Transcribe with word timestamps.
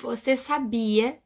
Você 0.00 0.36
sabia 0.36 1.18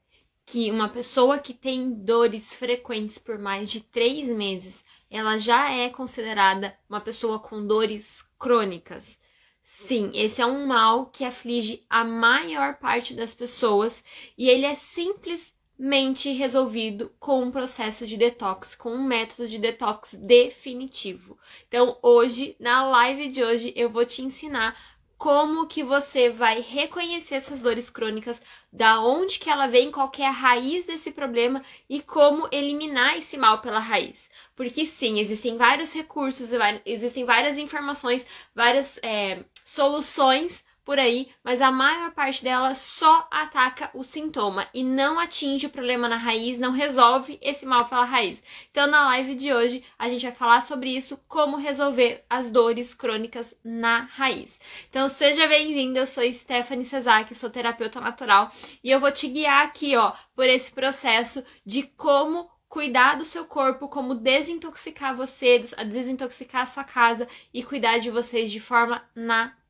que 0.46 0.70
uma 0.70 0.88
pessoa 0.88 1.38
que 1.38 1.52
tem 1.52 1.92
dores 1.92 2.56
frequentes 2.56 3.18
por 3.18 3.38
mais 3.38 3.70
de 3.70 3.82
três 3.82 4.28
meses, 4.28 4.82
ela 5.10 5.36
já 5.36 5.70
é 5.70 5.90
considerada 5.90 6.74
uma 6.88 7.00
pessoa 7.00 7.38
com 7.38 7.66
dores 7.66 8.22
crônicas? 8.38 9.18
Sim, 9.62 10.10
esse 10.14 10.40
é 10.40 10.46
um 10.46 10.66
mal 10.66 11.06
que 11.06 11.22
aflige 11.22 11.84
a 11.88 12.02
maior 12.02 12.76
parte 12.78 13.12
das 13.12 13.34
pessoas 13.34 14.02
e 14.38 14.48
ele 14.48 14.64
é 14.64 14.74
simplesmente 14.74 16.30
resolvido 16.30 17.12
com 17.20 17.42
um 17.42 17.50
processo 17.50 18.06
de 18.06 18.16
detox, 18.16 18.74
com 18.74 18.94
um 18.94 19.04
método 19.04 19.46
de 19.50 19.58
detox 19.58 20.14
definitivo. 20.14 21.38
Então, 21.68 21.98
hoje, 22.02 22.56
na 22.58 22.86
live 22.88 23.28
de 23.28 23.44
hoje, 23.44 23.70
eu 23.76 23.90
vou 23.90 24.06
te 24.06 24.22
ensinar 24.22 24.91
como 25.22 25.68
que 25.68 25.84
você 25.84 26.30
vai 26.30 26.60
reconhecer 26.60 27.36
essas 27.36 27.62
dores 27.62 27.88
crônicas, 27.88 28.42
da 28.72 29.00
onde 29.00 29.38
que 29.38 29.48
ela 29.48 29.68
vem, 29.68 29.88
qual 29.88 30.10
é 30.18 30.26
a 30.26 30.32
raiz 30.32 30.86
desse 30.86 31.12
problema 31.12 31.62
e 31.88 32.02
como 32.02 32.48
eliminar 32.50 33.16
esse 33.16 33.38
mal 33.38 33.60
pela 33.60 33.78
raiz. 33.78 34.28
Porque 34.56 34.84
sim, 34.84 35.20
existem 35.20 35.56
vários 35.56 35.92
recursos, 35.92 36.50
existem 36.84 37.24
várias 37.24 37.56
informações, 37.56 38.26
várias 38.52 38.98
é, 39.00 39.44
soluções 39.64 40.64
por 40.84 40.98
aí, 40.98 41.28
mas 41.44 41.60
a 41.60 41.70
maior 41.70 42.10
parte 42.12 42.42
dela 42.42 42.74
só 42.74 43.26
ataca 43.30 43.90
o 43.94 44.02
sintoma 44.02 44.66
e 44.74 44.82
não 44.82 45.18
atinge 45.18 45.66
o 45.66 45.70
problema 45.70 46.08
na 46.08 46.16
raiz, 46.16 46.58
não 46.58 46.72
resolve 46.72 47.38
esse 47.40 47.64
mal 47.64 47.84
pela 47.84 48.04
raiz. 48.04 48.42
Então, 48.70 48.86
na 48.86 49.04
live 49.06 49.34
de 49.34 49.52
hoje, 49.52 49.84
a 49.98 50.08
gente 50.08 50.22
vai 50.22 50.32
falar 50.32 50.60
sobre 50.60 50.90
isso, 50.90 51.18
como 51.28 51.56
resolver 51.56 52.24
as 52.28 52.50
dores 52.50 52.94
crônicas 52.94 53.54
na 53.64 54.00
raiz. 54.00 54.60
Então, 54.88 55.08
seja 55.08 55.46
bem-vinda, 55.46 56.00
eu 56.00 56.06
sou 56.06 56.30
Stephanie 56.32 56.84
Cesar, 56.84 57.32
sou 57.32 57.48
terapeuta 57.48 58.00
natural, 58.00 58.52
e 58.82 58.90
eu 58.90 58.98
vou 58.98 59.12
te 59.12 59.28
guiar 59.28 59.64
aqui, 59.64 59.96
ó, 59.96 60.12
por 60.34 60.44
esse 60.44 60.72
processo 60.72 61.44
de 61.64 61.84
como 61.84 62.50
cuidar 62.68 63.16
do 63.16 63.24
seu 63.24 63.44
corpo, 63.44 63.88
como 63.88 64.14
desintoxicar 64.14 65.14
você, 65.14 65.62
desintoxicar 65.86 66.62
a 66.62 66.66
sua 66.66 66.84
casa 66.84 67.28
e 67.52 67.62
cuidar 67.62 67.98
de 67.98 68.10
vocês 68.10 68.50
de 68.50 68.60
forma 68.60 69.02
natural 69.14 69.61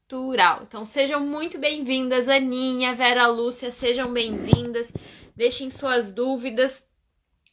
Então 0.68 0.84
sejam 0.84 1.20
muito 1.20 1.58
bem-vindas, 1.58 2.28
Aninha, 2.28 2.94
Vera 2.94 3.26
Lúcia, 3.28 3.70
sejam 3.70 4.12
bem-vindas. 4.12 4.92
Deixem 5.34 5.70
suas 5.70 6.12
dúvidas 6.12 6.84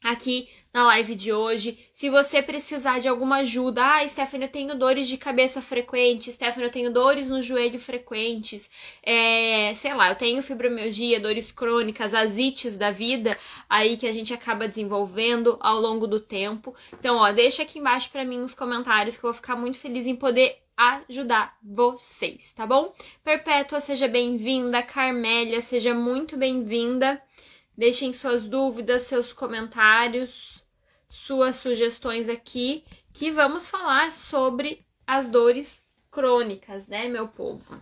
aqui 0.03 0.47
na 0.73 0.83
live 0.85 1.15
de 1.15 1.33
hoje. 1.33 1.77
Se 1.93 2.09
você 2.09 2.41
precisar 2.41 2.99
de 2.99 3.07
alguma 3.07 3.37
ajuda, 3.37 3.83
ah, 3.83 4.07
Stephanie, 4.07 4.47
eu 4.47 4.51
tenho 4.51 4.77
dores 4.77 5.07
de 5.07 5.17
cabeça 5.17 5.61
frequentes, 5.61 6.35
Stephanie, 6.35 6.67
eu 6.67 6.71
tenho 6.71 6.93
dores 6.93 7.29
no 7.29 7.41
joelho 7.41 7.79
frequentes, 7.79 8.69
é, 9.03 9.73
sei 9.75 9.93
lá, 9.93 10.09
eu 10.09 10.15
tenho 10.15 10.41
fibromialgia, 10.41 11.19
dores 11.19 11.51
crônicas, 11.51 12.13
asites 12.13 12.77
da 12.77 12.91
vida, 12.91 13.37
aí 13.69 13.97
que 13.97 14.07
a 14.07 14.11
gente 14.11 14.33
acaba 14.33 14.67
desenvolvendo 14.67 15.57
ao 15.59 15.79
longo 15.79 16.07
do 16.07 16.19
tempo. 16.19 16.75
Então, 16.93 17.17
ó, 17.17 17.31
deixa 17.31 17.63
aqui 17.63 17.79
embaixo 17.79 18.09
para 18.09 18.23
mim 18.23 18.39
nos 18.39 18.53
comentários 18.53 19.15
que 19.15 19.23
eu 19.23 19.31
vou 19.31 19.35
ficar 19.35 19.55
muito 19.55 19.79
feliz 19.79 20.05
em 20.05 20.15
poder 20.15 20.57
ajudar 20.77 21.57
vocês, 21.61 22.53
tá 22.53 22.65
bom? 22.65 22.93
Perpétua, 23.21 23.81
seja 23.81 24.07
bem-vinda. 24.07 24.81
Carmélia, 24.81 25.61
seja 25.61 25.93
muito 25.93 26.37
bem-vinda. 26.37 27.21
Deixem 27.79 28.11
suas 28.11 28.45
dúvidas, 28.45 29.03
seus 29.03 29.31
comentários, 29.31 30.61
suas 31.09 31.55
sugestões 31.55 32.27
aqui, 32.27 32.83
que 33.13 33.31
vamos 33.31 33.69
falar 33.69 34.11
sobre 34.11 34.85
as 35.07 35.29
dores 35.29 35.81
crônicas, 36.11 36.89
né, 36.89 37.07
meu 37.07 37.29
povo? 37.29 37.81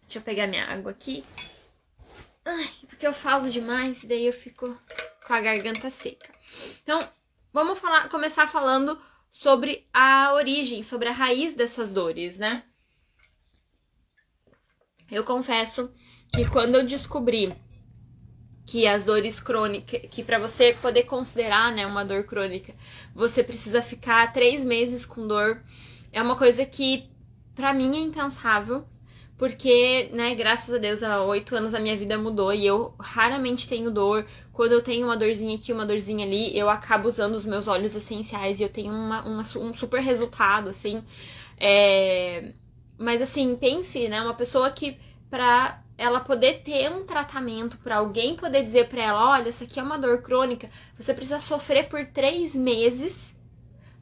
Deixa 0.00 0.18
eu 0.18 0.22
pegar 0.22 0.48
minha 0.48 0.64
água 0.64 0.90
aqui. 0.90 1.24
Ai, 2.44 2.68
porque 2.88 3.06
eu 3.06 3.12
falo 3.12 3.48
demais 3.48 4.02
e 4.02 4.08
daí 4.08 4.26
eu 4.26 4.32
fico 4.32 4.76
com 5.24 5.32
a 5.32 5.40
garganta 5.40 5.88
seca. 5.88 6.28
Então, 6.82 7.08
vamos 7.52 7.78
falar, 7.78 8.08
começar 8.08 8.48
falando 8.48 9.00
sobre 9.30 9.86
a 9.92 10.32
origem, 10.34 10.82
sobre 10.82 11.08
a 11.08 11.12
raiz 11.12 11.54
dessas 11.54 11.92
dores, 11.92 12.38
né? 12.38 12.64
Eu 15.08 15.22
confesso 15.22 15.94
que 16.34 16.50
quando 16.50 16.74
eu 16.74 16.84
descobri 16.84 17.54
que 18.72 18.86
as 18.86 19.04
dores 19.04 19.38
crônicas, 19.38 20.00
que 20.10 20.24
para 20.24 20.38
você 20.38 20.74
poder 20.80 21.02
considerar, 21.02 21.70
né, 21.70 21.86
uma 21.86 22.02
dor 22.06 22.24
crônica, 22.24 22.72
você 23.14 23.44
precisa 23.44 23.82
ficar 23.82 24.32
três 24.32 24.64
meses 24.64 25.04
com 25.04 25.26
dor, 25.26 25.60
é 26.10 26.22
uma 26.22 26.36
coisa 26.36 26.64
que 26.64 27.10
para 27.54 27.74
mim 27.74 27.94
é 27.94 28.00
impensável 28.00 28.86
porque, 29.36 30.08
né, 30.14 30.34
graças 30.34 30.74
a 30.74 30.78
Deus, 30.78 31.02
há 31.02 31.22
oito 31.22 31.54
anos 31.54 31.74
a 31.74 31.80
minha 31.80 31.94
vida 31.98 32.16
mudou 32.16 32.50
e 32.54 32.64
eu 32.66 32.94
raramente 32.98 33.68
tenho 33.68 33.90
dor. 33.90 34.24
Quando 34.54 34.72
eu 34.72 34.82
tenho 34.82 35.04
uma 35.04 35.16
dorzinha 35.18 35.56
aqui, 35.56 35.70
uma 35.70 35.84
dorzinha 35.84 36.24
ali, 36.24 36.56
eu 36.56 36.70
acabo 36.70 37.08
usando 37.08 37.34
os 37.34 37.44
meus 37.44 37.68
óleos 37.68 37.94
essenciais 37.94 38.58
e 38.58 38.62
eu 38.62 38.70
tenho 38.70 38.92
uma, 38.94 39.22
uma 39.22 39.42
um 39.56 39.74
super 39.74 40.00
resultado, 40.00 40.70
assim. 40.70 41.02
É... 41.58 42.52
Mas, 42.96 43.20
assim, 43.20 43.54
pense, 43.56 44.08
né, 44.08 44.22
uma 44.22 44.34
pessoa 44.34 44.70
que, 44.70 44.96
pra 45.28 45.81
ela 46.02 46.20
poder 46.20 46.62
ter 46.62 46.90
um 46.90 47.04
tratamento, 47.04 47.78
para 47.78 47.96
alguém 47.96 48.36
poder 48.36 48.64
dizer 48.64 48.88
para 48.88 49.02
ela: 49.02 49.30
olha, 49.30 49.48
essa 49.48 49.64
aqui 49.64 49.78
é 49.78 49.82
uma 49.82 49.98
dor 49.98 50.20
crônica, 50.22 50.68
você 50.98 51.14
precisa 51.14 51.40
sofrer 51.40 51.88
por 51.88 52.04
três 52.06 52.54
meses 52.54 53.32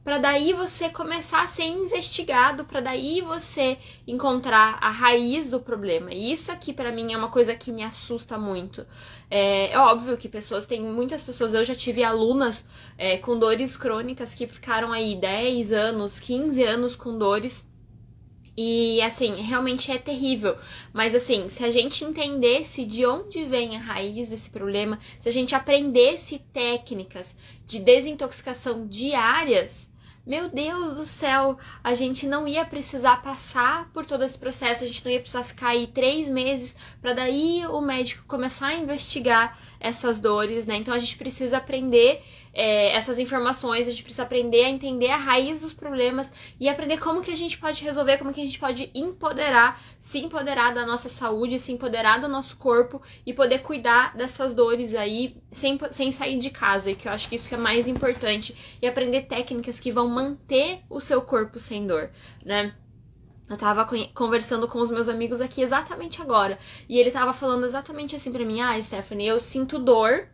para 0.03 0.17
daí 0.17 0.51
você 0.53 0.89
começar 0.89 1.43
a 1.43 1.47
ser 1.47 1.65
investigado, 1.65 2.65
para 2.65 2.81
daí 2.81 3.21
você 3.21 3.77
encontrar 4.07 4.79
a 4.81 4.89
raiz 4.89 5.49
do 5.49 5.59
problema. 5.59 6.11
E 6.11 6.31
isso 6.31 6.51
aqui 6.51 6.73
para 6.73 6.91
mim 6.91 7.13
é 7.13 7.17
uma 7.17 7.29
coisa 7.29 7.55
que 7.55 7.71
me 7.71 7.83
assusta 7.83 8.37
muito. 8.37 8.85
É, 9.29 9.71
é, 9.71 9.77
óbvio 9.77 10.17
que 10.17 10.27
pessoas, 10.27 10.65
tem 10.65 10.81
muitas 10.81 11.21
pessoas, 11.21 11.53
eu 11.53 11.63
já 11.63 11.75
tive 11.75 12.03
alunas 12.03 12.65
é, 12.97 13.17
com 13.17 13.37
dores 13.37 13.77
crônicas 13.77 14.33
que 14.33 14.47
ficaram 14.47 14.91
aí 14.91 15.15
10 15.15 15.71
anos, 15.71 16.19
15 16.19 16.63
anos 16.63 16.95
com 16.95 17.15
dores. 17.17 17.69
E 18.63 19.01
assim, 19.01 19.41
realmente 19.41 19.91
é 19.91 19.97
terrível. 19.97 20.55
Mas 20.93 21.15
assim, 21.15 21.49
se 21.49 21.65
a 21.65 21.71
gente 21.71 22.05
entendesse 22.05 22.85
de 22.85 23.03
onde 23.07 23.43
vem 23.43 23.75
a 23.75 23.79
raiz 23.79 24.29
desse 24.29 24.51
problema, 24.51 24.99
se 25.19 25.27
a 25.27 25.31
gente 25.31 25.55
aprendesse 25.55 26.37
técnicas 26.53 27.35
de 27.65 27.79
desintoxicação 27.79 28.85
diárias, 28.85 29.89
meu 30.23 30.47
Deus 30.47 30.93
do 30.93 31.03
céu, 31.03 31.57
a 31.83 31.95
gente 31.95 32.27
não 32.27 32.47
ia 32.47 32.63
precisar 32.63 33.23
passar 33.23 33.89
por 33.91 34.05
todo 34.05 34.23
esse 34.23 34.37
processo, 34.37 34.83
a 34.83 34.87
gente 34.87 35.03
não 35.03 35.11
ia 35.11 35.19
precisar 35.19 35.43
ficar 35.43 35.69
aí 35.69 35.87
três 35.87 36.29
meses 36.29 36.75
para 37.01 37.13
daí 37.13 37.65
o 37.65 37.81
médico 37.81 38.27
começar 38.27 38.67
a 38.67 38.75
investigar 38.75 39.57
essas 39.81 40.19
dores, 40.19 40.65
né? 40.65 40.75
Então 40.75 40.93
a 40.93 40.99
gente 40.99 41.17
precisa 41.17 41.57
aprender 41.57 42.21
é, 42.53 42.93
essas 42.95 43.17
informações, 43.17 43.87
a 43.87 43.91
gente 43.91 44.03
precisa 44.03 44.23
aprender 44.23 44.65
a 44.65 44.69
entender 44.69 45.09
a 45.09 45.17
raiz 45.17 45.61
dos 45.61 45.73
problemas 45.73 46.31
e 46.59 46.69
aprender 46.69 46.97
como 46.97 47.21
que 47.21 47.31
a 47.31 47.35
gente 47.35 47.57
pode 47.57 47.83
resolver, 47.83 48.17
como 48.17 48.33
que 48.33 48.41
a 48.41 48.43
gente 48.43 48.59
pode 48.59 48.91
empoderar, 48.93 49.81
se 49.99 50.19
empoderar 50.19 50.73
da 50.73 50.85
nossa 50.85 51.09
saúde, 51.09 51.59
se 51.59 51.71
empoderar 51.71 52.19
do 52.19 52.27
nosso 52.27 52.57
corpo 52.57 53.01
e 53.25 53.33
poder 53.33 53.59
cuidar 53.59 54.15
dessas 54.15 54.53
dores 54.53 54.93
aí 54.93 55.37
sem, 55.51 55.77
sem 55.89 56.11
sair 56.11 56.37
de 56.37 56.49
casa, 56.49 56.93
que 56.93 57.07
eu 57.07 57.11
acho 57.11 57.27
que 57.27 57.35
isso 57.35 57.47
que 57.47 57.55
é 57.55 57.57
mais 57.57 57.87
importante, 57.87 58.55
e 58.81 58.87
aprender 58.87 59.23
técnicas 59.23 59.79
que 59.79 59.91
vão 59.91 60.07
manter 60.07 60.81
o 60.89 60.99
seu 60.99 61.21
corpo 61.21 61.59
sem 61.59 61.87
dor, 61.87 62.09
né? 62.45 62.73
Eu 63.51 63.57
tava 63.57 63.85
conversando 64.13 64.65
com 64.65 64.79
os 64.79 64.89
meus 64.89 65.09
amigos 65.09 65.41
aqui 65.41 65.61
exatamente 65.61 66.21
agora. 66.21 66.57
E 66.87 66.97
ele 66.97 67.11
tava 67.11 67.33
falando 67.33 67.65
exatamente 67.65 68.15
assim 68.15 68.31
para 68.31 68.45
mim: 68.45 68.61
Ah, 68.61 68.81
Stephanie, 68.81 69.27
eu 69.27 69.41
sinto 69.41 69.77
dor 69.77 70.29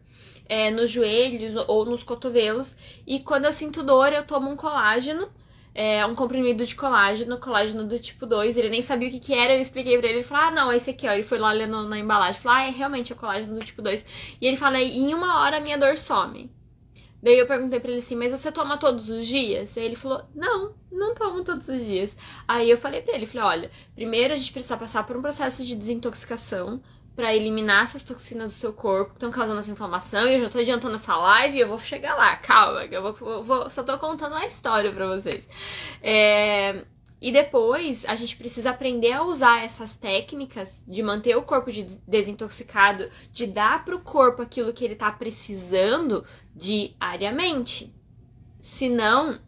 é, 0.47 0.69
nos 0.69 0.91
joelhos 0.91 1.55
ou 1.67 1.83
nos 1.83 2.03
cotovelos. 2.03 2.75
E 3.07 3.19
quando 3.19 3.45
eu 3.45 3.53
sinto 3.53 3.81
dor, 3.81 4.13
eu 4.13 4.23
tomo 4.23 4.51
um 4.51 4.55
colágeno. 4.55 5.29
É, 5.73 6.05
um 6.05 6.13
comprimido 6.13 6.63
de 6.63 6.75
colágeno, 6.75 7.39
colágeno 7.39 7.87
do 7.87 7.97
tipo 7.97 8.27
2. 8.27 8.55
Ele 8.55 8.69
nem 8.69 8.83
sabia 8.83 9.09
o 9.09 9.11
que, 9.11 9.19
que 9.19 9.33
era, 9.33 9.55
eu 9.55 9.61
expliquei 9.61 9.97
pra 9.97 10.07
ele. 10.07 10.19
Ele 10.19 10.23
falou: 10.23 10.43
Ah, 10.45 10.51
não, 10.51 10.71
esse 10.71 10.91
aqui, 10.91 11.07
ó. 11.07 11.13
Ele 11.13 11.23
foi 11.23 11.39
lá 11.39 11.49
olhando 11.49 11.89
na 11.89 11.97
embalagem. 11.97 12.39
Falou: 12.39 12.59
Ah, 12.59 12.67
é 12.67 12.69
realmente 12.69 13.11
é 13.13 13.15
colágeno 13.15 13.57
do 13.57 13.65
tipo 13.65 13.81
2. 13.81 14.37
E 14.39 14.45
ele 14.45 14.57
fala: 14.57 14.79
Em 14.79 15.11
uma 15.15 15.41
hora 15.41 15.57
a 15.57 15.59
minha 15.59 15.77
dor 15.77 15.97
some. 15.97 16.51
Daí 17.27 17.39
eu 17.39 17.45
perguntei 17.45 17.77
pra 17.77 17.91
ele 17.91 17.99
assim, 17.99 18.15
mas 18.15 18.31
você 18.31 18.49
toma 18.49 18.77
todos 18.77 19.09
os 19.09 19.27
dias? 19.27 19.75
E 19.75 19.81
ele 19.81 19.97
falou, 19.97 20.23
não, 20.33 20.73
não 20.89 21.13
tomo 21.13 21.43
todos 21.43 21.67
os 21.67 21.83
dias. 21.83 22.15
Aí 22.47 22.69
eu 22.69 22.77
falei 22.77 23.01
pra 23.01 23.15
ele, 23.15 23.25
falei, 23.25 23.45
olha, 23.45 23.71
primeiro 23.93 24.33
a 24.33 24.37
gente 24.37 24.53
precisa 24.53 24.77
passar 24.77 25.05
por 25.05 25.17
um 25.17 25.21
processo 25.21 25.65
de 25.65 25.75
desintoxicação 25.75 26.81
para 27.17 27.35
eliminar 27.35 27.83
essas 27.83 28.01
toxinas 28.01 28.53
do 28.53 28.57
seu 28.57 28.71
corpo 28.71 29.09
que 29.09 29.17
estão 29.17 29.29
causando 29.29 29.59
essa 29.59 29.69
inflamação. 29.69 30.25
E 30.25 30.35
eu 30.35 30.41
já 30.43 30.49
tô 30.49 30.59
adiantando 30.59 30.95
essa 30.95 31.17
live 31.17 31.57
e 31.57 31.59
eu 31.59 31.67
vou 31.67 31.77
chegar 31.79 32.15
lá. 32.15 32.33
Calma, 32.37 32.85
eu 32.85 33.13
vou, 33.13 33.43
vou 33.43 33.69
só 33.69 33.83
tô 33.83 33.97
contando 33.97 34.35
a 34.35 34.47
história 34.47 34.89
para 34.93 35.07
vocês. 35.07 35.43
É, 36.01 36.85
e 37.19 37.31
depois 37.31 38.05
a 38.05 38.15
gente 38.15 38.35
precisa 38.35 38.69
aprender 38.69 39.11
a 39.11 39.23
usar 39.23 39.63
essas 39.63 39.95
técnicas 39.95 40.83
de 40.87 41.01
manter 41.01 41.35
o 41.35 41.41
corpo 41.41 41.71
de 41.71 41.83
desintoxicado, 42.07 43.09
de 43.31 43.47
dar 43.47 43.83
para 43.83 43.95
o 43.95 44.01
corpo 44.01 44.41
aquilo 44.41 44.71
que 44.71 44.85
ele 44.85 44.93
está 44.93 45.11
precisando 45.11 46.23
diariamente. 46.55 47.91
Senão, 48.59 49.39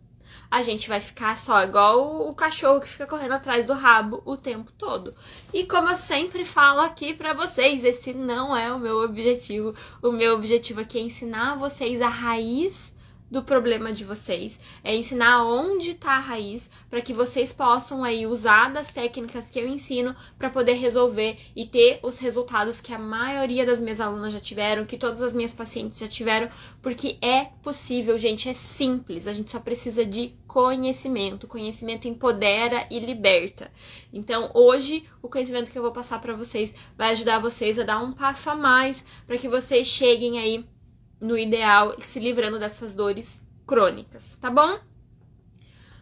a 0.49 0.63
gente 0.63 0.89
vai 0.89 0.99
ficar 0.99 1.37
só 1.37 1.61
igual 1.63 2.27
o 2.27 2.33
cachorro 2.33 2.81
que 2.81 2.87
fica 2.87 3.05
correndo 3.05 3.33
atrás 3.33 3.67
do 3.67 3.73
rabo 3.73 4.23
o 4.25 4.35
tempo 4.35 4.71
todo. 4.71 5.13
E 5.53 5.63
como 5.63 5.89
eu 5.89 5.95
sempre 5.95 6.43
falo 6.43 6.79
aqui 6.79 7.13
para 7.13 7.33
vocês, 7.33 7.83
esse 7.83 8.13
não 8.15 8.57
é 8.57 8.73
o 8.73 8.79
meu 8.79 8.97
objetivo. 9.03 9.75
O 10.01 10.11
meu 10.11 10.33
objetivo 10.33 10.81
aqui 10.81 10.97
é 10.97 11.01
ensinar 11.01 11.55
vocês 11.55 12.01
a 12.01 12.09
raiz 12.09 12.91
do 13.29 13.43
problema 13.43 13.91
de 13.91 14.03
vocês, 14.03 14.59
é 14.83 14.95
ensinar 14.95 15.45
onde 15.45 15.91
está 15.91 16.13
a 16.13 16.19
raiz 16.19 16.69
para 16.89 17.01
que 17.01 17.13
vocês 17.13 17.53
possam 17.53 18.03
aí 18.03 18.25
usar 18.25 18.71
das 18.71 18.91
técnicas 18.91 19.49
que 19.49 19.59
eu 19.59 19.67
ensino 19.67 20.15
para 20.37 20.49
poder 20.49 20.73
resolver 20.73 21.37
e 21.55 21.65
ter 21.65 21.99
os 22.01 22.19
resultados 22.19 22.81
que 22.81 22.93
a 22.93 22.99
maioria 22.99 23.65
das 23.65 23.79
minhas 23.79 24.01
alunas 24.01 24.33
já 24.33 24.39
tiveram, 24.39 24.85
que 24.85 24.97
todas 24.97 25.21
as 25.21 25.33
minhas 25.33 25.53
pacientes 25.53 25.99
já 25.99 26.07
tiveram, 26.07 26.49
porque 26.81 27.17
é 27.21 27.45
possível, 27.61 28.17
gente, 28.17 28.49
é 28.49 28.53
simples, 28.53 29.27
a 29.27 29.33
gente 29.33 29.51
só 29.51 29.59
precisa 29.59 30.05
de 30.05 30.33
conhecimento. 30.47 31.47
Conhecimento 31.47 32.07
empodera 32.07 32.87
e 32.89 32.99
liberta. 32.99 33.71
Então, 34.11 34.49
hoje, 34.53 35.05
o 35.21 35.29
conhecimento 35.29 35.69
que 35.69 35.77
eu 35.77 35.83
vou 35.83 35.91
passar 35.91 36.19
para 36.19 36.35
vocês 36.35 36.73
vai 36.97 37.11
ajudar 37.11 37.39
vocês 37.39 37.77
a 37.77 37.83
dar 37.83 37.99
um 37.99 38.11
passo 38.11 38.49
a 38.49 38.55
mais 38.55 39.05
para 39.27 39.37
que 39.37 39.47
vocês 39.47 39.87
cheguem 39.87 40.39
aí 40.39 40.65
no 41.19 41.37
ideal, 41.37 41.95
se 41.99 42.19
livrando 42.19 42.59
dessas 42.59 42.93
dores 42.93 43.41
crônicas, 43.67 44.37
tá 44.41 44.49
bom? 44.49 44.79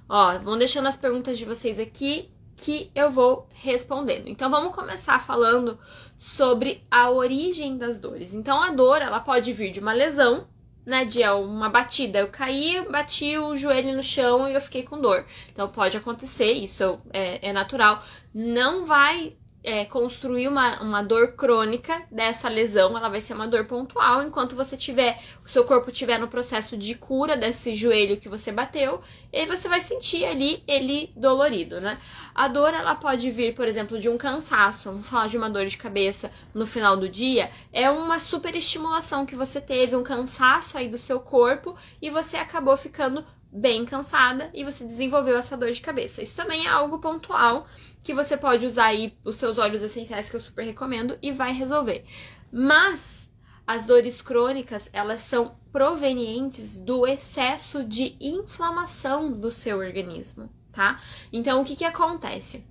Ó, 0.08 0.40
vão 0.40 0.58
deixando 0.58 0.88
as 0.88 0.96
perguntas 0.96 1.38
de 1.38 1.46
vocês 1.46 1.80
aqui 1.80 2.32
que 2.56 2.90
eu 2.96 3.12
vou 3.12 3.48
respondendo. 3.54 4.28
Então 4.28 4.50
vamos 4.50 4.74
começar 4.74 5.24
falando 5.24 5.78
sobre 6.18 6.84
a 6.90 7.10
origem 7.10 7.78
das 7.78 8.00
dores. 8.00 8.34
Então 8.34 8.62
a 8.62 8.72
dor, 8.72 9.02
ela 9.02 9.20
pode 9.20 9.54
vir 9.54 9.72
de 9.72 9.80
uma 9.80 9.94
lesão, 9.94 10.48
né, 10.86 11.06
de 11.06 11.22
uma 11.24 11.70
batida. 11.70 12.20
Eu 12.20 12.30
caí, 12.30 12.84
bati 12.90 13.38
o 13.38 13.56
joelho 13.56 13.96
no 13.96 14.02
chão 14.02 14.48
e 14.48 14.54
eu 14.54 14.62
fiquei 14.62 14.84
com 14.84 15.00
dor. 15.00 15.26
Então 15.52 15.70
pode 15.70 15.98
acontecer, 15.98 16.54
isso 16.54 17.00
é, 17.14 17.50
é 17.50 17.54
natural. 17.54 18.04
Não 18.34 18.86
vai 18.86 19.38
é, 19.68 19.84
construir 19.84 20.48
uma, 20.48 20.82
uma 20.82 21.04
dor 21.04 21.34
crônica 21.34 22.02
dessa 22.10 22.48
lesão, 22.48 22.98
ela 22.98 23.10
vai 23.10 23.20
ser 23.20 23.34
uma 23.34 23.46
dor 23.46 23.66
pontual, 23.66 24.24
enquanto 24.24 24.56
você 24.56 24.78
tiver, 24.78 25.22
o 25.44 25.50
seu 25.50 25.66
corpo 25.66 25.92
tiver 25.92 26.18
no 26.18 26.30
processo 26.30 26.78
de 26.78 26.96
cura 26.96 27.36
desse 27.36 27.76
joelho 27.76 28.16
que 28.16 28.30
você 28.30 28.50
bateu, 28.50 29.02
e 29.30 29.46
você 29.46 29.68
vai 29.68 29.82
sentir 29.82 30.24
ali 30.24 30.64
ele 30.66 31.12
dolorido, 31.18 31.82
né? 31.82 31.98
A 32.34 32.48
dor, 32.48 32.74
ela 32.74 32.96
pode 32.96 33.30
vir, 33.30 33.54
por 33.54 33.68
exemplo, 33.68 34.00
de 34.00 34.08
um 34.08 34.18
cansaço, 34.18 34.90
vamos 34.90 35.06
falar 35.06 35.28
de 35.28 35.38
uma 35.38 35.50
dor 35.50 35.66
de 35.66 35.76
cabeça 35.76 36.32
no 36.54 36.66
final 36.66 36.96
do 36.96 37.10
dia, 37.10 37.52
é 37.74 37.90
uma 37.90 38.22
superestimulação 38.22 39.26
que 39.26 39.36
você 39.36 39.60
teve, 39.60 39.98
um 39.98 40.04
cansaço 40.04 40.78
aí 40.78 40.88
do 40.88 40.98
seu 40.98 41.20
corpo, 41.20 41.76
e 42.02 42.10
você 42.10 42.38
acabou 42.38 42.78
ficando 42.78 43.26
bem 43.52 43.86
cansada 43.86 44.50
e 44.54 44.64
você 44.64 44.84
desenvolveu 44.84 45.38
essa 45.38 45.58
dor 45.58 45.72
de 45.72 45.82
cabeça. 45.82 46.22
Isso 46.22 46.36
também 46.36 46.66
é 46.66 46.70
algo 46.70 47.00
pontual 47.00 47.68
que 48.04 48.14
você 48.14 48.38
pode 48.38 48.66
usar 48.66 48.86
aí 48.86 49.18
os 49.24 49.38
seus 49.38 49.58
óleos 49.58 49.82
essenciais 49.82 50.30
que 50.30 50.36
eu 50.36 50.40
super 50.40 50.66
recomendo 50.66 51.18
e 51.22 51.32
vai 51.32 51.54
resolver. 51.54 52.06
Mas 52.52 53.30
as 53.66 53.86
dores 53.86 54.22
crônicas, 54.22 54.90
elas 54.94 55.22
são 55.22 55.58
provenientes 55.72 56.78
do 56.78 57.06
excesso 57.06 57.84
de 57.84 58.16
inflamação 58.20 59.32
do 59.32 59.52
seu 59.52 59.78
organismo, 59.78 60.50
tá? 60.72 61.02
Então 61.34 61.62
o 61.62 61.66
que 61.66 61.76
que 61.76 61.84
acontece? 61.84 62.66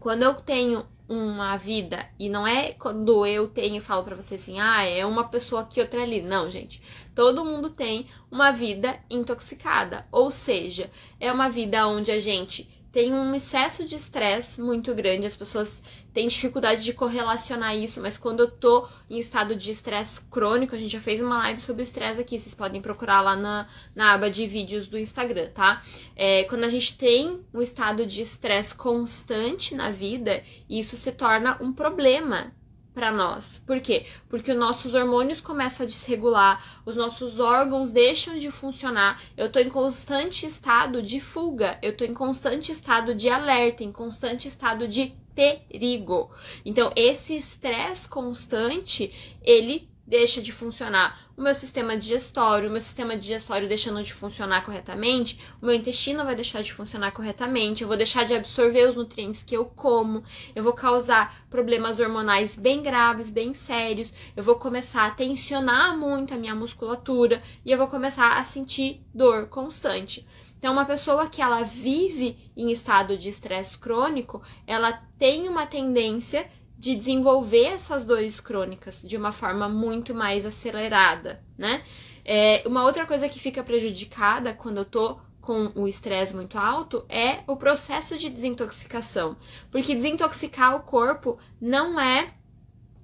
Quando 0.00 0.22
eu 0.22 0.34
tenho 0.34 0.86
uma 1.08 1.56
vida 1.56 2.08
e 2.18 2.28
não 2.28 2.46
é 2.46 2.72
quando 2.72 3.26
eu 3.26 3.46
tenho 3.46 3.82
falo 3.82 4.04
para 4.04 4.16
você 4.16 4.36
assim, 4.36 4.58
ah, 4.58 4.82
é 4.84 5.04
uma 5.04 5.28
pessoa 5.28 5.62
aqui 5.62 5.80
outra 5.80 6.02
ali. 6.02 6.22
Não, 6.22 6.50
gente. 6.50 6.80
Todo 7.14 7.44
mundo 7.44 7.70
tem 7.70 8.06
uma 8.30 8.50
vida 8.50 8.98
intoxicada, 9.10 10.06
ou 10.10 10.30
seja, 10.30 10.90
é 11.20 11.30
uma 11.30 11.48
vida 11.48 11.86
onde 11.86 12.10
a 12.10 12.18
gente 12.18 12.68
tem 12.94 13.12
um 13.12 13.34
excesso 13.34 13.84
de 13.84 13.96
estresse 13.96 14.62
muito 14.62 14.94
grande, 14.94 15.26
as 15.26 15.34
pessoas 15.34 15.82
têm 16.12 16.28
dificuldade 16.28 16.84
de 16.84 16.92
correlacionar 16.92 17.76
isso, 17.76 18.00
mas 18.00 18.16
quando 18.16 18.38
eu 18.38 18.48
tô 18.48 18.86
em 19.10 19.18
estado 19.18 19.56
de 19.56 19.72
estresse 19.72 20.20
crônico, 20.30 20.76
a 20.76 20.78
gente 20.78 20.92
já 20.92 21.00
fez 21.00 21.20
uma 21.20 21.38
live 21.38 21.60
sobre 21.60 21.82
estresse 21.82 22.20
aqui, 22.20 22.38
vocês 22.38 22.54
podem 22.54 22.80
procurar 22.80 23.20
lá 23.20 23.34
na, 23.34 23.66
na 23.96 24.12
aba 24.12 24.30
de 24.30 24.46
vídeos 24.46 24.86
do 24.86 24.96
Instagram, 24.96 25.50
tá? 25.50 25.82
É, 26.14 26.44
quando 26.44 26.62
a 26.62 26.68
gente 26.68 26.96
tem 26.96 27.40
um 27.52 27.60
estado 27.60 28.06
de 28.06 28.22
estresse 28.22 28.72
constante 28.76 29.74
na 29.74 29.90
vida, 29.90 30.44
isso 30.70 30.96
se 30.96 31.10
torna 31.10 31.58
um 31.60 31.72
problema 31.72 32.54
para 32.94 33.10
nós. 33.10 33.62
Por 33.66 33.80
quê? 33.80 34.06
Porque 34.28 34.52
os 34.52 34.58
nossos 34.58 34.94
hormônios 34.94 35.40
começam 35.40 35.84
a 35.84 35.88
desregular, 35.88 36.80
os 36.86 36.94
nossos 36.94 37.40
órgãos 37.40 37.90
deixam 37.90 38.38
de 38.38 38.50
funcionar. 38.50 39.20
Eu 39.36 39.50
tô 39.50 39.58
em 39.58 39.68
constante 39.68 40.46
estado 40.46 41.02
de 41.02 41.20
fuga, 41.20 41.78
eu 41.82 41.96
tô 41.96 42.04
em 42.04 42.14
constante 42.14 42.70
estado 42.70 43.14
de 43.14 43.28
alerta, 43.28 43.82
em 43.82 43.92
constante 43.92 44.46
estado 44.46 44.86
de 44.86 45.14
perigo. 45.34 46.30
Então, 46.64 46.92
esse 46.94 47.36
estresse 47.36 48.08
constante, 48.08 49.36
ele 49.42 49.88
deixa 50.06 50.40
de 50.40 50.52
funcionar 50.52 51.18
o 51.36 51.42
meu 51.42 51.54
sistema 51.54 51.96
digestório, 51.96 52.68
o 52.68 52.72
meu 52.72 52.80
sistema 52.80 53.16
digestório 53.16 53.66
deixando 53.66 54.02
de 54.02 54.12
funcionar 54.12 54.64
corretamente, 54.64 55.38
o 55.60 55.66
meu 55.66 55.74
intestino 55.74 56.24
vai 56.24 56.34
deixar 56.34 56.62
de 56.62 56.72
funcionar 56.72 57.12
corretamente, 57.12 57.82
eu 57.82 57.88
vou 57.88 57.96
deixar 57.96 58.24
de 58.24 58.34
absorver 58.34 58.88
os 58.88 58.96
nutrientes 58.96 59.42
que 59.42 59.56
eu 59.56 59.64
como, 59.64 60.22
eu 60.54 60.62
vou 60.62 60.72
causar 60.72 61.44
problemas 61.50 61.98
hormonais 61.98 62.54
bem 62.54 62.82
graves, 62.82 63.28
bem 63.28 63.52
sérios, 63.52 64.12
eu 64.36 64.44
vou 64.44 64.56
começar 64.56 65.06
a 65.06 65.10
tensionar 65.10 65.96
muito 65.98 66.32
a 66.32 66.36
minha 66.36 66.54
musculatura 66.54 67.42
e 67.64 67.72
eu 67.72 67.78
vou 67.78 67.88
começar 67.88 68.38
a 68.38 68.44
sentir 68.44 69.04
dor 69.12 69.48
constante. 69.48 70.26
Então, 70.64 70.72
uma 70.72 70.86
pessoa 70.86 71.28
que 71.28 71.42
ela 71.42 71.62
vive 71.62 72.50
em 72.56 72.70
estado 72.70 73.18
de 73.18 73.28
estresse 73.28 73.76
crônico, 73.76 74.42
ela 74.66 74.92
tem 75.18 75.46
uma 75.46 75.66
tendência 75.66 76.48
de 76.78 76.94
desenvolver 76.94 77.66
essas 77.66 78.04
dores 78.04 78.40
crônicas 78.40 79.02
de 79.02 79.16
uma 79.16 79.32
forma 79.32 79.68
muito 79.68 80.14
mais 80.14 80.44
acelerada, 80.44 81.42
né? 81.56 81.82
É, 82.24 82.62
uma 82.66 82.84
outra 82.84 83.06
coisa 83.06 83.28
que 83.28 83.38
fica 83.38 83.62
prejudicada 83.62 84.54
quando 84.54 84.78
eu 84.78 84.84
tô 84.84 85.18
com 85.40 85.70
o 85.74 85.86
estresse 85.86 86.34
muito 86.34 86.56
alto 86.56 87.04
é 87.08 87.40
o 87.46 87.56
processo 87.56 88.16
de 88.16 88.30
desintoxicação. 88.30 89.36
Porque 89.70 89.94
desintoxicar 89.94 90.74
o 90.74 90.80
corpo 90.80 91.38
não 91.60 92.00
é 92.00 92.32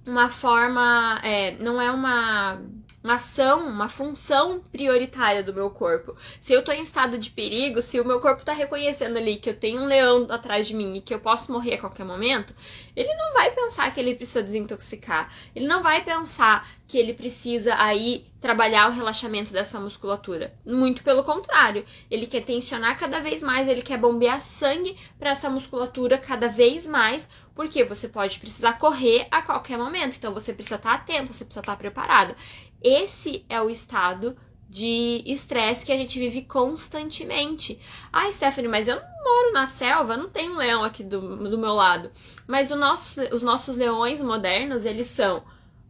uma 0.07 0.31
forma, 0.31 1.21
é, 1.23 1.57
não 1.59 1.81
é 1.81 1.91
uma 1.91 2.61
uma 3.03 3.15
ação, 3.15 3.67
uma 3.67 3.89
função 3.89 4.61
prioritária 4.71 5.43
do 5.43 5.55
meu 5.55 5.71
corpo. 5.71 6.15
Se 6.41 6.53
eu 6.53 6.63
tô 6.63 6.71
em 6.71 6.83
estado 6.83 7.19
de 7.19 7.31
perigo, 7.31 7.81
se 7.81 7.99
o 7.99 8.05
meu 8.05 8.21
corpo 8.21 8.45
tá 8.45 8.53
reconhecendo 8.53 9.17
ali 9.17 9.37
que 9.37 9.49
eu 9.49 9.57
tenho 9.57 9.83
um 9.83 9.87
leão 9.87 10.27
atrás 10.29 10.69
de 10.69 10.75
mim 10.75 10.97
e 10.97 11.01
que 11.01 11.15
eu 11.15 11.21
posso 11.21 11.51
morrer 11.51 11.75
a 11.75 11.81
qualquer 11.81 12.05
momento, 12.05 12.55
ele 12.95 13.13
não 13.15 13.33
vai 13.33 13.51
pensar 13.53 13.93
que 13.93 14.01
ele 14.01 14.15
precisa 14.15 14.43
desintoxicar. 14.43 15.33
Ele 15.55 15.67
não 15.67 15.83
vai 15.83 16.05
pensar 16.05 16.69
que 16.87 16.99
ele 16.99 17.15
precisa 17.15 17.75
aí 17.77 18.27
trabalhar 18.41 18.89
o 18.89 18.93
relaxamento 18.93 19.53
dessa 19.53 19.79
musculatura. 19.79 20.53
Muito 20.67 21.05
pelo 21.05 21.23
contrário, 21.23 21.85
ele 22.11 22.27
quer 22.27 22.41
tensionar 22.43 22.99
cada 22.99 23.21
vez 23.21 23.41
mais, 23.41 23.69
ele 23.69 23.83
quer 23.83 23.97
bombear 23.97 24.43
sangue 24.43 24.97
para 25.19 25.31
essa 25.31 25.49
musculatura 25.49 26.19
cada 26.19 26.49
vez 26.49 26.87
mais, 26.87 27.29
porque 27.55 27.85
você 27.85 28.09
pode 28.09 28.41
precisar 28.41 28.73
correr 28.75 29.29
a 29.31 29.41
qualquer 29.41 29.79
momento. 29.79 30.17
Então 30.17 30.35
você 30.35 30.53
precisa 30.53 30.77
estar 30.77 30.95
atento, 30.95 31.33
você 31.33 31.45
precisa 31.45 31.61
estar 31.61 31.77
preparada. 31.77 32.35
Esse 32.83 33.45
é 33.49 33.61
o 33.61 33.71
estado 33.71 34.37
de 34.71 35.23
estresse 35.27 35.85
que 35.85 35.91
a 35.91 35.97
gente 35.97 36.17
vive 36.19 36.43
constantemente. 36.43 37.79
Ah, 38.13 38.31
Stephanie, 38.31 38.71
mas 38.71 38.87
eu 38.87 38.97
não 38.97 39.03
moro 39.25 39.53
na 39.53 39.67
selva, 39.67 40.17
não 40.17 40.31
tem 40.31 40.49
um 40.49 40.57
leão 40.57 40.85
aqui 40.85 41.03
do, 41.03 41.37
do 41.37 41.59
meu 41.59 41.75
lado. 41.75 42.11
Mas 42.47 42.71
nosso, 42.71 43.21
os 43.35 43.43
nossos 43.43 43.77
leões 43.77 44.23
modernos, 44.23 44.85
eles 44.85 45.09
são 45.09 45.43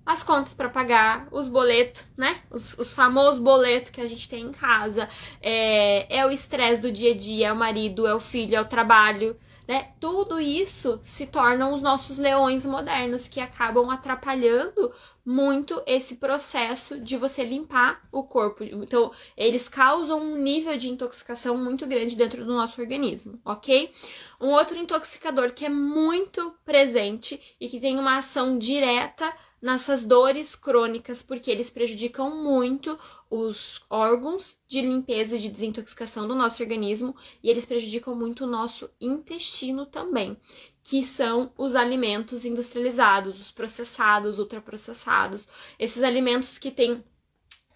as 0.05 0.23
contas 0.23 0.55
para 0.55 0.71
pagar, 0.71 1.29
os 1.31 1.47
boletos, 1.47 2.07
né? 2.17 2.37
Os, 2.51 2.75
os 2.79 2.93
famosos 2.93 3.39
boletos 3.39 3.91
que 3.91 4.01
a 4.01 4.07
gente 4.07 4.29
tem 4.29 4.45
em 4.45 4.53
casa. 4.53 5.09
É, 5.43 6.19
é 6.19 6.27
o 6.27 6.31
estresse 6.31 6.81
do 6.81 6.91
dia 6.91 7.13
a 7.13 7.17
dia, 7.17 7.49
é 7.49 7.53
o 7.53 7.57
marido, 7.57 8.07
é 8.07 8.15
o 8.15 8.21
filho, 8.21 8.57
é 8.57 8.61
o 8.61 8.65
trabalho. 8.65 9.37
Né? 9.71 9.93
Tudo 10.01 10.41
isso 10.41 10.99
se 11.01 11.29
tornam 11.29 11.73
os 11.73 11.81
nossos 11.81 12.19
leões 12.19 12.67
modernos 12.67 13.29
que 13.29 13.39
acabam 13.39 13.89
atrapalhando 13.89 14.93
muito 15.25 15.81
esse 15.87 16.17
processo 16.17 16.99
de 16.99 17.17
você 17.17 17.45
limpar 17.45 18.03
o 18.11 18.25
corpo. 18.25 18.65
Então, 18.65 19.13
eles 19.37 19.69
causam 19.69 20.21
um 20.21 20.37
nível 20.37 20.77
de 20.77 20.89
intoxicação 20.89 21.57
muito 21.57 21.87
grande 21.87 22.17
dentro 22.17 22.45
do 22.45 22.53
nosso 22.53 22.81
organismo, 22.81 23.41
ok? 23.45 23.93
Um 24.41 24.49
outro 24.49 24.77
intoxicador 24.77 25.53
que 25.53 25.65
é 25.65 25.69
muito 25.69 26.53
presente 26.65 27.41
e 27.61 27.69
que 27.69 27.79
tem 27.79 27.97
uma 27.97 28.17
ação 28.17 28.59
direta 28.59 29.33
nessas 29.63 30.05
dores 30.05 30.57
crônicas, 30.57 31.23
porque 31.23 31.49
eles 31.49 31.71
prejudicam 31.71 32.43
muito 32.43 32.99
os 33.31 33.81
órgãos 33.89 34.59
de 34.67 34.83
limpeza 34.83 35.37
e 35.37 35.39
de 35.39 35.49
desintoxicação 35.49 36.27
do 36.27 36.35
nosso 36.35 36.61
organismo 36.61 37.15
e 37.43 37.49
eles 37.49 37.65
prejudicam 37.65 38.15
muito 38.15 38.45
o 38.45 38.49
nosso 38.49 38.91
intestino 39.01 39.87
também, 39.87 40.37
que 40.83 41.05
são 41.05 41.53
os 41.57 41.77
alimentos 41.77 42.45
industrializados, 42.45 43.41
os 43.41 43.53
processados, 43.53 44.41
ultraprocessados, 44.41 45.47
esses 45.79 46.03
alimentos 46.03 46.59
que 46.59 46.73
têm 46.73 47.05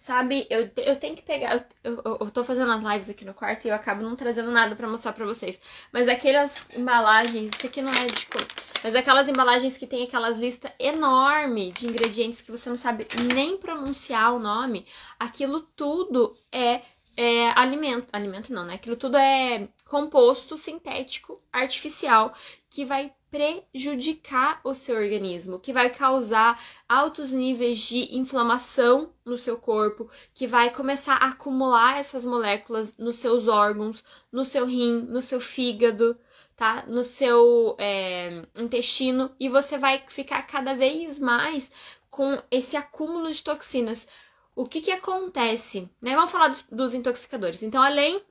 Sabe, 0.05 0.45
eu, 0.51 0.69
eu 0.77 0.99
tenho 0.99 1.15
que 1.15 1.23
pegar. 1.23 1.65
Eu, 1.83 1.99
eu, 2.05 2.17
eu 2.21 2.29
tô 2.29 2.43
fazendo 2.43 2.71
as 2.71 2.83
lives 2.83 3.09
aqui 3.09 3.25
no 3.25 3.33
quarto 3.33 3.65
e 3.65 3.69
eu 3.69 3.73
acabo 3.73 4.03
não 4.03 4.15
trazendo 4.15 4.51
nada 4.51 4.75
para 4.75 4.87
mostrar 4.87 5.13
para 5.13 5.25
vocês. 5.25 5.59
Mas 5.91 6.07
aquelas 6.07 6.63
embalagens, 6.77 7.49
isso 7.49 7.65
aqui 7.65 7.81
não 7.81 7.91
é 7.91 8.05
de 8.05 8.27
cor, 8.27 8.45
mas 8.83 8.93
aquelas 8.93 9.27
embalagens 9.27 9.79
que 9.79 9.87
tem 9.87 10.03
aquelas 10.03 10.37
listas 10.37 10.71
enorme 10.77 11.71
de 11.71 11.87
ingredientes 11.87 12.39
que 12.39 12.51
você 12.51 12.69
não 12.69 12.77
sabe 12.77 13.07
nem 13.33 13.57
pronunciar 13.57 14.35
o 14.35 14.37
nome, 14.37 14.85
aquilo 15.19 15.61
tudo 15.75 16.35
é, 16.51 16.81
é 17.17 17.49
alimento. 17.55 18.09
Alimento 18.13 18.53
não, 18.53 18.63
né? 18.63 18.75
Aquilo 18.75 18.95
tudo 18.95 19.17
é 19.17 19.67
composto 19.85 20.55
sintético 20.55 21.41
artificial 21.51 22.31
que 22.69 22.85
vai 22.85 23.11
prejudicar 23.35 24.61
o 24.63 24.73
seu 24.73 24.95
organismo, 24.95 25.59
que 25.59 25.73
vai 25.73 25.89
causar 25.89 26.61
altos 26.87 27.33
níveis 27.33 27.79
de 27.79 28.15
inflamação 28.15 29.13
no 29.25 29.37
seu 29.37 29.57
corpo, 29.57 30.09
que 30.33 30.47
vai 30.47 30.73
começar 30.73 31.15
a 31.15 31.31
acumular 31.31 31.99
essas 31.99 32.25
moléculas 32.25 32.97
nos 32.97 33.17
seus 33.17 33.49
órgãos, 33.49 34.01
no 34.31 34.45
seu 34.45 34.65
rim, 34.65 35.01
no 35.01 35.21
seu 35.21 35.41
fígado, 35.41 36.17
tá? 36.55 36.85
No 36.87 37.03
seu 37.03 37.75
é, 37.77 38.45
intestino, 38.57 39.29
e 39.37 39.49
você 39.49 39.77
vai 39.77 40.01
ficar 40.07 40.43
cada 40.43 40.73
vez 40.73 41.19
mais 41.19 41.69
com 42.09 42.41
esse 42.49 42.77
acúmulo 42.77 43.29
de 43.29 43.43
toxinas. 43.43 44.07
O 44.55 44.65
que 44.65 44.79
que 44.79 44.91
acontece? 44.91 45.89
Né? 46.01 46.15
Vamos 46.15 46.31
falar 46.31 46.47
dos, 46.47 46.61
dos 46.71 46.93
intoxicadores. 46.93 47.61
Então, 47.61 47.83
além 47.83 48.23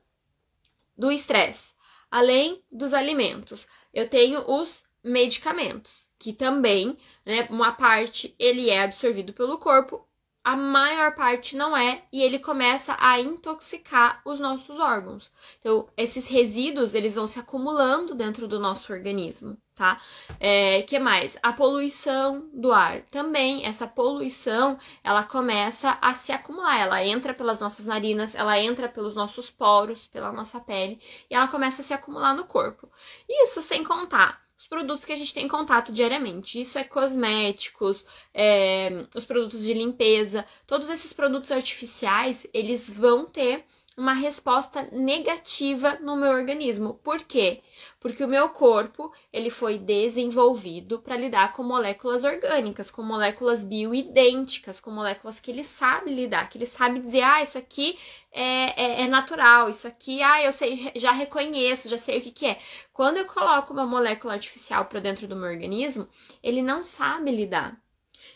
do 0.96 1.12
estresse, 1.12 1.74
além 2.10 2.62
dos 2.72 2.94
alimentos, 2.94 3.68
eu 3.92 4.08
tenho 4.08 4.50
os 4.50 4.83
medicamentos, 5.04 6.08
que 6.18 6.32
também, 6.32 6.96
né, 7.24 7.46
uma 7.50 7.72
parte 7.72 8.34
ele 8.38 8.70
é 8.70 8.82
absorvido 8.82 9.32
pelo 9.32 9.58
corpo, 9.58 10.06
a 10.44 10.54
maior 10.54 11.14
parte 11.14 11.56
não 11.56 11.74
é, 11.74 12.02
e 12.12 12.22
ele 12.22 12.38
começa 12.38 12.94
a 13.00 13.18
intoxicar 13.18 14.20
os 14.26 14.38
nossos 14.38 14.78
órgãos. 14.78 15.32
Então, 15.58 15.88
esses 15.96 16.28
resíduos, 16.28 16.94
eles 16.94 17.14
vão 17.14 17.26
se 17.26 17.40
acumulando 17.40 18.14
dentro 18.14 18.46
do 18.46 18.60
nosso 18.60 18.92
organismo, 18.92 19.56
tá? 19.74 19.98
É, 20.38 20.82
que 20.82 20.98
mais? 20.98 21.38
A 21.42 21.50
poluição 21.50 22.46
do 22.52 22.72
ar. 22.72 23.00
Também, 23.10 23.64
essa 23.64 23.86
poluição, 23.86 24.76
ela 25.02 25.22
começa 25.22 25.96
a 26.02 26.12
se 26.12 26.30
acumular. 26.30 26.78
Ela 26.78 27.02
entra 27.02 27.32
pelas 27.32 27.58
nossas 27.58 27.86
narinas, 27.86 28.34
ela 28.34 28.60
entra 28.60 28.86
pelos 28.86 29.16
nossos 29.16 29.50
poros, 29.50 30.06
pela 30.06 30.30
nossa 30.30 30.60
pele, 30.60 31.00
e 31.30 31.34
ela 31.34 31.48
começa 31.48 31.80
a 31.80 31.84
se 31.84 31.94
acumular 31.94 32.34
no 32.34 32.44
corpo. 32.44 32.90
Isso 33.26 33.62
sem 33.62 33.82
contar 33.82 34.43
os 34.64 34.68
produtos 34.68 35.04
que 35.04 35.12
a 35.12 35.16
gente 35.16 35.34
tem 35.34 35.46
contato 35.46 35.92
diariamente. 35.92 36.58
Isso 36.58 36.78
é 36.78 36.84
cosméticos, 36.84 38.02
é, 38.32 39.04
os 39.14 39.26
produtos 39.26 39.62
de 39.62 39.74
limpeza, 39.74 40.46
todos 40.66 40.88
esses 40.88 41.12
produtos 41.12 41.52
artificiais, 41.52 42.46
eles 42.52 42.88
vão 42.88 43.26
ter 43.26 43.62
uma 43.96 44.12
resposta 44.12 44.88
negativa 44.90 45.98
no 46.00 46.16
meu 46.16 46.30
organismo. 46.30 46.94
Por 46.94 47.22
quê? 47.22 47.62
Porque 48.00 48.24
o 48.24 48.28
meu 48.28 48.48
corpo, 48.48 49.12
ele 49.32 49.50
foi 49.50 49.78
desenvolvido 49.78 50.98
para 50.98 51.16
lidar 51.16 51.52
com 51.52 51.62
moléculas 51.62 52.24
orgânicas, 52.24 52.90
com 52.90 53.02
moléculas 53.02 53.62
bioidênticas, 53.62 54.80
com 54.80 54.90
moléculas 54.90 55.38
que 55.38 55.50
ele 55.50 55.62
sabe 55.62 56.12
lidar, 56.12 56.48
que 56.48 56.58
ele 56.58 56.66
sabe 56.66 56.98
dizer, 56.98 57.22
ah, 57.22 57.42
isso 57.42 57.56
aqui 57.56 57.96
é, 58.32 59.02
é, 59.02 59.02
é 59.02 59.06
natural, 59.06 59.70
isso 59.70 59.86
aqui, 59.86 60.20
ah, 60.22 60.42
eu 60.42 60.52
sei, 60.52 60.90
já 60.96 61.12
reconheço, 61.12 61.88
já 61.88 61.98
sei 61.98 62.18
o 62.18 62.20
que, 62.20 62.32
que 62.32 62.46
é. 62.46 62.58
Quando 62.92 63.18
eu 63.18 63.26
coloco 63.26 63.72
uma 63.72 63.86
molécula 63.86 64.34
artificial 64.34 64.86
para 64.86 65.00
dentro 65.00 65.28
do 65.28 65.36
meu 65.36 65.48
organismo, 65.48 66.08
ele 66.42 66.62
não 66.62 66.82
sabe 66.82 67.30
lidar. 67.30 67.80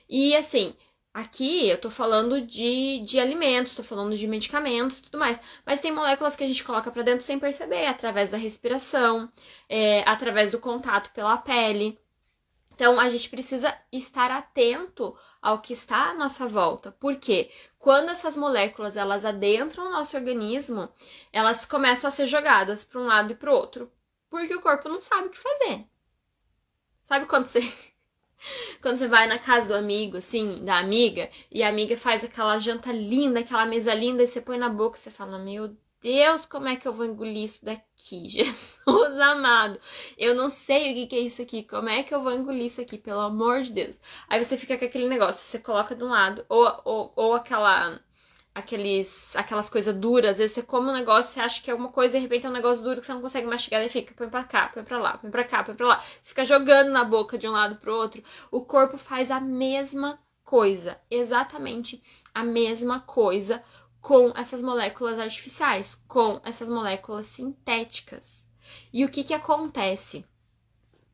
E 0.09 0.35
assim, 0.37 0.75
Aqui 1.19 1.69
eu 1.69 1.81
tô 1.81 1.91
falando 1.91 2.41
de, 2.41 3.01
de 3.01 3.19
alimentos, 3.19 3.75
tô 3.75 3.83
falando 3.83 4.17
de 4.17 4.25
medicamentos 4.29 5.01
tudo 5.01 5.19
mais. 5.19 5.41
Mas 5.67 5.81
tem 5.81 5.91
moléculas 5.91 6.37
que 6.37 6.45
a 6.45 6.47
gente 6.47 6.63
coloca 6.63 6.93
para 6.93 7.03
dentro 7.03 7.25
sem 7.25 7.41
perceber, 7.41 7.87
através 7.87 8.31
da 8.31 8.37
respiração, 8.37 9.29
é, 9.69 10.09
através 10.09 10.53
do 10.53 10.61
contato 10.61 11.11
pela 11.13 11.37
pele. 11.37 11.99
Então 12.73 13.01
a 13.01 13.09
gente 13.09 13.29
precisa 13.29 13.77
estar 13.91 14.31
atento 14.31 15.19
ao 15.43 15.61
que 15.61 15.73
está 15.73 16.11
à 16.11 16.15
nossa 16.15 16.47
volta. 16.47 16.93
Porque 16.93 17.51
quando 17.81 18.11
essas 18.11 18.37
moléculas 18.37 18.97
elas 18.97 19.25
adentram 19.25 19.89
o 19.89 19.93
nosso 19.93 20.17
organismo, 20.17 20.89
elas 21.33 21.65
começam 21.65 22.07
a 22.07 22.13
ser 22.13 22.27
jogadas 22.27 22.85
para 22.85 23.01
um 23.01 23.07
lado 23.07 23.33
e 23.33 23.35
para 23.35 23.51
o 23.51 23.57
outro. 23.57 23.91
Porque 24.31 24.55
o 24.55 24.63
corpo 24.63 24.89
não 24.89 25.03
sabe 25.03 25.27
o 25.27 25.31
que 25.31 25.39
fazer. 25.39 25.85
Sabe 27.03 27.27
quando 27.27 27.47
você 27.47 27.61
quando 28.81 28.97
você 28.97 29.09
vai 29.09 29.27
na 29.27 29.39
casa 29.39 29.69
do 29.69 29.75
amigo, 29.75 30.17
assim, 30.17 30.65
da 30.65 30.79
amiga, 30.79 31.29
e 31.51 31.63
a 31.63 31.69
amiga 31.69 31.97
faz 31.97 32.25
aquela 32.25 32.59
janta 32.59 32.93
linda, 32.93 33.41
aquela 33.41 33.67
mesa 33.67 33.95
linda, 33.95 34.23
e 34.23 34.27
você 34.27 34.41
põe 34.41 34.59
na 34.59 34.69
boca 34.69 34.97
e 34.97 35.01
você 35.01 35.11
fala: 35.11 35.39
Meu 35.39 35.77
Deus, 36.01 36.47
como 36.47 36.69
é 36.69 36.77
que 36.77 36.87
eu 36.87 36.93
vou 36.93 37.05
engolir 37.07 37.45
isso 37.45 37.65
daqui? 37.65 38.29
Jesus 38.29 39.19
amado, 39.21 39.81
eu 40.17 40.35
não 40.35 40.49
sei 40.49 40.93
o 40.93 40.95
que, 40.95 41.07
que 41.09 41.17
é 41.17 41.21
isso 41.21 41.43
aqui, 41.43 41.63
como 41.65 41.89
é 41.89 42.03
que 42.03 42.15
eu 42.15 42.23
vou 42.23 42.33
engolir 42.33 42.67
isso 42.67 42.81
aqui, 42.81 42.97
pelo 42.99 43.21
amor 43.21 43.63
de 43.63 43.73
Deus. 43.73 44.01
Aí 44.29 44.43
você 44.43 44.57
fica 44.57 44.79
com 44.79 44.85
aquele 44.85 45.09
negócio, 45.09 45.43
você 45.43 45.59
coloca 45.59 45.95
de 45.95 46.05
um 46.05 46.09
lado, 46.09 46.45
ou, 46.49 46.81
ou, 46.85 47.13
ou 47.17 47.35
aquela 47.35 48.01
aqueles, 48.59 49.35
aquelas 49.37 49.69
coisas 49.69 49.95
duras. 49.95 50.33
Às 50.33 50.39
vezes 50.39 50.55
você 50.55 50.63
come 50.63 50.91
um 50.91 50.93
negócio, 50.93 51.33
você 51.33 51.41
acha 51.41 51.63
que 51.63 51.71
é 51.71 51.75
uma 51.75 51.89
coisa 51.89 52.17
de 52.17 52.23
repente 52.23 52.47
é 52.47 52.49
um 52.51 52.53
negócio 52.53 52.83
duro 52.83 53.01
que 53.01 53.07
você 53.07 53.13
não 53.13 53.21
consegue 53.21 53.47
mastigar. 53.47 53.85
e 53.85 53.89
fica, 53.89 54.15
põe 54.15 54.29
pra 54.29 54.45
cá, 54.45 54.69
põe 54.69 54.85
pra 54.85 54.99
lá, 54.99 55.19
põe 55.19 55.31
pra 55.31 55.45
cá, 55.45 55.65
põe 55.65 55.75
pra 55.75 55.87
lá. 55.87 55.99
Você 55.99 56.31
fica 56.31 56.45
jogando 56.45 56.91
na 56.91 57.05
boca 57.05 57.39
de 57.39 57.49
um 57.49 57.53
lado 57.53 57.77
pro 57.77 57.95
outro. 57.95 58.23
O 58.51 58.61
corpo 58.61 58.99
faz 58.99 59.31
a 59.31 59.41
mesma 59.41 60.19
coisa, 60.45 60.99
exatamente 61.11 62.03
a 62.35 62.43
mesma 62.43 63.01
coisa 63.01 63.63
com 64.01 64.33
essas 64.37 64.63
moléculas 64.63 65.19
artificiais, 65.19 65.95
com 66.07 66.41
essas 66.45 66.69
moléculas 66.69 67.27
sintéticas. 67.27 68.47
E 68.93 69.05
o 69.05 69.09
que 69.09 69.25
que 69.25 69.35
acontece? 69.35 70.25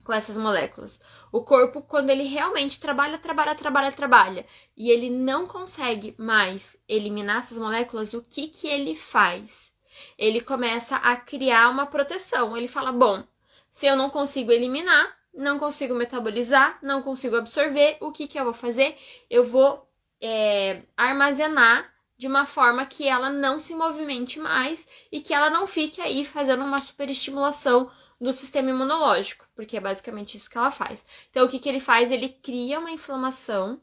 Com 0.04 0.12
essas 0.12 0.36
moléculas. 0.36 1.00
O 1.32 1.42
corpo, 1.42 1.82
quando 1.82 2.10
ele 2.10 2.24
realmente 2.24 2.78
trabalha, 2.78 3.18
trabalha, 3.18 3.54
trabalha, 3.54 3.90
trabalha, 3.90 4.46
e 4.76 4.90
ele 4.90 5.10
não 5.10 5.46
consegue 5.46 6.14
mais 6.18 6.76
eliminar 6.88 7.38
essas 7.38 7.58
moléculas, 7.58 8.14
o 8.14 8.22
que 8.22 8.48
que 8.48 8.68
ele 8.68 8.94
faz? 8.94 9.72
Ele 10.18 10.40
começa 10.40 10.96
a 10.96 11.16
criar 11.16 11.70
uma 11.70 11.86
proteção. 11.86 12.56
Ele 12.56 12.68
fala: 12.68 12.92
bom, 12.92 13.24
se 13.70 13.86
eu 13.86 13.96
não 13.96 14.10
consigo 14.10 14.52
eliminar, 14.52 15.16
não 15.32 15.58
consigo 15.58 15.94
metabolizar, 15.94 16.78
não 16.82 17.02
consigo 17.02 17.36
absorver, 17.36 17.96
o 18.00 18.12
que 18.12 18.28
que 18.28 18.38
eu 18.38 18.44
vou 18.44 18.54
fazer? 18.54 18.96
Eu 19.28 19.42
vou 19.42 19.88
é, 20.20 20.82
armazenar 20.96 21.92
de 22.16 22.28
uma 22.28 22.46
forma 22.46 22.86
que 22.86 23.08
ela 23.08 23.28
não 23.28 23.58
se 23.58 23.74
movimente 23.74 24.38
mais 24.38 24.86
e 25.10 25.20
que 25.20 25.34
ela 25.34 25.50
não 25.50 25.66
fique 25.66 26.00
aí 26.00 26.24
fazendo 26.24 26.64
uma 26.64 26.78
superestimulação 26.78 27.90
do 28.20 28.32
sistema 28.32 28.70
imunológico, 28.70 29.46
porque 29.54 29.76
é 29.76 29.80
basicamente 29.80 30.36
isso 30.36 30.50
que 30.50 30.58
ela 30.58 30.70
faz. 30.70 31.04
Então, 31.30 31.44
o 31.44 31.48
que, 31.48 31.58
que 31.58 31.68
ele 31.68 31.80
faz? 31.80 32.10
Ele 32.10 32.28
cria 32.28 32.78
uma 32.78 32.90
inflamação 32.90 33.80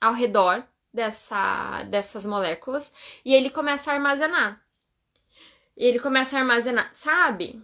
ao 0.00 0.12
redor 0.12 0.64
dessa, 0.92 1.82
dessas 1.84 2.24
moléculas 2.26 2.92
e 3.24 3.34
ele 3.34 3.50
começa 3.50 3.90
a 3.90 3.94
armazenar. 3.94 4.62
Ele 5.76 5.98
começa 5.98 6.36
a 6.36 6.40
armazenar, 6.40 6.90
sabe? 6.94 7.60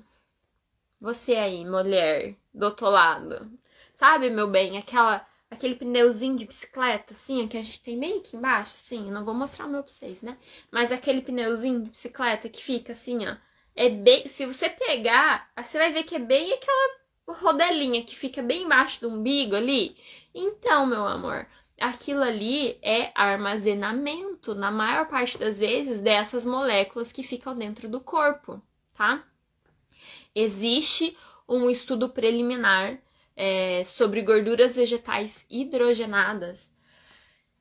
Você 1.00 1.34
aí, 1.36 1.64
mulher 1.64 2.36
do 2.52 2.66
outro 2.66 2.88
lado, 2.90 3.50
sabe, 3.94 4.30
meu 4.30 4.48
bem, 4.48 4.76
aquela 4.78 5.26
aquele 5.50 5.74
pneuzinho 5.74 6.36
de 6.36 6.46
bicicleta, 6.46 7.12
assim, 7.12 7.48
que 7.48 7.58
a 7.58 7.62
gente 7.62 7.80
tem 7.82 7.98
bem 7.98 8.18
aqui 8.18 8.36
embaixo, 8.36 8.76
assim, 8.76 9.08
eu 9.08 9.12
não 9.12 9.24
vou 9.24 9.34
mostrar 9.34 9.66
o 9.66 9.68
meu 9.68 9.82
pra 9.82 9.92
vocês, 9.92 10.22
né? 10.22 10.38
Mas 10.70 10.92
aquele 10.92 11.20
pneuzinho 11.20 11.82
de 11.82 11.90
bicicleta 11.90 12.48
que 12.48 12.62
fica 12.62 12.92
assim, 12.92 13.26
ó, 13.26 13.36
é 13.80 13.88
bem. 13.88 14.26
Se 14.28 14.44
você 14.44 14.68
pegar, 14.68 15.50
você 15.56 15.78
vai 15.78 15.90
ver 15.90 16.02
que 16.02 16.14
é 16.14 16.18
bem 16.18 16.52
aquela 16.52 17.00
rodelinha 17.26 18.04
que 18.04 18.14
fica 18.14 18.42
bem 18.42 18.64
embaixo 18.64 19.00
do 19.00 19.08
umbigo 19.08 19.56
ali. 19.56 19.96
Então, 20.34 20.84
meu 20.84 21.06
amor, 21.06 21.46
aquilo 21.80 22.22
ali 22.22 22.78
é 22.82 23.10
armazenamento, 23.14 24.54
na 24.54 24.70
maior 24.70 25.08
parte 25.08 25.38
das 25.38 25.60
vezes, 25.60 25.98
dessas 25.98 26.44
moléculas 26.44 27.10
que 27.10 27.22
ficam 27.22 27.56
dentro 27.56 27.88
do 27.88 28.02
corpo, 28.02 28.60
tá? 28.94 29.24
Existe 30.34 31.16
um 31.48 31.70
estudo 31.70 32.10
preliminar 32.10 32.98
é, 33.34 33.82
sobre 33.86 34.20
gorduras 34.20 34.76
vegetais 34.76 35.46
hidrogenadas. 35.48 36.70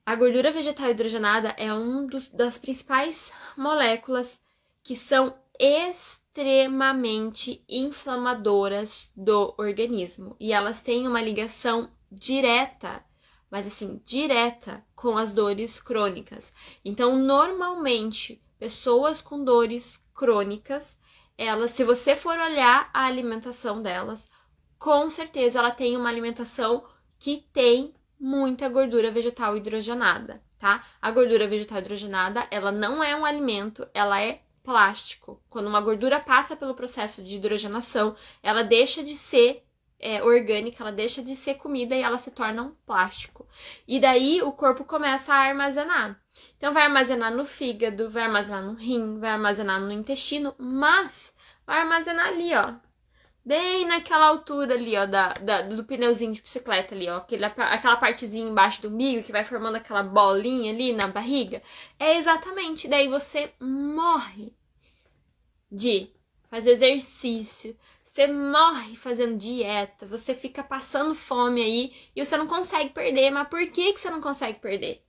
A 0.06 0.16
gordura 0.16 0.52
vegetal 0.52 0.90
hidrogenada 0.90 1.56
é 1.58 1.72
uma 1.74 2.10
das 2.34 2.58
principais 2.58 3.32
moléculas 3.56 4.38
que 4.84 4.98
são 4.98 5.34
extremamente 5.60 7.64
inflamadoras 7.68 9.12
do 9.16 9.54
organismo 9.58 10.36
e 10.40 10.54
elas 10.54 10.82
têm 10.82 11.06
uma 11.06 11.22
ligação 11.22 11.92
direta, 12.10 13.04
mas 13.52 13.68
assim, 13.68 14.02
direta 14.06 14.84
com 14.96 15.18
as 15.18 15.34
dores 15.34 15.80
crônicas. 15.80 16.54
Então, 16.84 17.18
normalmente, 17.18 18.42
pessoas 18.58 19.22
com 19.22 19.44
dores 19.44 20.02
crônicas, 20.16 20.98
elas, 21.38 21.72
se 21.72 21.84
você 21.84 22.16
for 22.16 22.38
olhar 22.38 22.90
a 22.94 23.06
alimentação 23.06 23.82
delas, 23.82 24.30
com 24.78 25.10
certeza 25.10 25.60
ela 25.60 25.72
tem 25.72 25.98
uma 25.98 26.10
alimentação 26.10 26.86
que 27.18 27.46
tem 27.52 27.94
muita 28.20 28.70
gordura 28.70 29.12
vegetal 29.12 29.56
hidrogenada, 29.56 30.42
tá? 30.58 30.84
A 31.02 31.12
gordura 31.12 31.48
vegetal 31.48 31.80
hidrogenada, 31.80 32.48
ela 32.52 32.72
não 32.72 33.04
é 33.04 33.16
um 33.16 33.26
alimento, 33.26 33.88
ela 33.94 34.22
é 34.22 34.42
plástico. 34.64 35.42
Quando 35.50 35.68
uma 35.68 35.82
gordura 35.82 36.20
passa 36.20 36.56
pelo 36.56 36.76
processo 36.76 37.24
de 37.24 37.36
hidrogenação, 37.36 38.16
ela 38.42 38.64
deixa 38.64 39.04
de 39.04 39.16
ser 39.16 39.64
é, 40.00 40.24
orgânica, 40.24 40.82
ela 40.82 40.92
deixa 40.92 41.22
de 41.22 41.36
ser 41.36 41.56
comida 41.56 41.96
e 41.96 42.02
ela 42.02 42.18
se 42.18 42.32
torna 42.32 42.64
um 42.64 42.72
plástico. 42.86 43.48
E 43.88 44.00
daí 44.00 44.42
o 44.42 44.52
corpo 44.52 44.86
começa 44.86 45.34
a 45.34 45.38
armazenar. 45.38 46.20
Então 46.58 46.74
vai 46.74 46.84
armazenar 46.84 47.34
no 47.34 47.46
fígado, 47.46 48.10
vai 48.10 48.24
armazenar 48.24 48.64
no 48.64 48.74
rim, 48.74 49.20
vai 49.20 49.32
armazenar 49.32 49.82
no 49.82 49.92
intestino, 49.92 50.56
mas 50.58 51.34
vai 51.66 51.80
armazenar 51.80 52.28
ali, 52.28 52.54
ó. 52.56 52.89
Bem 53.50 53.84
naquela 53.88 54.28
altura 54.28 54.76
ali, 54.76 54.96
ó, 54.96 55.08
da, 55.08 55.34
da 55.34 55.64
do 55.64 55.84
pneuzinho 55.84 56.32
de 56.32 56.40
bicicleta 56.40 56.94
ali, 56.94 57.10
ó. 57.10 57.18
Aquele, 57.18 57.46
aquela 57.46 57.98
partezinha 57.98 58.48
embaixo 58.48 58.80
do 58.84 58.90
umbigo 58.90 59.24
que 59.24 59.32
vai 59.32 59.44
formando 59.44 59.78
aquela 59.78 60.04
bolinha 60.04 60.72
ali 60.72 60.94
na 60.94 61.08
barriga. 61.08 61.64
É 61.98 62.16
exatamente. 62.18 62.88
Daí 62.88 63.08
você 63.08 63.52
morre 63.60 64.54
de 65.72 66.12
fazer 66.48 66.74
exercício, 66.74 67.76
você 68.06 68.28
morre 68.28 68.96
fazendo 68.96 69.36
dieta, 69.40 70.06
você 70.06 70.36
fica 70.36 70.64
passando 70.64 71.16
fome 71.16 71.64
aí 71.64 71.94
e 72.16 72.24
você 72.24 72.38
não 72.38 72.46
consegue 72.46 72.92
perder. 72.92 73.32
Mas 73.32 73.48
por 73.48 73.66
que, 73.72 73.94
que 73.94 74.00
você 74.00 74.12
não 74.12 74.22
consegue 74.22 74.60
perder? 74.60 75.04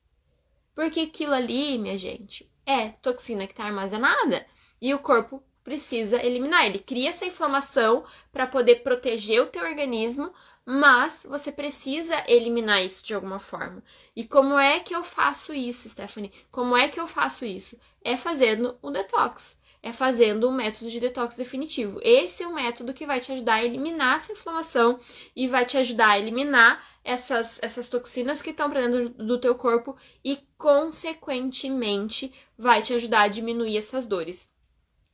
Porque 0.74 1.00
aquilo 1.00 1.34
ali, 1.34 1.76
minha 1.76 1.98
gente, 1.98 2.50
é 2.64 2.88
toxina 2.88 3.46
que 3.46 3.52
está 3.52 3.64
armazenada 3.64 4.46
e 4.80 4.94
o 4.94 4.98
corpo 4.98 5.44
precisa 5.70 6.20
eliminar. 6.20 6.66
Ele 6.66 6.80
cria 6.80 7.10
essa 7.10 7.24
inflamação 7.24 8.02
para 8.32 8.44
poder 8.44 8.82
proteger 8.82 9.40
o 9.40 9.46
teu 9.46 9.62
organismo, 9.62 10.32
mas 10.66 11.24
você 11.28 11.52
precisa 11.52 12.24
eliminar 12.26 12.84
isso 12.84 13.04
de 13.04 13.14
alguma 13.14 13.38
forma. 13.38 13.80
E 14.16 14.24
como 14.24 14.58
é 14.58 14.80
que 14.80 14.92
eu 14.92 15.04
faço 15.04 15.54
isso, 15.54 15.88
Stephanie? 15.88 16.32
Como 16.50 16.76
é 16.76 16.88
que 16.88 16.98
eu 16.98 17.06
faço 17.06 17.44
isso? 17.44 17.78
É 18.02 18.16
fazendo 18.16 18.76
um 18.82 18.90
detox 18.90 19.60
é 19.82 19.94
fazendo 19.94 20.46
um 20.46 20.52
método 20.52 20.90
de 20.90 21.00
detox 21.00 21.36
definitivo. 21.36 21.98
Esse 22.02 22.42
é 22.42 22.46
o 22.46 22.54
método 22.54 22.92
que 22.92 23.06
vai 23.06 23.18
te 23.18 23.32
ajudar 23.32 23.54
a 23.54 23.64
eliminar 23.64 24.18
essa 24.18 24.32
inflamação 24.32 25.00
e 25.34 25.48
vai 25.48 25.64
te 25.64 25.78
ajudar 25.78 26.10
a 26.10 26.18
eliminar 26.18 26.84
essas, 27.02 27.58
essas 27.62 27.88
toxinas 27.88 28.42
que 28.42 28.50
estão 28.50 28.68
para 28.68 28.86
dentro 28.86 29.08
do 29.08 29.40
teu 29.40 29.54
corpo 29.54 29.96
e, 30.22 30.38
consequentemente, 30.58 32.30
vai 32.58 32.82
te 32.82 32.92
ajudar 32.92 33.22
a 33.22 33.28
diminuir 33.28 33.78
essas 33.78 34.06
dores. 34.06 34.50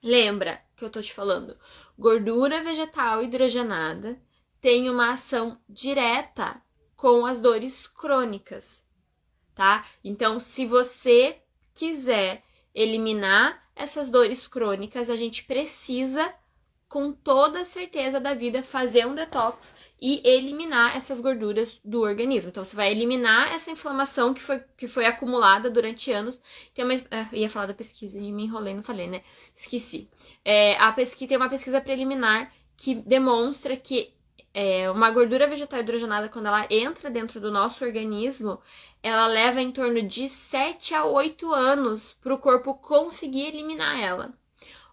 Lembra 0.06 0.62
que 0.76 0.84
eu 0.84 0.88
tô 0.88 1.02
te 1.02 1.12
falando? 1.12 1.58
Gordura 1.98 2.62
vegetal 2.62 3.24
hidrogenada 3.24 4.16
tem 4.60 4.88
uma 4.88 5.10
ação 5.10 5.60
direta 5.68 6.62
com 6.94 7.26
as 7.26 7.40
dores 7.40 7.88
crônicas, 7.88 8.86
tá? 9.52 9.84
Então, 10.04 10.38
se 10.38 10.64
você 10.64 11.42
quiser 11.74 12.44
eliminar 12.72 13.68
essas 13.74 14.08
dores 14.08 14.46
crônicas, 14.46 15.10
a 15.10 15.16
gente 15.16 15.42
precisa, 15.42 16.32
com 16.88 17.12
toda 17.12 17.60
a 17.60 17.64
certeza 17.64 18.20
da 18.20 18.32
vida, 18.32 18.62
fazer 18.62 19.06
um 19.06 19.14
detox 19.14 19.74
e 20.00 20.20
eliminar 20.24 20.96
essas 20.96 21.20
gorduras 21.20 21.80
do 21.84 22.00
organismo. 22.02 22.50
Então, 22.50 22.62
você 22.62 22.76
vai 22.76 22.92
eliminar 22.92 23.52
essa 23.52 23.70
inflamação 23.70 24.32
que 24.32 24.40
foi, 24.40 24.62
que 24.76 24.86
foi 24.86 25.04
acumulada 25.04 25.68
durante 25.68 26.12
anos. 26.12 26.40
Tem 26.72 26.84
uma, 26.84 26.94
é, 26.94 27.26
ia 27.32 27.50
falar 27.50 27.66
da 27.66 27.74
pesquisa 27.74 28.18
me 28.18 28.44
enrolei, 28.44 28.74
não 28.74 28.82
falei, 28.82 29.08
né? 29.08 29.22
Esqueci. 29.54 30.08
É, 30.44 30.76
a 30.76 30.92
pesquisa, 30.92 31.28
tem 31.28 31.36
uma 31.36 31.50
pesquisa 31.50 31.80
preliminar 31.80 32.52
que 32.76 32.94
demonstra 32.94 33.76
que 33.76 34.14
é, 34.58 34.90
uma 34.90 35.10
gordura 35.10 35.46
vegetal 35.46 35.80
hidrogenada, 35.80 36.30
quando 36.30 36.46
ela 36.46 36.66
entra 36.70 37.10
dentro 37.10 37.38
do 37.38 37.52
nosso 37.52 37.84
organismo, 37.84 38.58
ela 39.02 39.26
leva 39.26 39.60
em 39.60 39.70
torno 39.70 40.00
de 40.02 40.30
7 40.30 40.94
a 40.94 41.04
8 41.04 41.52
anos 41.52 42.16
para 42.22 42.32
o 42.32 42.38
corpo 42.38 42.74
conseguir 42.74 43.48
eliminar 43.48 44.00
ela. 44.00 44.32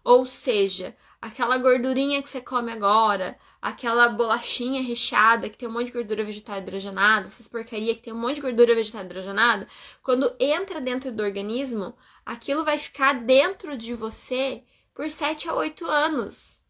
Ou 0.03 0.25
seja, 0.25 0.93
aquela 1.23 1.57
gordurinha 1.57 2.21
que 2.21 2.29
você 2.29 2.41
come 2.41 2.69
agora, 2.69 3.39
aquela 3.61 4.09
bolachinha 4.09 4.83
recheada 4.83 5.49
que 5.49 5.57
tem 5.57 5.69
um 5.69 5.71
monte 5.71 5.85
de 5.85 5.93
gordura 5.93 6.21
vegetal 6.21 6.57
hidrogenada, 6.57 7.27
essas 7.27 7.47
porcaria 7.47 7.95
que 7.95 8.01
tem 8.01 8.11
um 8.11 8.19
monte 8.19 8.35
de 8.35 8.41
gordura 8.41 8.75
vegetal 8.75 9.05
hidrogenada, 9.05 9.65
quando 10.03 10.35
entra 10.37 10.81
dentro 10.81 11.13
do 11.13 11.23
organismo, 11.23 11.95
aquilo 12.25 12.65
vai 12.65 12.77
ficar 12.77 13.23
dentro 13.23 13.77
de 13.77 13.93
você 13.93 14.63
por 14.93 15.09
7 15.09 15.47
a 15.47 15.55
8 15.55 15.85
anos. 15.85 16.61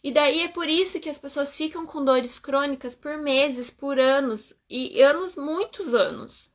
E 0.00 0.12
daí 0.12 0.42
é 0.42 0.48
por 0.48 0.68
isso 0.68 1.00
que 1.00 1.08
as 1.08 1.18
pessoas 1.18 1.56
ficam 1.56 1.84
com 1.84 2.04
dores 2.04 2.38
crônicas 2.38 2.94
por 2.94 3.18
meses, 3.18 3.68
por 3.68 3.98
anos 3.98 4.54
e 4.70 5.02
anos, 5.02 5.34
muitos 5.34 5.92
anos. 5.92 6.52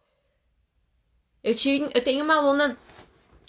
Eu, 1.43 1.53
tive, 1.53 1.91
eu 1.93 2.01
tenho 2.01 2.23
uma 2.23 2.35
aluna 2.35 2.77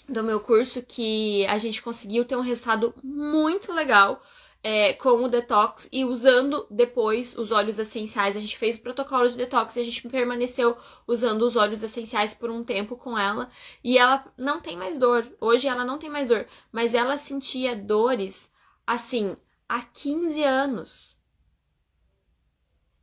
do 0.07 0.23
meu 0.23 0.39
curso 0.39 0.81
que 0.83 1.45
a 1.47 1.57
gente 1.57 1.81
conseguiu 1.81 2.25
ter 2.25 2.35
um 2.35 2.41
resultado 2.41 2.93
muito 3.03 3.71
legal 3.73 4.21
é, 4.67 4.93
com 4.93 5.23
o 5.23 5.29
detox 5.29 5.87
e 5.91 6.03
usando 6.03 6.65
depois 6.71 7.37
os 7.37 7.51
óleos 7.51 7.77
essenciais. 7.77 8.35
A 8.35 8.39
gente 8.39 8.57
fez 8.57 8.75
o 8.75 8.81
protocolo 8.81 9.29
de 9.29 9.37
detox 9.37 9.75
e 9.75 9.79
a 9.79 9.83
gente 9.83 10.07
permaneceu 10.07 10.75
usando 11.07 11.43
os 11.43 11.55
óleos 11.55 11.83
essenciais 11.83 12.33
por 12.33 12.49
um 12.49 12.63
tempo 12.63 12.97
com 12.97 13.15
ela. 13.15 13.47
E 13.83 13.97
ela 13.97 14.25
não 14.35 14.59
tem 14.59 14.75
mais 14.75 14.97
dor. 14.97 15.31
Hoje 15.39 15.67
ela 15.67 15.85
não 15.85 15.99
tem 15.99 16.09
mais 16.09 16.29
dor, 16.29 16.47
mas 16.71 16.95
ela 16.95 17.15
sentia 17.19 17.75
dores 17.75 18.51
assim 18.87 19.37
há 19.69 19.83
15 19.83 20.43
anos. 20.43 21.15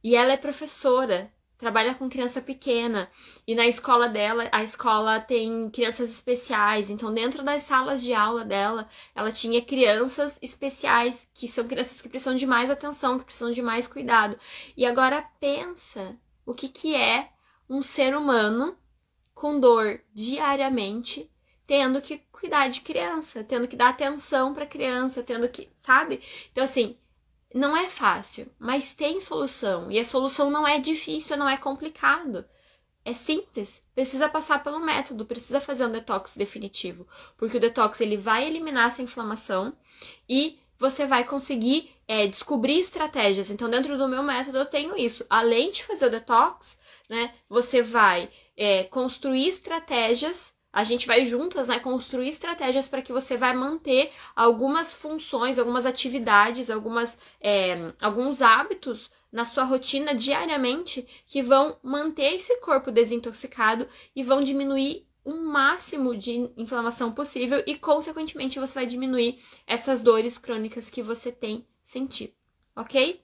E 0.03 0.17
ela 0.17 0.33
é 0.33 0.37
professora, 0.37 1.33
trabalha 1.63 1.95
com 1.95 2.09
criança 2.09 2.43
pequena. 2.43 3.09
E 3.47 3.55
na 3.55 3.69
escola 3.69 4.09
dela, 4.09 4.49
a 4.51 4.65
escola 4.65 5.21
tem 5.21 5.71
crianças 5.71 6.11
especiais. 6.11 6.91
Então, 6.91 7.15
dentro 7.15 7.45
das 7.45 7.63
salas 7.63 8.03
de 8.03 8.13
aula 8.13 8.45
dela, 8.45 8.89
ela 9.15 9.31
tinha 9.31 9.63
crianças 9.63 10.37
especiais, 10.43 11.31
que 11.33 11.47
são 11.47 11.69
crianças 11.69 12.03
que 12.03 12.09
precisam 12.09 12.35
de 12.35 12.47
mais 12.47 12.69
atenção, 12.69 13.17
que 13.17 13.25
precisam 13.25 13.53
de 13.53 13.63
mais 13.63 13.87
cuidado. 13.87 14.37
E 14.77 14.85
agora 14.85 15.25
pensa 15.39 16.19
o 16.45 16.53
que, 16.53 16.69
que 16.69 16.97
é 16.97 17.29
um 17.71 17.81
ser 17.81 18.17
humano 18.17 18.77
com 19.33 19.61
dor 19.61 20.01
diariamente 20.13 21.31
tendo 21.65 22.03
que 22.03 22.19
cuidar 22.33 22.69
de 22.69 22.81
criança, 22.81 23.45
tendo 23.45 23.69
que 23.69 23.77
dar 23.77 23.91
atenção 23.91 24.53
para 24.53 24.67
criança, 24.67 25.23
tendo 25.23 25.49
que, 25.49 25.71
sabe? 25.77 26.21
Então 26.51 26.65
assim, 26.65 26.99
não 27.55 27.77
é 27.77 27.89
fácil, 27.91 28.51
mas 28.59 28.95
tem 28.95 29.21
solução 29.21 29.91
e 29.91 29.99
a 29.99 30.05
solução 30.05 30.51
não 30.51 30.67
é 30.67 30.79
difícil, 30.79 31.37
não 31.37 31.49
é 31.49 31.57
complicado. 31.57 32.45
É 33.05 33.13
simples, 33.13 33.83
precisa 33.95 34.29
passar 34.29 34.63
pelo 34.63 34.79
método, 34.79 35.27
precisa 35.27 35.61
fazer 35.61 35.85
um 35.87 35.91
detox 35.91 36.37
definitivo, 36.37 37.07
porque 37.37 37.57
o 37.57 37.61
detox 37.61 38.01
ele 38.01 38.17
vai 38.17 38.47
eliminar 38.47 38.89
essa 38.89 39.03
inflamação 39.03 39.77
e 40.29 40.59
você 40.79 41.07
vai 41.07 41.25
conseguir 41.25 41.91
é, 42.07 42.27
descobrir 42.27 42.79
estratégias. 42.79 43.51
Então, 43.51 43.69
dentro 43.69 43.99
do 43.99 44.09
meu 44.09 44.23
método, 44.23 44.59
eu 44.59 44.67
tenho 44.67 44.97
isso. 44.97 45.25
Além 45.29 45.71
de 45.71 45.85
fazer 45.85 46.07
o 46.07 46.11
detox, 46.11 46.79
né, 47.09 47.33
você 47.49 47.83
vai 47.83 48.31
é, 48.57 48.85
construir 48.85 49.49
estratégias 49.49 50.55
a 50.73 50.85
gente 50.85 51.07
vai 51.07 51.27
juntas, 51.27 51.69
né, 51.69 51.79
construir 51.79 52.29
estratégias 52.29 52.89
para 52.89 53.03
que 53.03 53.13
você 53.13 53.37
vai 53.37 53.55
manter 53.55 54.11
algumas 54.35 54.93
funções, 54.93 55.59
algumas 55.59 55.85
atividades, 55.85 56.71
algumas, 56.71 57.19
é, 57.41 57.93
alguns 58.01 58.41
hábitos 58.41 59.11
na 59.31 59.45
sua 59.45 59.65
rotina 59.65 60.15
diariamente 60.15 61.07
que 61.27 61.43
vão 61.43 61.79
manter 61.83 62.35
esse 62.35 62.57
corpo 62.61 62.91
desintoxicado 62.91 63.87
e 64.15 64.23
vão 64.23 64.43
diminuir 64.43 65.07
o 65.25 65.35
máximo 65.35 66.17
de 66.17 66.51
inflamação 66.57 67.13
possível 67.13 67.63
e, 67.67 67.77
consequentemente, 67.77 68.59
você 68.59 68.75
vai 68.75 68.87
diminuir 68.87 69.39
essas 69.67 70.03
dores 70.03 70.37
crônicas 70.37 70.91
que 70.91 71.03
você 71.03 71.31
tem 71.31 71.67
sentido, 71.85 72.33
ok? 72.75 73.23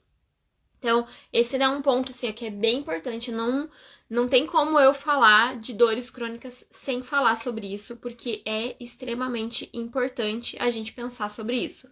Então, 0.79 1.07
esse 1.33 1.57
é 1.57 1.69
um 1.69 1.83
ponto 1.83 2.11
assim, 2.11 2.33
que 2.33 2.47
é 2.47 2.51
bem 2.51 2.79
importante. 2.79 3.33
Não, 3.33 3.69
não 4.09 4.29
tem 4.29 4.47
como 4.47 4.79
eu 4.79 4.95
falar 4.95 5.59
de 5.59 5.75
dores 5.75 6.09
crônicas 6.09 6.65
sem 6.71 7.03
falar 7.03 7.37
sobre 7.37 7.73
isso, 7.73 7.97
porque 7.97 8.43
é 8.47 8.77
extremamente 8.79 9.69
importante 9.73 10.57
a 10.61 10.71
gente 10.71 10.93
pensar 10.93 11.29
sobre 11.29 11.57
isso. 11.57 11.89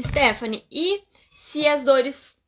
Stephanie, 0.00 0.64
e 0.70 1.02
se 1.30 1.66
as 1.66 1.82
dores 1.82 2.38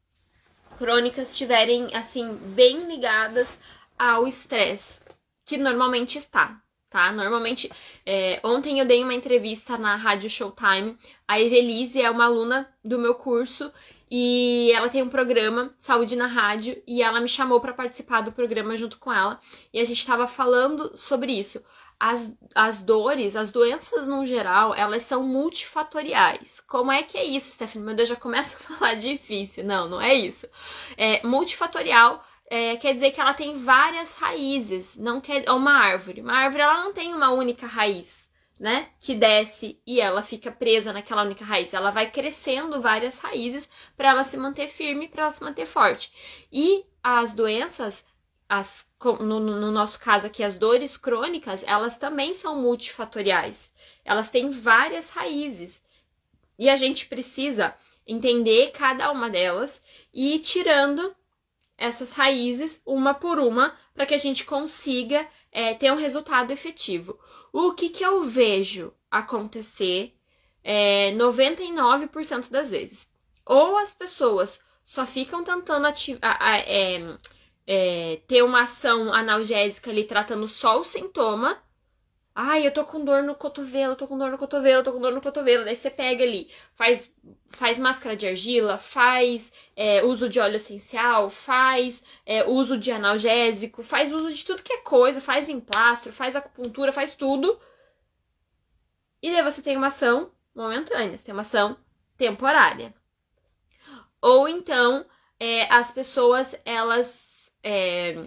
crônicas 0.77 1.33
estiverem 1.33 1.95
assim 1.95 2.37
bem 2.55 2.87
ligadas 2.87 3.59
ao 3.99 4.27
estresse, 4.27 5.01
que 5.45 5.59
normalmente 5.59 6.17
está, 6.17 6.63
tá? 6.91 7.13
Normalmente, 7.13 7.71
é, 8.05 8.41
ontem 8.43 8.81
eu 8.81 8.85
dei 8.85 9.03
uma 9.03 9.15
entrevista 9.15 9.79
na 9.79 9.95
Rádio 9.95 10.29
Showtime. 10.29 10.99
A 11.27 11.41
Evelise 11.41 12.03
é 12.03 12.11
uma 12.11 12.25
aluna 12.25 12.69
do 12.85 12.99
meu 12.99 13.15
curso 13.15 13.73
e 14.11 14.73
ela 14.75 14.89
tem 14.89 15.03
um 15.03 15.09
programa 15.09 15.73
Saúde 15.79 16.17
na 16.17 16.27
Rádio 16.27 16.83
e 16.87 17.01
ela 17.01 17.21
me 17.21 17.29
chamou 17.29 17.61
para 17.61 17.73
participar 17.73 18.23
do 18.23 18.33
programa 18.33 18.77
junto 18.77 18.99
com 18.99 19.13
ela 19.13 19.39
e 19.73 19.79
a 19.79 19.85
gente 19.85 19.99
estava 19.99 20.27
falando 20.27 20.97
sobre 20.97 21.33
isso. 21.33 21.63
As, 21.99 22.35
as 22.55 22.83
dores, 22.83 23.37
as 23.37 23.51
doenças 23.51 24.07
no 24.07 24.25
geral, 24.25 24.75
elas 24.75 25.03
são 25.03 25.23
multifatoriais. 25.23 26.59
Como 26.67 26.91
é 26.91 27.03
que 27.03 27.19
é 27.19 27.25
isso, 27.25 27.53
Stephanie? 27.53 27.85
Meu 27.85 27.95
Deus, 27.95 28.09
já 28.09 28.17
começa 28.17 28.57
a 28.57 28.61
falar 28.75 28.95
difícil. 28.95 29.65
Não, 29.65 29.87
não 29.87 30.01
é 30.01 30.15
isso. 30.15 30.49
É, 30.97 31.25
multifatorial 31.25 32.25
é, 32.51 32.77
quer 32.77 32.93
dizer 32.93 33.13
que 33.13 33.21
ela 33.21 33.33
tem 33.33 33.57
várias 33.57 34.13
raízes, 34.15 34.97
não 34.97 35.21
quer 35.21 35.49
uma 35.49 35.73
árvore. 35.73 36.21
Uma 36.21 36.35
árvore 36.35 36.65
ela 36.65 36.83
não 36.83 36.93
tem 36.93 37.15
uma 37.15 37.31
única 37.31 37.65
raiz 37.65 38.29
né, 38.59 38.89
que 39.01 39.15
desce 39.15 39.81
e 39.87 40.01
ela 40.01 40.21
fica 40.21 40.51
presa 40.51 40.93
naquela 40.93 41.23
única 41.23 41.45
raiz. 41.45 41.73
Ela 41.73 41.93
vai 41.93 42.11
crescendo 42.11 42.83
várias 42.83 43.21
raízes 43.21 43.69
para 43.97 44.11
ela 44.11 44.25
se 44.25 44.37
manter 44.37 44.69
firme, 44.69 45.07
para 45.07 45.23
ela 45.23 45.31
se 45.31 45.43
manter 45.43 45.65
forte. 45.65 46.13
E 46.53 46.85
as 47.03 47.35
doenças, 47.35 48.05
as, 48.49 48.85
no, 49.21 49.39
no, 49.39 49.71
nosso 49.71 50.01
caso 50.01 50.27
aqui, 50.27 50.43
as 50.43 50.59
dores 50.59 50.97
crônicas, 50.97 51.63
elas 51.67 51.97
também 51.97 52.35
são 52.35 52.61
multifatoriais. 52.61 53.73
Elas 54.05 54.29
têm 54.29 54.51
várias 54.51 55.09
raízes. 55.09 55.83
E 56.59 56.69
a 56.69 56.77
gente 56.77 57.07
precisa 57.07 57.75
entender 58.07 58.73
cada 58.73 59.11
uma 59.13 59.31
delas 59.31 59.81
e 60.13 60.35
ir 60.35 60.41
tirando 60.41 61.15
essas 61.81 62.13
raízes 62.13 62.81
uma 62.85 63.15
por 63.15 63.41
uma 63.41 63.75
para 63.95 64.05
que 64.07 64.15
a 64.15 64.19
gente 64.19 64.45
consiga 64.45 65.27
é, 65.51 65.75
ter 65.75 65.91
um 65.91 65.97
resultado 65.97 66.53
efetivo. 66.53 67.19
O 67.53 67.73
que, 67.73 67.89
que 67.89 68.05
eu 68.05 68.23
vejo 68.23 68.93
acontecer 69.11 70.15
é, 70.63 71.13
99% 71.15 72.51
das 72.51 72.71
vezes? 72.71 73.09
Ou 73.45 73.77
as 73.77 73.95
pessoas 73.95 74.61
só 74.85 75.07
ficam 75.07 75.43
tentando 75.43 75.87
é, 75.87 77.17
é, 77.67 78.17
ter 78.29 78.43
uma 78.43 78.63
ação 78.63 79.13
analgésica 79.13 79.91
ali 79.91 80.05
tratando 80.05 80.47
só 80.47 80.81
o 80.81 80.85
sintoma. 80.85 81.59
Ai, 82.43 82.67
eu 82.67 82.73
tô 82.73 82.87
com 82.87 83.05
dor 83.05 83.23
no 83.23 83.35
cotovelo, 83.35 83.95
tô 83.95 84.09
com 84.09 84.17
dor 84.17 84.31
no 84.31 84.39
cotovelo, 84.39 84.83
tô 84.83 84.95
com 84.95 85.01
dor 85.01 85.13
no 85.13 85.21
cotovelo. 85.21 85.63
Daí 85.63 85.77
você 85.77 85.91
pega 85.91 86.25
ali, 86.25 86.51
faz, 86.75 87.13
faz 87.51 87.79
máscara 87.79 88.17
de 88.17 88.27
argila, 88.27 88.79
faz 88.79 89.53
é, 89.77 90.03
uso 90.03 90.27
de 90.27 90.41
óleo 90.41 90.57
essencial, 90.57 91.29
faz 91.29 92.03
é, 92.25 92.43
uso 92.49 92.79
de 92.79 92.91
analgésico, 92.91 93.83
faz 93.83 94.11
uso 94.11 94.33
de 94.33 94.43
tudo 94.43 94.63
que 94.63 94.73
é 94.73 94.79
coisa, 94.79 95.21
faz 95.21 95.51
emplastro, 95.51 96.15
faz 96.15 96.35
acupuntura, 96.35 96.93
faz 96.93 97.15
tudo. 97.15 97.61
E 99.23 99.31
daí 99.31 99.43
você 99.43 99.61
tem 99.61 99.77
uma 99.77 99.89
ação 99.89 100.33
momentânea, 100.55 101.19
você 101.19 101.25
tem 101.27 101.35
uma 101.35 101.43
ação 101.43 101.77
temporária. 102.17 102.95
Ou 104.23 104.49
então, 104.49 105.05
é, 105.39 105.71
as 105.71 105.93
pessoas, 105.93 106.59
elas. 106.65 107.53
É, 107.63 108.25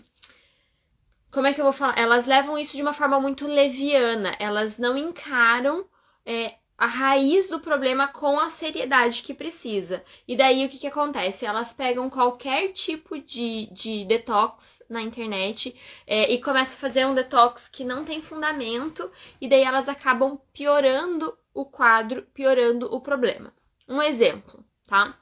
como 1.34 1.48
é 1.48 1.54
que 1.54 1.60
eu 1.60 1.66
vou 1.66 1.74
falar? 1.74 1.98
Elas 1.98 2.28
levam 2.28 2.58
isso 2.60 2.76
de 2.76 2.82
uma 2.84 2.94
forma 2.94 3.20
muito 3.20 3.48
leviana, 3.48 4.36
elas 4.40 4.78
não 4.78 4.96
encaram 4.96 5.84
é, 6.24 6.54
a 6.78 6.86
raiz 6.86 7.50
do 7.50 7.60
problema 7.60 8.08
com 8.08 8.40
a 8.40 8.52
seriedade 8.52 9.24
que 9.24 9.34
precisa. 9.34 10.04
E 10.28 10.38
daí 10.38 10.64
o 10.64 10.70
que, 10.70 10.78
que 10.78 10.88
acontece? 10.88 11.44
Elas 11.44 11.74
pegam 11.74 12.08
qualquer 12.08 12.72
tipo 12.72 13.20
de, 13.20 13.68
de 13.72 14.06
detox 14.06 14.84
na 14.88 15.02
internet 15.02 15.76
é, 16.06 16.32
e 16.32 16.40
começam 16.40 16.78
a 16.78 16.82
fazer 16.82 17.06
um 17.06 17.16
detox 17.16 17.68
que 17.68 17.84
não 17.84 18.06
tem 18.06 18.22
fundamento, 18.22 19.12
e 19.42 19.50
daí 19.50 19.64
elas 19.64 19.90
acabam 19.90 20.40
piorando 20.54 21.36
o 21.52 21.66
quadro, 21.66 22.28
piorando 22.32 22.94
o 22.94 23.02
problema. 23.02 23.52
Um 23.90 24.04
exemplo, 24.04 24.64
tá? 24.88 25.18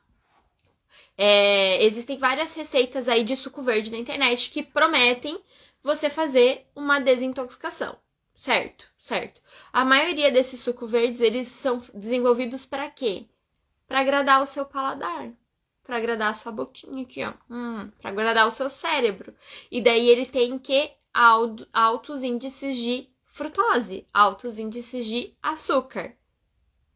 É, 1.17 1.83
existem 1.83 2.17
várias 2.17 2.53
receitas 2.55 3.07
aí 3.07 3.23
de 3.23 3.35
suco 3.35 3.61
verde 3.61 3.91
na 3.91 3.97
internet 3.97 4.49
que 4.49 4.63
prometem 4.63 5.39
você 5.83 6.09
fazer 6.09 6.67
uma 6.75 6.99
desintoxicação. 6.99 7.97
Certo, 8.33 8.87
certo. 8.97 9.41
A 9.71 9.85
maioria 9.85 10.31
desses 10.31 10.59
sucos 10.61 10.89
verdes, 10.89 11.21
eles 11.21 11.47
são 11.47 11.79
desenvolvidos 11.93 12.65
para 12.65 12.89
quê? 12.89 13.27
Para 13.87 13.99
agradar 13.99 14.41
o 14.41 14.47
seu 14.47 14.65
paladar, 14.65 15.31
para 15.83 15.97
agradar 15.97 16.31
a 16.31 16.33
sua 16.33 16.51
boquinha 16.51 17.03
aqui, 17.03 17.23
ó. 17.23 17.33
Hum, 17.49 17.91
para 17.99 18.09
agradar 18.09 18.47
o 18.47 18.51
seu 18.51 18.69
cérebro. 18.69 19.35
E 19.69 19.81
daí 19.81 20.09
ele 20.09 20.25
tem 20.25 20.57
que 20.57 20.91
altos 21.13 22.23
índices 22.23 22.77
de 22.77 23.09
frutose, 23.25 24.07
altos 24.13 24.57
índices 24.57 25.05
de 25.05 25.35
açúcar. 25.41 26.15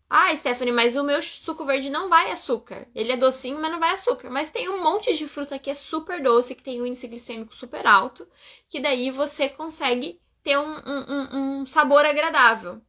Ah, 0.09 0.35
Stephanie, 0.35 0.71
mas 0.73 0.95
o 0.95 1.03
meu 1.03 1.21
suco 1.21 1.65
verde 1.65 1.89
não 1.89 2.09
vai 2.09 2.31
açúcar. 2.31 2.87
Ele 2.95 3.11
é 3.11 3.17
docinho, 3.17 3.59
mas 3.59 3.71
não 3.71 3.79
vai 3.79 3.91
açúcar. 3.91 4.29
Mas 4.29 4.49
tem 4.49 4.69
um 4.69 4.81
monte 4.81 5.15
de 5.15 5.27
fruta 5.27 5.59
que 5.59 5.69
é 5.69 5.75
super 5.75 6.21
doce, 6.23 6.55
que 6.55 6.63
tem 6.63 6.81
um 6.81 6.85
índice 6.85 7.07
glicêmico 7.07 7.55
super 7.55 7.85
alto, 7.85 8.27
que 8.69 8.79
daí 8.79 9.11
você 9.11 9.49
consegue 9.49 10.19
ter 10.43 10.57
um, 10.57 10.63
um, 10.63 11.61
um 11.61 11.65
sabor 11.65 12.05
agradável. 12.05 12.81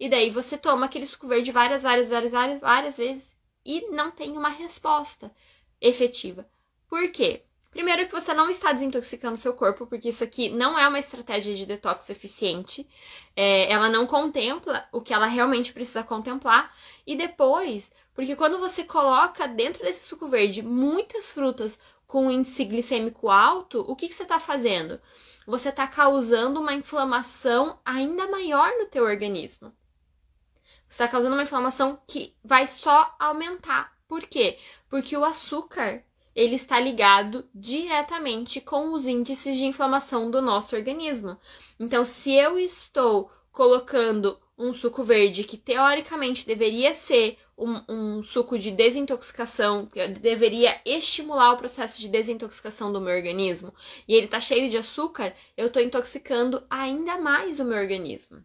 E 0.00 0.08
daí 0.08 0.30
você 0.30 0.58
toma 0.58 0.86
aquele 0.86 1.06
suco 1.06 1.28
verde 1.28 1.52
várias, 1.52 1.82
várias, 1.82 2.08
várias, 2.10 2.32
várias, 2.32 2.60
várias 2.60 2.96
vezes 2.98 3.36
e 3.64 3.88
não 3.90 4.10
tem 4.10 4.36
uma 4.36 4.48
resposta 4.48 5.34
efetiva. 5.80 6.48
Por 6.88 7.10
quê? 7.12 7.44
Primeiro 7.72 8.06
que 8.06 8.12
você 8.12 8.34
não 8.34 8.50
está 8.50 8.70
desintoxicando 8.70 9.38
seu 9.38 9.54
corpo, 9.54 9.86
porque 9.86 10.10
isso 10.10 10.22
aqui 10.22 10.50
não 10.50 10.78
é 10.78 10.86
uma 10.86 10.98
estratégia 10.98 11.54
de 11.54 11.64
detox 11.64 12.10
eficiente. 12.10 12.86
É, 13.34 13.72
ela 13.72 13.88
não 13.88 14.06
contempla 14.06 14.86
o 14.92 15.00
que 15.00 15.14
ela 15.14 15.24
realmente 15.24 15.72
precisa 15.72 16.04
contemplar. 16.04 16.70
E 17.06 17.16
depois, 17.16 17.90
porque 18.14 18.36
quando 18.36 18.58
você 18.58 18.84
coloca 18.84 19.48
dentro 19.48 19.82
desse 19.82 20.04
suco 20.04 20.28
verde 20.28 20.60
muitas 20.60 21.30
frutas 21.30 21.80
com 22.06 22.30
índice 22.30 22.62
glicêmico 22.66 23.30
alto, 23.30 23.80
o 23.88 23.96
que, 23.96 24.06
que 24.06 24.14
você 24.14 24.24
está 24.24 24.38
fazendo? 24.38 25.00
Você 25.46 25.70
está 25.70 25.88
causando 25.88 26.60
uma 26.60 26.74
inflamação 26.74 27.80
ainda 27.82 28.30
maior 28.30 28.70
no 28.78 28.84
teu 28.84 29.04
organismo. 29.04 29.72
Você 30.86 31.02
está 31.02 31.08
causando 31.08 31.34
uma 31.34 31.44
inflamação 31.44 31.98
que 32.06 32.36
vai 32.44 32.66
só 32.66 33.16
aumentar. 33.18 33.96
Por 34.06 34.26
quê? 34.26 34.58
Porque 34.90 35.16
o 35.16 35.24
açúcar 35.24 36.04
ele 36.34 36.54
está 36.54 36.80
ligado 36.80 37.44
diretamente 37.54 38.60
com 38.60 38.92
os 38.92 39.06
índices 39.06 39.56
de 39.56 39.64
inflamação 39.64 40.30
do 40.30 40.40
nosso 40.40 40.74
organismo. 40.74 41.36
Então, 41.78 42.04
se 42.04 42.32
eu 42.32 42.58
estou 42.58 43.30
colocando 43.50 44.38
um 44.56 44.72
suco 44.72 45.02
verde 45.02 45.44
que 45.44 45.56
teoricamente 45.56 46.46
deveria 46.46 46.94
ser 46.94 47.38
um, 47.56 47.82
um, 47.88 48.22
suco 48.22 48.58
de 48.58 48.70
desintoxicação, 48.70 49.86
que 49.86 50.06
deveria 50.08 50.80
estimular 50.84 51.52
o 51.52 51.56
processo 51.56 52.00
de 52.00 52.08
desintoxicação 52.08 52.92
do 52.92 53.00
meu 53.00 53.14
organismo, 53.14 53.72
e 54.06 54.14
ele 54.14 54.28
tá 54.28 54.40
cheio 54.40 54.70
de 54.70 54.76
açúcar, 54.76 55.34
eu 55.56 55.70
tô 55.70 55.80
intoxicando 55.80 56.62
ainda 56.68 57.18
mais 57.18 57.60
o 57.60 57.64
meu 57.64 57.78
organismo. 57.78 58.42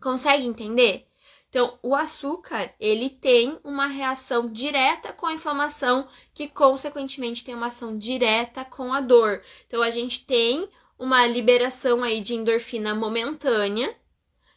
Consegue 0.00 0.46
entender? 0.46 1.06
Então, 1.48 1.78
o 1.82 1.94
açúcar, 1.94 2.74
ele 2.78 3.08
tem 3.08 3.58
uma 3.64 3.86
reação 3.86 4.50
direta 4.50 5.12
com 5.12 5.26
a 5.26 5.32
inflamação, 5.32 6.08
que 6.34 6.48
consequentemente 6.48 7.44
tem 7.44 7.54
uma 7.54 7.68
ação 7.68 7.96
direta 7.96 8.64
com 8.64 8.92
a 8.92 9.00
dor. 9.00 9.42
Então, 9.66 9.80
a 9.80 9.90
gente 9.90 10.26
tem 10.26 10.68
uma 10.98 11.26
liberação 11.26 12.02
aí 12.02 12.20
de 12.20 12.34
endorfina 12.34 12.94
momentânea 12.94 13.94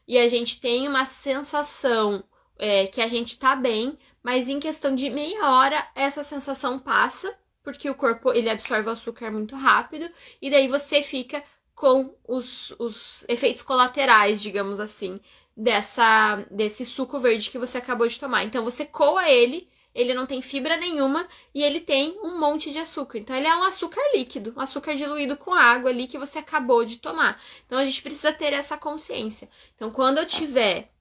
e 0.08 0.18
a 0.18 0.28
gente 0.28 0.60
tem 0.60 0.88
uma 0.88 1.06
sensação 1.06 2.24
é, 2.58 2.88
que 2.88 3.02
a 3.02 3.08
gente 3.08 3.38
tá 3.38 3.56
bem, 3.56 3.98
mas 4.24 4.50
em 4.50 4.60
questão 4.60 4.96
de 4.96 5.10
meia 5.10 5.52
hora 5.52 5.88
essa 5.96 6.24
sensação 6.24 6.80
passa, 6.80 7.34
porque 7.64 7.90
o 7.90 7.96
corpo 7.96 8.34
ele 8.34 8.50
absorve 8.50 8.90
o 8.90 8.92
açúcar 8.92 9.32
muito 9.32 9.56
rápido, 9.56 10.10
e 10.42 10.50
daí 10.50 10.68
você 10.68 11.04
fica 11.04 11.44
com 11.76 12.14
os, 12.28 12.74
os 12.80 13.24
efeitos 13.30 13.62
colaterais, 13.62 14.42
digamos 14.42 14.80
assim, 14.80 15.20
dessa 15.60 16.38
desse 16.50 16.86
suco 16.86 17.20
verde 17.20 17.50
que 17.50 17.60
você 17.60 17.78
acabou 17.78 18.08
de 18.08 18.20
tomar. 18.20 18.46
Então 18.46 18.64
você 18.64 18.86
coa 18.86 19.30
ele, 19.30 19.70
ele 19.94 20.14
não 20.14 20.26
tem 20.26 20.42
fibra 20.42 20.78
nenhuma 20.78 21.28
e 21.54 21.62
ele 21.62 21.82
tem 21.82 22.18
um 22.24 22.40
monte 22.40 22.72
de 22.72 22.80
açúcar. 22.80 23.18
Então 23.18 23.36
ele 23.36 23.48
é 23.48 23.56
um 23.56 23.64
açúcar 23.64 24.02
líquido, 24.16 24.54
um 24.56 24.62
açúcar 24.62 24.96
diluído 24.96 25.36
com 25.36 25.54
água 25.54 25.90
ali 25.90 26.08
que 26.08 26.18
você 26.18 26.40
acabou 26.40 26.86
de 26.86 26.98
tomar. 26.98 27.42
Então 27.66 27.78
a 27.78 27.84
gente 27.86 28.02
precisa 28.02 28.32
ter 28.32 28.54
essa 28.54 28.78
consciência. 28.78 29.50
Então 29.76 29.92
quando 29.92 30.20
eu 30.20 30.26
tiver 30.26 30.92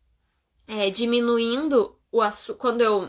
é, 0.66 0.90
diminuindo 0.90 1.96
o 2.10 2.20
açúcar, 2.20 2.58
quando 2.58 2.80
eu 2.80 3.08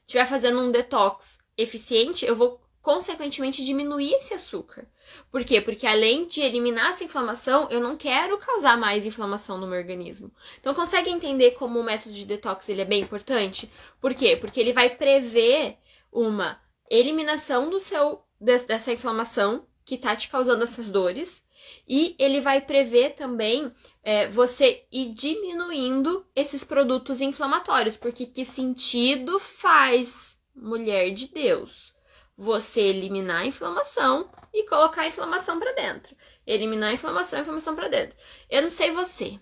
estiver 0.00 0.26
fazendo 0.26 0.60
um 0.60 0.72
detox 0.72 1.38
eficiente, 1.56 2.26
eu 2.26 2.34
vou 2.34 2.60
consequentemente 2.82 3.64
diminuir 3.64 4.14
esse 4.14 4.34
açúcar. 4.34 4.88
Por 5.30 5.44
quê? 5.44 5.60
Porque 5.60 5.86
além 5.86 6.26
de 6.26 6.40
eliminar 6.40 6.90
essa 6.90 7.04
inflamação, 7.04 7.68
eu 7.70 7.80
não 7.80 7.96
quero 7.96 8.38
causar 8.38 8.76
mais 8.76 9.06
inflamação 9.06 9.58
no 9.58 9.66
meu 9.66 9.78
organismo. 9.78 10.32
Então 10.60 10.74
consegue 10.74 11.10
entender 11.10 11.52
como 11.52 11.78
o 11.78 11.84
método 11.84 12.14
de 12.14 12.24
detox 12.24 12.68
ele 12.68 12.82
é 12.82 12.84
bem 12.84 13.02
importante? 13.02 13.70
Por 14.00 14.14
quê? 14.14 14.36
Porque 14.36 14.60
ele 14.60 14.72
vai 14.72 14.90
prever 14.90 15.76
uma 16.12 16.60
eliminação 16.90 17.68
do 17.68 17.78
seu 17.80 18.22
dessa 18.40 18.92
inflamação 18.92 19.66
que 19.84 19.96
está 19.96 20.14
te 20.14 20.28
causando 20.28 20.62
essas 20.62 20.90
dores 20.90 21.44
e 21.88 22.14
ele 22.18 22.40
vai 22.40 22.60
prever 22.60 23.14
também 23.14 23.72
é, 24.02 24.28
você 24.28 24.84
ir 24.92 25.12
diminuindo 25.12 26.24
esses 26.36 26.62
produtos 26.62 27.20
inflamatórios, 27.20 27.96
porque 27.96 28.26
que 28.26 28.44
sentido 28.44 29.40
faz 29.40 30.38
mulher 30.54 31.10
de 31.10 31.28
Deus. 31.28 31.94
Você 32.38 32.80
eliminar 32.80 33.42
a 33.42 33.46
inflamação 33.46 34.30
e 34.54 34.62
colocar 34.68 35.02
a 35.02 35.08
inflamação 35.08 35.58
para 35.58 35.74
dentro. 35.74 36.16
Eliminar 36.46 36.90
a 36.90 36.92
inflamação 36.94 37.36
e 37.36 37.40
a 37.40 37.42
inflamação 37.42 37.74
para 37.74 37.88
dentro. 37.88 38.16
Eu 38.48 38.62
não 38.62 38.70
sei 38.70 38.92
você. 38.92 39.40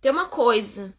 Tem 0.00 0.10
uma 0.10 0.26
coisa 0.28 0.92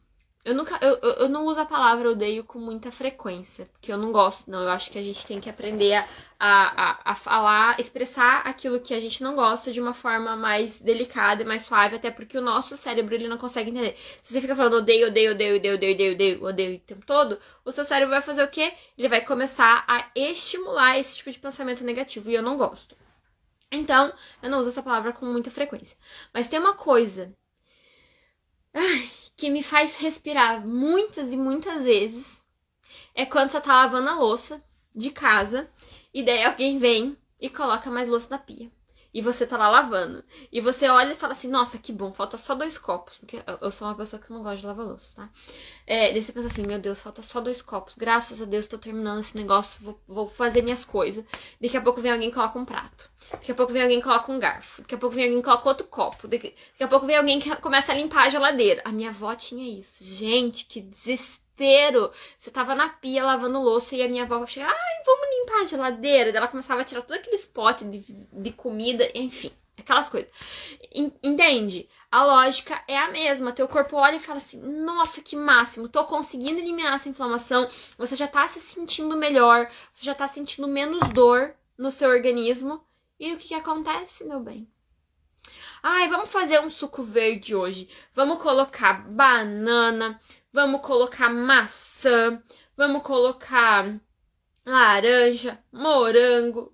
eu 0.44 0.56
nunca. 0.56 0.78
Eu, 0.82 0.98
eu 0.98 1.30
não 1.30 1.46
uso 1.46 1.60
a 1.60 1.66
palavra 1.66 2.10
odeio 2.10 2.44
com 2.44 2.58
muita 2.58 2.92
frequência. 2.92 3.68
Porque 3.74 3.92
eu 3.92 3.98
não 3.98 4.12
gosto, 4.12 4.50
não. 4.50 4.64
Eu 4.64 4.70
acho 4.70 4.90
que 4.90 4.98
a 4.98 5.02
gente 5.04 5.26
tem 5.26 5.40
que 5.40 5.50
aprender 5.50 5.94
a, 5.94 6.06
a, 6.40 7.12
a 7.12 7.16
falar, 7.16 7.80
expressar 7.80 8.42
aquilo 8.48 8.80
que 8.80 8.94
a 8.94 9.00
gente 9.00 9.22
não 9.22 9.36
gosta 9.36 9.72
de 9.72 9.80
uma 9.80 9.94
forma 9.94 10.36
mais 10.36 10.80
delicada 10.80 11.44
e 11.44 11.46
mais 11.46 11.64
suave, 11.64 11.96
até 11.98 12.10
porque 12.10 12.38
o 12.38 12.42
nosso 12.42 12.76
cérebro 12.76 13.14
ele 13.14 13.28
não 13.28 13.38
consegue 13.38 13.70
entender. 13.70 13.96
Se 14.22 14.34
você 14.34 14.42
fica 14.42 14.56
falando 14.56 14.78
odeio, 14.78 15.08
odeio, 15.10 15.34
odeio, 15.34 15.58
odeio, 15.58 15.76
odeio, 15.76 15.94
odeio, 15.94 16.14
odeio, 16.14 16.44
odeio 16.44 16.76
o 16.78 16.80
tempo 16.80 17.06
todo, 17.06 17.40
o 17.64 17.72
seu 17.72 17.86
cérebro 17.86 18.12
vai 18.12 18.22
fazer 18.22 18.44
o 18.44 18.48
quê? 18.50 18.74
Ele 18.98 19.08
vai 19.08 19.22
começar 19.22 19.86
a 19.88 20.10
estimular 20.16 20.98
esse 20.98 21.18
tipo 21.18 21.32
de 21.32 21.40
pensamento 21.40 21.84
negativo. 21.84 22.30
E 22.32 22.36
eu 22.36 22.42
não 22.42 22.58
gosto. 22.58 22.96
Então, 23.72 24.14
eu 24.42 24.50
não 24.50 24.60
uso 24.60 24.70
essa 24.70 24.84
palavra 24.84 25.14
com 25.14 25.26
muita 25.26 25.52
frequência. 25.52 25.98
Mas 26.34 26.48
tem 26.48 26.60
uma 26.60 26.74
coisa. 26.74 27.34
Ai, 28.74 29.10
que 29.42 29.50
me 29.50 29.64
faz 29.64 29.96
respirar 29.96 30.64
muitas 30.64 31.34
e 31.34 31.36
muitas 31.36 31.84
vezes 31.84 32.46
é 33.16 33.26
quando 33.26 33.50
você 33.50 33.60
tá 33.60 33.74
lavando 33.74 34.08
a 34.08 34.14
louça 34.14 34.64
de 34.94 35.10
casa 35.10 35.68
e 36.14 36.22
daí 36.22 36.44
alguém 36.44 36.78
vem 36.78 37.18
e 37.40 37.50
coloca 37.50 37.90
mais 37.90 38.08
louça 38.08 38.28
na 38.30 38.38
pia 38.38 38.72
e 39.14 39.22
você 39.22 39.46
tá 39.46 39.58
lá 39.58 39.70
lavando. 39.70 40.24
E 40.52 40.62
você 40.62 40.88
olha 40.88 41.14
e 41.14 41.16
fala 41.16 41.34
assim, 41.34 41.48
nossa, 41.50 41.78
que 41.78 41.92
bom, 41.92 42.12
falta 42.12 42.38
só 42.38 42.56
dois 42.56 42.78
copos. 42.78 43.18
Porque 43.18 43.44
eu 43.62 43.72
sou 43.72 43.88
uma 43.88 43.96
pessoa 43.96 44.22
que 44.22 44.32
não 44.32 44.42
gosta 44.42 44.58
de 44.58 44.66
lavar 44.66 44.86
louça, 44.86 45.16
tá? 45.16 45.30
É, 45.86 46.12
daí 46.12 46.24
você 46.24 46.32
pensa 46.32 46.48
assim, 46.48 46.64
meu 46.64 46.80
Deus, 46.80 47.02
falta 47.02 47.22
só 47.22 47.42
dois 47.42 47.62
copos. 47.62 47.96
Graças 47.96 48.42
a 48.42 48.46
Deus 48.46 48.68
tô 48.68 48.78
terminando 48.78 49.20
esse 49.20 49.36
negócio, 49.36 49.84
vou, 49.84 50.02
vou 50.08 50.28
fazer 50.30 50.62
minhas 50.62 50.86
coisas. 50.86 51.26
Daqui 51.60 51.76
a 51.76 51.82
pouco 51.82 52.02
vem 52.02 52.12
alguém 52.12 52.30
e 52.30 52.32
coloca 52.32 52.58
um 52.58 52.66
prato. 52.66 53.10
Daqui 53.32 53.52
a 53.52 53.56
pouco 53.56 53.74
vem 53.74 53.82
alguém 53.82 54.00
e 54.00 54.02
coloca 54.02 54.32
um 54.32 54.40
garfo. 54.40 54.82
Daqui 54.82 54.96
a 54.96 54.98
pouco 54.98 55.16
vem 55.16 55.26
alguém 55.26 55.40
e 55.40 55.44
coloca 55.44 55.70
outro 55.70 55.88
copo. 55.88 56.28
Daqui, 56.28 56.56
daqui 56.72 56.84
a 56.84 56.88
pouco 56.88 57.06
vem 57.06 57.18
alguém 57.18 57.40
que 57.40 57.54
começa 57.58 57.92
a 57.92 57.96
limpar 57.96 58.28
a 58.28 58.30
geladeira. 58.30 58.82
A 58.86 58.92
minha 58.92 59.10
avó 59.10 59.36
tinha 59.36 59.80
isso. 59.80 60.04
Gente, 60.04 60.66
que 60.66 60.80
desespero 60.80 61.51
desespero. 61.62 62.12
Você 62.38 62.50
tava 62.50 62.74
na 62.74 62.90
pia 62.90 63.24
lavando 63.24 63.62
louça 63.62 63.96
e 63.96 64.02
a 64.02 64.10
minha 64.10 64.24
avó 64.24 64.46
chegava, 64.46 64.74
ai, 64.74 65.04
vamos 65.06 65.28
limpar 65.30 65.62
a 65.62 65.66
geladeira. 65.66 66.36
Ela 66.36 66.48
começava 66.48 66.82
a 66.82 66.84
tirar 66.84 67.04
todo 67.04 67.16
aqueles 67.16 67.46
potes 67.46 67.90
de, 67.90 68.04
de 68.34 68.52
comida, 68.52 69.10
enfim, 69.14 69.52
aquelas 69.78 70.10
coisas. 70.10 70.32
Entende? 71.24 71.88
A 72.12 72.26
lógica 72.26 72.84
é 72.88 72.98
a 72.98 73.12
mesma. 73.12 73.54
Teu 73.54 73.68
corpo 73.68 73.96
olha 73.96 74.16
e 74.16 74.20
fala 74.20 74.38
assim: 74.38 74.60
nossa, 74.60 75.22
que 75.22 75.36
máximo, 75.36 75.88
tô 75.88 76.04
conseguindo 76.06 76.60
eliminar 76.60 76.96
essa 76.96 77.10
inflamação. 77.10 77.68
Você 77.98 78.16
já 78.16 78.28
tá 78.28 78.48
se 78.48 78.60
sentindo 78.60 79.16
melhor, 79.16 79.70
você 79.94 80.06
já 80.06 80.16
tá 80.16 80.28
sentindo 80.28 80.68
menos 80.68 81.08
dor 81.10 81.54
no 81.78 81.92
seu 81.92 82.10
organismo. 82.10 82.84
E 83.20 83.34
o 83.34 83.38
que, 83.38 83.50
que 83.50 83.54
acontece, 83.54 84.24
meu 84.24 84.40
bem? 84.40 84.68
Ai, 85.84 86.08
vamos 86.08 86.30
fazer 86.30 86.60
um 86.60 86.70
suco 86.70 87.02
verde 87.02 87.56
hoje. 87.56 87.88
Vamos 88.14 88.42
colocar 88.42 89.08
banana, 89.08 90.20
vamos 90.52 90.82
colocar 90.82 91.30
maçã, 91.30 92.42
vamos 92.76 93.04
colocar 93.04 94.00
laranja, 94.66 95.64
morango, 95.72 96.74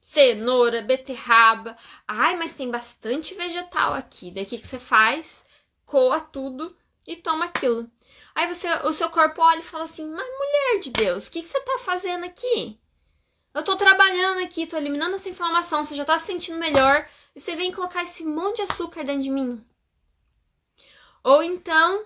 cenoura, 0.00 0.82
beterraba. 0.82 1.76
Ai, 2.06 2.36
mas 2.36 2.54
tem 2.54 2.70
bastante 2.70 3.34
vegetal 3.34 3.94
aqui. 3.94 4.30
Daí 4.30 4.44
o 4.44 4.46
que, 4.46 4.58
que 4.58 4.66
você 4.66 4.78
faz? 4.78 5.44
Coa 5.84 6.20
tudo 6.20 6.76
e 7.06 7.16
toma 7.16 7.46
aquilo. 7.46 7.90
Aí 8.34 8.52
você, 8.52 8.68
o 8.84 8.92
seu 8.92 9.10
corpo 9.10 9.42
olha 9.42 9.60
e 9.60 9.62
fala 9.62 9.84
assim: 9.84 10.08
Mas 10.10 10.26
mulher 10.26 10.80
de 10.80 10.90
Deus, 10.90 11.26
o 11.26 11.30
que, 11.30 11.42
que 11.42 11.48
você 11.48 11.60
tá 11.60 11.78
fazendo 11.80 12.24
aqui? 12.24 12.80
Eu 13.54 13.62
tô 13.62 13.76
trabalhando 13.76 14.42
aqui, 14.42 14.66
tô 14.66 14.76
eliminando 14.76 15.14
essa 15.14 15.28
inflamação, 15.28 15.84
você 15.84 15.94
já 15.94 16.04
tá 16.04 16.18
se 16.18 16.26
sentindo 16.26 16.58
melhor. 16.58 17.08
E 17.36 17.40
você 17.40 17.54
vem 17.54 17.70
colocar 17.72 18.02
esse 18.02 18.24
monte 18.24 18.56
de 18.56 18.62
açúcar 18.62 19.04
dentro 19.04 19.22
de 19.22 19.30
mim. 19.30 19.64
Ou 21.24 21.42
então, 21.42 22.04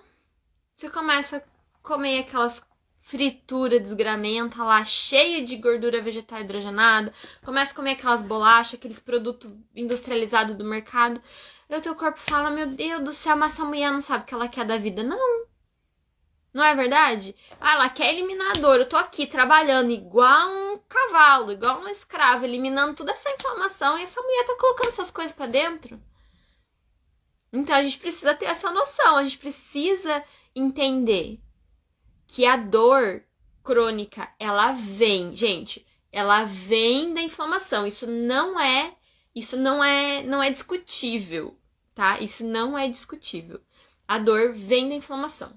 você 0.73 0.89
começa 0.89 1.37
a 1.37 1.41
comer 1.83 2.19
aquelas 2.19 2.67
fritura 3.01 3.79
desgramenta 3.79 4.63
lá, 4.63 4.85
cheia 4.85 5.43
de 5.43 5.57
gordura 5.57 6.01
vegetal 6.01 6.41
hidrogenada, 6.41 7.11
começa 7.43 7.73
a 7.73 7.75
comer 7.75 7.91
aquelas 7.91 8.21
bolachas, 8.21 8.75
aqueles 8.75 8.99
produtos 8.99 9.51
industrializados 9.75 10.55
do 10.55 10.63
mercado, 10.63 11.19
e 11.67 11.75
o 11.75 11.81
teu 11.81 11.95
corpo 11.95 12.19
fala, 12.19 12.49
meu 12.51 12.67
Deus 12.67 13.03
do 13.03 13.11
céu, 13.11 13.35
mas 13.35 13.53
essa 13.53 13.65
mulher 13.65 13.91
não 13.91 13.99
sabe 13.99 14.23
o 14.23 14.27
que 14.27 14.33
ela 14.33 14.47
quer 14.47 14.63
da 14.63 14.77
vida. 14.77 15.03
Não. 15.03 15.45
Não 16.53 16.63
é 16.63 16.73
verdade? 16.73 17.35
Ah, 17.59 17.73
ela 17.73 17.89
quer 17.89 18.13
eliminar 18.13 18.51
a 18.51 18.59
dor. 18.59 18.79
Eu 18.79 18.89
tô 18.89 18.97
aqui 18.97 19.27
trabalhando 19.27 19.91
igual 19.91 20.49
um 20.49 20.79
cavalo, 20.87 21.51
igual 21.51 21.81
um 21.81 21.87
escravo, 21.87 22.45
eliminando 22.45 22.95
toda 22.95 23.11
essa 23.11 23.29
inflamação 23.29 23.97
e 23.97 24.03
essa 24.03 24.21
mulher 24.21 24.45
tá 24.45 24.55
colocando 24.59 24.89
essas 24.89 25.11
coisas 25.11 25.35
para 25.35 25.45
dentro. 25.45 26.01
Então 27.51 27.75
a 27.75 27.83
gente 27.83 27.97
precisa 27.97 28.35
ter 28.35 28.45
essa 28.45 28.71
noção, 28.71 29.17
a 29.17 29.23
gente 29.23 29.37
precisa 29.37 30.23
entender 30.55 31.39
que 32.27 32.45
a 32.45 32.55
dor 32.55 33.23
crônica, 33.63 34.31
ela 34.39 34.71
vem, 34.73 35.35
gente, 35.35 35.85
ela 36.11 36.45
vem 36.45 37.13
da 37.13 37.21
inflamação. 37.21 37.85
Isso 37.85 38.07
não 38.07 38.59
é, 38.59 38.95
isso 39.35 39.57
não 39.57 39.83
é, 39.83 40.23
não 40.23 40.41
é 40.41 40.49
discutível, 40.49 41.57
tá? 41.93 42.19
Isso 42.19 42.43
não 42.43 42.77
é 42.77 42.87
discutível. 42.87 43.59
A 44.07 44.17
dor 44.17 44.53
vem 44.53 44.89
da 44.89 44.95
inflamação. 44.95 45.53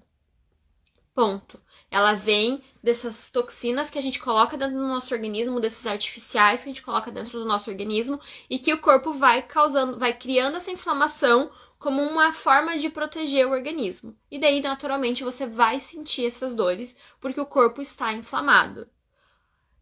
Ponto. 1.14 1.60
Ela 1.90 2.14
vem 2.14 2.62
dessas 2.82 3.30
toxinas 3.30 3.90
que 3.90 3.98
a 3.98 4.02
gente 4.02 4.18
coloca 4.18 4.56
dentro 4.56 4.76
do 4.76 4.86
nosso 4.86 5.12
organismo, 5.12 5.60
desses 5.60 5.86
artificiais 5.86 6.62
que 6.62 6.70
a 6.70 6.72
gente 6.72 6.82
coloca 6.82 7.10
dentro 7.10 7.38
do 7.38 7.44
nosso 7.44 7.70
organismo 7.70 8.18
e 8.48 8.58
que 8.58 8.72
o 8.72 8.80
corpo 8.80 9.12
vai 9.12 9.42
causando, 9.42 9.98
vai 9.98 10.14
criando 10.14 10.56
essa 10.56 10.70
inflamação 10.70 11.50
como 11.82 12.00
uma 12.00 12.32
forma 12.32 12.78
de 12.78 12.88
proteger 12.88 13.44
o 13.44 13.50
organismo. 13.50 14.16
E 14.30 14.38
daí, 14.38 14.62
naturalmente, 14.62 15.24
você 15.24 15.46
vai 15.48 15.80
sentir 15.80 16.24
essas 16.24 16.54
dores 16.54 16.96
porque 17.20 17.40
o 17.40 17.44
corpo 17.44 17.82
está 17.82 18.12
inflamado. 18.12 18.88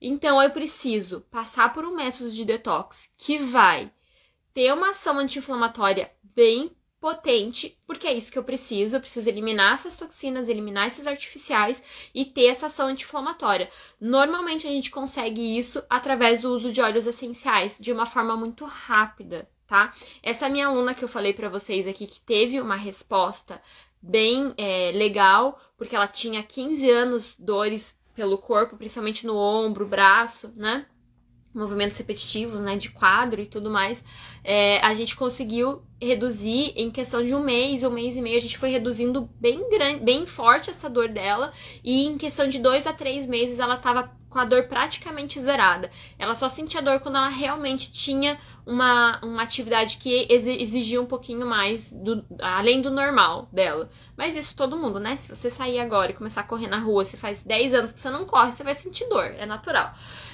Então, 0.00 0.42
eu 0.42 0.50
preciso 0.50 1.20
passar 1.30 1.74
por 1.74 1.84
um 1.84 1.94
método 1.94 2.30
de 2.30 2.42
detox 2.42 3.12
que 3.18 3.36
vai 3.36 3.92
ter 4.54 4.72
uma 4.72 4.92
ação 4.92 5.18
anti-inflamatória 5.18 6.10
bem 6.22 6.74
potente, 6.98 7.78
porque 7.86 8.06
é 8.06 8.14
isso 8.14 8.32
que 8.32 8.38
eu 8.38 8.44
preciso. 8.44 8.96
Eu 8.96 9.00
preciso 9.00 9.28
eliminar 9.28 9.74
essas 9.74 9.94
toxinas, 9.94 10.48
eliminar 10.48 10.88
esses 10.88 11.06
artificiais 11.06 11.82
e 12.14 12.24
ter 12.24 12.46
essa 12.46 12.68
ação 12.68 12.88
anti-inflamatória. 12.88 13.70
Normalmente 14.00 14.66
a 14.66 14.70
gente 14.70 14.90
consegue 14.90 15.58
isso 15.58 15.84
através 15.90 16.40
do 16.40 16.50
uso 16.50 16.72
de 16.72 16.80
óleos 16.80 17.06
essenciais 17.06 17.76
de 17.78 17.92
uma 17.92 18.06
forma 18.06 18.34
muito 18.38 18.64
rápida, 18.64 19.50
tá? 19.70 19.94
Essa 20.20 20.48
minha 20.48 20.66
aluna 20.66 20.94
que 20.94 21.04
eu 21.04 21.08
falei 21.08 21.32
para 21.32 21.48
vocês 21.48 21.86
aqui, 21.86 22.04
que 22.04 22.18
teve 22.18 22.60
uma 22.60 22.74
resposta 22.74 23.62
bem 24.02 24.52
é, 24.58 24.90
legal, 24.92 25.60
porque 25.78 25.94
ela 25.94 26.08
tinha 26.08 26.42
15 26.42 26.90
anos 26.90 27.36
dores 27.38 27.96
pelo 28.12 28.36
corpo, 28.36 28.76
principalmente 28.76 29.24
no 29.24 29.36
ombro, 29.36 29.86
braço, 29.86 30.52
né? 30.56 30.86
Movimentos 31.52 31.96
repetitivos, 31.96 32.60
né? 32.60 32.76
De 32.76 32.90
quadro 32.90 33.40
e 33.40 33.46
tudo 33.46 33.70
mais. 33.70 34.04
É, 34.44 34.78
a 34.80 34.94
gente 34.94 35.16
conseguiu 35.16 35.82
reduzir 36.00 36.72
em 36.76 36.90
questão 36.90 37.24
de 37.24 37.34
um 37.34 37.42
mês, 37.42 37.82
um 37.82 37.90
mês 37.90 38.16
e 38.16 38.22
meio, 38.22 38.38
a 38.38 38.40
gente 38.40 38.56
foi 38.56 38.70
reduzindo 38.70 39.28
bem 39.38 39.68
grande, 39.68 40.02
bem 40.02 40.26
forte 40.26 40.70
essa 40.70 40.88
dor 40.88 41.08
dela. 41.08 41.52
E 41.84 42.06
em 42.06 42.16
questão 42.16 42.48
de 42.48 42.58
dois 42.58 42.86
a 42.86 42.92
três 42.92 43.26
meses 43.26 43.58
ela 43.58 43.76
tava 43.76 44.10
com 44.30 44.38
a 44.38 44.44
dor 44.44 44.68
praticamente 44.68 45.40
zerada. 45.40 45.90
Ela 46.18 46.36
só 46.36 46.48
sentia 46.48 46.80
dor 46.80 47.00
quando 47.00 47.16
ela 47.16 47.28
realmente 47.28 47.90
tinha 47.90 48.38
uma, 48.64 49.20
uma 49.22 49.42
atividade 49.42 49.96
que 49.98 50.28
exigia 50.30 51.02
um 51.02 51.06
pouquinho 51.06 51.44
mais, 51.44 51.92
do, 51.92 52.24
além 52.40 52.80
do 52.80 52.90
normal 52.90 53.48
dela. 53.52 53.90
Mas 54.16 54.36
isso 54.36 54.54
todo 54.54 54.78
mundo, 54.78 55.00
né? 55.00 55.16
Se 55.16 55.28
você 55.28 55.50
sair 55.50 55.80
agora 55.80 56.12
e 56.12 56.14
começar 56.14 56.42
a 56.42 56.44
correr 56.44 56.68
na 56.68 56.78
rua, 56.78 57.04
se 57.04 57.16
faz 57.16 57.42
10 57.42 57.74
anos 57.74 57.92
que 57.92 57.98
você 57.98 58.08
não 58.08 58.24
corre, 58.24 58.52
você 58.52 58.62
vai 58.62 58.74
sentir 58.74 59.08
dor, 59.08 59.34
é 59.36 59.44
natural. 59.44 59.92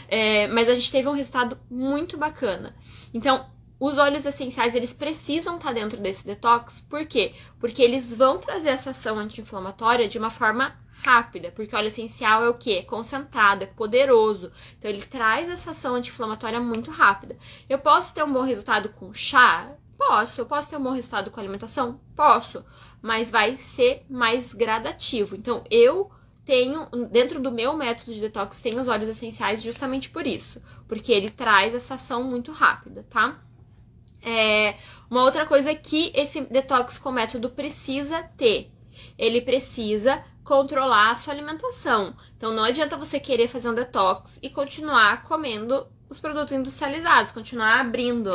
É, 0.09 0.47
mas 0.49 0.69
a 0.69 0.75
gente 0.75 0.91
teve 0.91 1.09
um 1.09 1.13
resultado 1.13 1.59
muito 1.71 2.17
bacana. 2.17 2.75
Então, 3.13 3.47
os 3.79 3.99
óleos 3.99 4.25
essenciais, 4.25 4.75
eles 4.75 4.93
precisam 4.93 5.57
estar 5.57 5.73
dentro 5.73 6.01
desse 6.01 6.27
detox, 6.27 6.81
por 6.81 7.05
quê? 7.07 7.35
Porque 7.61 7.83
eles 7.83 8.15
vão 8.15 8.39
trazer 8.39 8.71
essa 8.71 8.91
ação 8.91 9.19
anti-inflamatória 9.19 10.09
de 10.09 10.19
uma 10.19 10.31
forma 10.31 10.75
rápida, 11.05 11.53
porque 11.53 11.75
o 11.75 11.79
óleo 11.79 11.89
essencial 11.89 12.43
é 12.43 12.49
o 12.49 12.55
que? 12.55 12.79
É 12.79 12.83
concentrado, 12.83 13.65
é 13.65 13.67
poderoso. 13.67 14.51
Então 14.79 14.91
ele 14.91 15.03
traz 15.03 15.49
essa 15.49 15.71
ação 15.71 15.95
anti-inflamatória 15.95 16.59
muito 16.59 16.91
rápida. 16.91 17.37
Eu 17.69 17.79
posso 17.79 18.15
ter 18.15 18.25
um 18.25 18.33
bom 18.33 18.43
resultado 18.43 18.89
com 18.89 19.13
chá? 19.13 19.77
Posso. 19.97 20.41
Eu 20.41 20.47
posso 20.47 20.69
ter 20.69 20.77
um 20.77 20.83
bom 20.83 20.93
resultado 20.93 21.31
com 21.31 21.39
alimentação? 21.39 22.01
Posso. 22.15 22.65
Mas 23.03 23.31
vai 23.31 23.57
ser 23.57 24.05
mais 24.09 24.53
gradativo. 24.53 25.37
Então 25.37 25.63
eu 25.71 26.11
tenho, 26.47 26.89
dentro 27.11 27.41
do 27.41 27.51
meu 27.51 27.77
método 27.77 28.15
de 28.15 28.21
detox, 28.21 28.61
tem 28.61 28.79
os 28.79 28.87
óleos 28.87 29.09
essenciais 29.09 29.61
justamente 29.61 30.09
por 30.09 30.27
isso. 30.27 30.63
Porque 30.87 31.11
ele 31.13 31.29
traz 31.29 31.75
essa 31.75 31.95
ação 31.95 32.23
muito 32.23 32.53
rápida, 32.53 33.05
tá? 33.11 33.43
É, 34.23 34.77
uma 35.11 35.25
outra 35.25 35.45
coisa 35.45 35.75
que 35.75 36.13
esse 36.15 36.41
detox 36.43 36.99
com 36.99 37.11
método 37.11 37.51
precisa 37.51 38.23
ter. 38.23 38.71
Ele 39.19 39.41
precisa 39.41 40.25
controlar 40.45 41.11
a 41.11 41.15
sua 41.17 41.35
alimentação. 41.35 42.15
Então 42.37 42.55
não 42.55 42.63
adianta 42.63 42.97
você 42.97 43.19
querer 43.19 43.49
fazer 43.49 43.69
um 43.69 43.75
detox 43.75 44.39
e 44.41 44.49
continuar 44.49 45.25
comendo 45.25 45.89
os 46.09 46.21
produtos 46.21 46.53
industrializados, 46.53 47.33
continuar 47.33 47.81
abrindo 47.81 48.31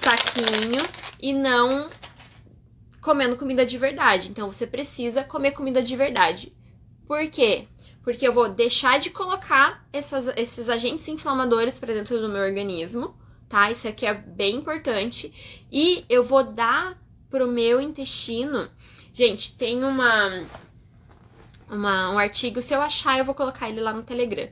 saquinho 0.00 0.80
e 1.20 1.32
não 1.32 1.90
comendo 3.00 3.36
comida 3.36 3.66
de 3.66 3.76
verdade. 3.76 4.30
Então 4.30 4.52
você 4.52 4.68
precisa 4.68 5.24
comer 5.24 5.50
comida 5.50 5.82
de 5.82 5.96
verdade. 5.96 6.54
Por 7.06 7.28
quê? 7.28 7.68
Porque 8.02 8.26
eu 8.26 8.32
vou 8.32 8.48
deixar 8.48 8.98
de 8.98 9.10
colocar 9.10 9.86
essas, 9.92 10.28
esses 10.36 10.68
agentes 10.68 11.08
inflamadores 11.08 11.78
para 11.78 11.94
dentro 11.94 12.20
do 12.20 12.28
meu 12.28 12.42
organismo, 12.42 13.16
tá? 13.48 13.70
Isso 13.70 13.88
aqui 13.88 14.06
é 14.06 14.14
bem 14.14 14.56
importante. 14.56 15.64
E 15.70 16.04
eu 16.08 16.22
vou 16.22 16.44
dar 16.44 16.98
pro 17.30 17.46
meu 17.46 17.80
intestino. 17.80 18.70
Gente, 19.12 19.56
tem 19.56 19.82
uma 19.82 20.44
uma, 21.68 22.10
um 22.10 22.18
artigo. 22.18 22.62
Se 22.62 22.74
eu 22.74 22.80
achar, 22.80 23.18
eu 23.18 23.24
vou 23.24 23.34
colocar 23.34 23.68
ele 23.68 23.80
lá 23.80 23.92
no 23.92 24.02
Telegram. 24.02 24.48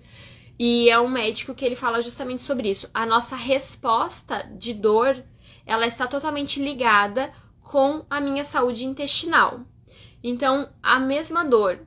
E 0.59 0.89
é 0.91 0.99
um 0.99 1.09
médico 1.09 1.55
que 1.55 1.65
ele 1.65 1.77
fala 1.77 2.03
justamente 2.03 2.43
sobre 2.43 2.71
isso. 2.71 2.89
A 2.93 3.07
nossa 3.07 3.37
resposta 3.37 4.43
de 4.57 4.75
dor, 4.75 5.23
ela 5.67 5.87
está 5.87 6.07
totalmente 6.07 6.63
ligada 6.63 7.33
com 7.61 8.05
a 8.09 8.21
minha 8.21 8.45
saúde 8.45 8.85
intestinal. 8.85 9.61
Então, 10.23 10.71
a 10.83 11.01
mesma 11.01 11.45
dor, 11.45 11.81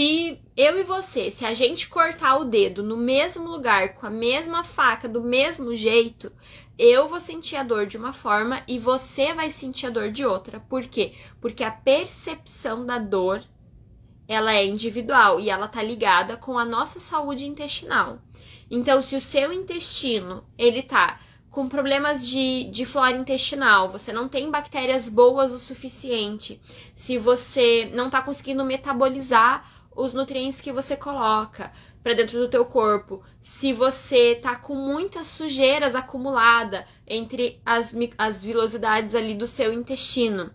se 0.00 0.40
eu 0.56 0.80
e 0.80 0.82
você, 0.82 1.30
se 1.30 1.44
a 1.44 1.52
gente 1.52 1.90
cortar 1.90 2.38
o 2.38 2.46
dedo 2.46 2.82
no 2.82 2.96
mesmo 2.96 3.46
lugar, 3.46 3.92
com 3.92 4.06
a 4.06 4.10
mesma 4.10 4.64
faca, 4.64 5.06
do 5.06 5.20
mesmo 5.20 5.74
jeito, 5.74 6.32
eu 6.78 7.06
vou 7.06 7.20
sentir 7.20 7.56
a 7.56 7.62
dor 7.62 7.84
de 7.84 7.98
uma 7.98 8.14
forma 8.14 8.62
e 8.66 8.78
você 8.78 9.34
vai 9.34 9.50
sentir 9.50 9.84
a 9.84 9.90
dor 9.90 10.10
de 10.10 10.24
outra. 10.24 10.58
Por 10.58 10.84
quê? 10.86 11.12
Porque 11.38 11.62
a 11.62 11.70
percepção 11.70 12.86
da 12.86 12.98
dor 12.98 13.42
ela 14.26 14.54
é 14.54 14.64
individual 14.64 15.38
e 15.38 15.50
ela 15.50 15.68
tá 15.68 15.82
ligada 15.82 16.34
com 16.34 16.58
a 16.58 16.64
nossa 16.64 16.98
saúde 16.98 17.44
intestinal. 17.44 18.22
Então, 18.70 19.02
se 19.02 19.14
o 19.16 19.20
seu 19.20 19.52
intestino, 19.52 20.42
ele 20.56 20.82
tá 20.82 21.20
com 21.50 21.68
problemas 21.68 22.26
de, 22.26 22.70
de 22.70 22.86
flora 22.86 23.18
intestinal, 23.18 23.90
você 23.90 24.14
não 24.14 24.30
tem 24.30 24.50
bactérias 24.50 25.10
boas 25.10 25.52
o 25.52 25.58
suficiente, 25.58 26.58
se 26.94 27.18
você 27.18 27.90
não 27.92 28.08
tá 28.08 28.22
conseguindo 28.22 28.64
metabolizar 28.64 29.79
os 29.94 30.14
nutrientes 30.14 30.60
que 30.60 30.72
você 30.72 30.96
coloca 30.96 31.72
para 32.02 32.14
dentro 32.14 32.38
do 32.38 32.48
teu 32.48 32.64
corpo, 32.64 33.22
se 33.40 33.72
você 33.72 34.34
tá 34.34 34.56
com 34.56 34.74
muitas 34.74 35.26
sujeiras 35.26 35.94
acumulada 35.94 36.86
entre 37.06 37.60
as, 37.64 37.94
as 38.16 38.42
vilosidades 38.42 39.14
ali 39.14 39.34
do 39.34 39.46
seu 39.46 39.72
intestino, 39.72 40.50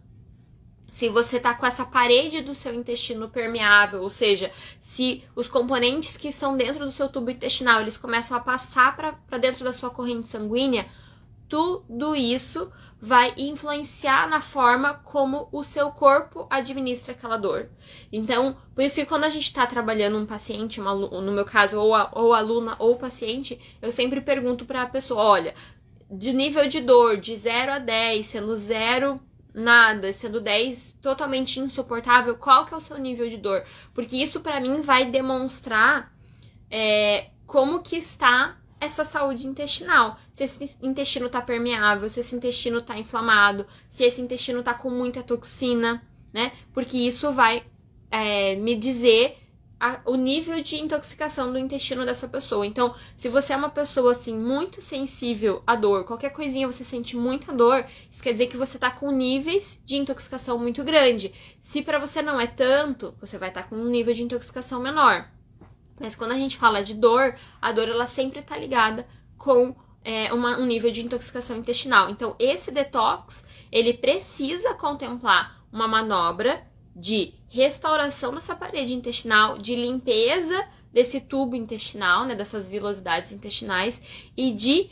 se 0.96 1.10
você 1.10 1.42
tá 1.42 1.54
com 1.54 1.66
essa 1.66 1.86
parede 1.86 2.40
do 2.42 2.56
seu 2.56 2.74
intestino 2.74 3.28
permeável, 3.28 4.02
ou 4.02 4.10
seja, 4.10 4.50
se 4.80 5.24
os 5.36 5.50
componentes 5.50 6.16
que 6.16 6.30
estão 6.30 6.56
dentro 6.56 6.86
do 6.86 6.92
seu 6.92 7.10
tubo 7.10 7.30
intestinal, 7.30 7.82
eles 7.82 7.98
começam 7.98 8.38
a 8.38 8.40
passar 8.40 8.96
para 8.96 9.38
dentro 9.38 9.66
da 9.66 9.74
sua 9.74 9.90
corrente 9.90 10.30
sanguínea, 10.30 10.88
tudo 11.56 12.14
isso 12.14 12.70
vai 13.00 13.34
influenciar 13.38 14.28
na 14.28 14.42
forma 14.42 14.96
como 14.96 15.48
o 15.54 15.64
seu 15.64 15.90
corpo 15.90 16.46
administra 16.50 17.14
aquela 17.14 17.38
dor. 17.38 17.70
Então, 18.12 18.58
por 18.74 18.84
isso 18.84 18.96
que 18.96 19.06
quando 19.06 19.24
a 19.24 19.30
gente 19.30 19.44
está 19.44 19.66
trabalhando 19.66 20.18
um 20.18 20.26
paciente, 20.26 20.82
uma, 20.82 20.94
no 20.94 21.32
meu 21.32 21.46
caso, 21.46 21.80
ou, 21.80 21.96
a, 21.96 22.12
ou 22.14 22.34
aluna 22.34 22.76
ou 22.78 22.98
paciente, 22.98 23.58
eu 23.82 23.90
sempre 23.90 24.20
pergunto 24.20 24.66
para 24.66 24.82
a 24.82 24.86
pessoa: 24.86 25.24
olha, 25.24 25.56
de 26.12 26.34
nível 26.34 26.68
de 26.68 26.82
dor 26.82 27.16
de 27.16 27.34
0 27.38 27.72
a 27.72 27.80
10, 27.80 28.26
sendo 28.26 28.54
0 28.54 29.18
nada, 29.54 30.12
sendo 30.12 30.42
10 30.42 30.98
totalmente 31.02 31.62
insuportável, 31.62 32.36
qual 32.36 32.66
que 32.66 32.74
é 32.74 32.78
o 32.78 32.82
seu 32.82 32.98
nível 32.98 33.30
de 33.30 33.38
dor? 33.38 33.64
Porque 33.94 34.18
isso 34.18 34.42
para 34.42 34.60
mim 34.60 34.82
vai 34.82 35.06
demonstrar 35.06 36.14
é, 36.70 37.30
como 37.46 37.82
que 37.82 37.96
está 37.96 38.58
essa 38.80 39.04
saúde 39.04 39.48
intestinal. 39.48 40.18
Se 40.34 40.44
esse 40.44 40.76
intestino 40.82 41.30
tá 41.30 41.42
permeável, 41.42 42.10
se 42.10 42.20
esse 42.20 42.36
intestino 42.36 42.82
tá 42.82 42.98
inflamado, 42.98 43.66
se 43.90 44.04
esse 44.04 44.22
intestino 44.22 44.64
tá 44.64 44.74
com 44.74 44.90
muita 44.90 45.24
toxina, 45.24 46.06
né? 46.34 46.52
Porque 46.74 46.98
isso 46.98 47.32
vai 47.32 47.64
é, 48.12 48.56
me 48.56 48.76
dizer 48.76 49.38
a, 49.80 50.00
o 50.06 50.16
nível 50.16 50.62
de 50.62 50.78
intoxicação 50.78 51.52
do 51.52 51.60
intestino 51.60 52.06
dessa 52.06 52.28
pessoa. 52.28 52.66
Então, 52.66 52.96
se 53.16 53.30
você 53.30 53.54
é 53.54 53.58
uma 53.58 53.70
pessoa 53.70 54.12
assim 54.12 54.36
muito 54.36 54.82
sensível 54.82 55.62
à 55.66 55.76
dor, 55.76 56.06
qualquer 56.06 56.32
coisinha 56.32 56.68
você 56.68 56.84
sente 56.84 57.16
muita 57.16 57.52
dor, 57.54 57.86
isso 58.10 58.24
quer 58.24 58.32
dizer 58.32 58.48
que 58.48 58.58
você 58.58 58.78
tá 58.78 58.90
com 58.92 59.12
níveis 59.12 59.82
de 59.86 59.96
intoxicação 59.96 60.58
muito 60.58 60.84
grande. 60.84 61.34
Se 61.62 61.82
para 61.82 62.00
você 62.00 62.22
não 62.22 62.40
é 62.40 62.48
tanto, 62.48 63.14
você 63.20 63.38
vai 63.38 63.50
estar 63.50 63.64
tá 63.64 63.70
com 63.70 63.76
um 63.76 63.90
nível 63.90 64.14
de 64.14 64.24
intoxicação 64.24 64.80
menor. 64.80 65.30
Mas 66.00 66.16
quando 66.16 66.32
a 66.32 66.38
gente 66.38 66.58
fala 66.58 66.84
de 66.84 66.94
dor, 66.94 67.36
a 67.62 67.72
dor 67.72 67.88
ela 67.90 68.08
sempre 68.08 68.40
está 68.40 68.58
ligada 68.58 69.08
com 69.38 69.76
é, 70.04 70.32
uma, 70.34 70.58
um 70.58 70.66
nível 70.66 70.92
de 70.92 71.02
intoxicação 71.02 71.58
intestinal. 71.58 72.10
Então, 72.10 72.36
esse 72.38 72.72
detox 72.72 73.44
ele 73.72 73.94
precisa 73.94 74.74
contemplar 74.76 75.66
uma 75.72 75.88
manobra 75.88 76.66
de 76.96 77.34
restauração 77.50 78.34
dessa 78.34 78.56
parede 78.56 78.94
intestinal, 78.94 79.58
de 79.58 79.76
limpeza 79.76 80.66
desse 80.94 81.20
tubo 81.20 81.56
intestinal, 81.56 82.26
né, 82.26 82.36
dessas 82.36 82.70
vilosidades 82.70 83.34
intestinais 83.34 84.02
e 84.38 84.52
de 84.52 84.90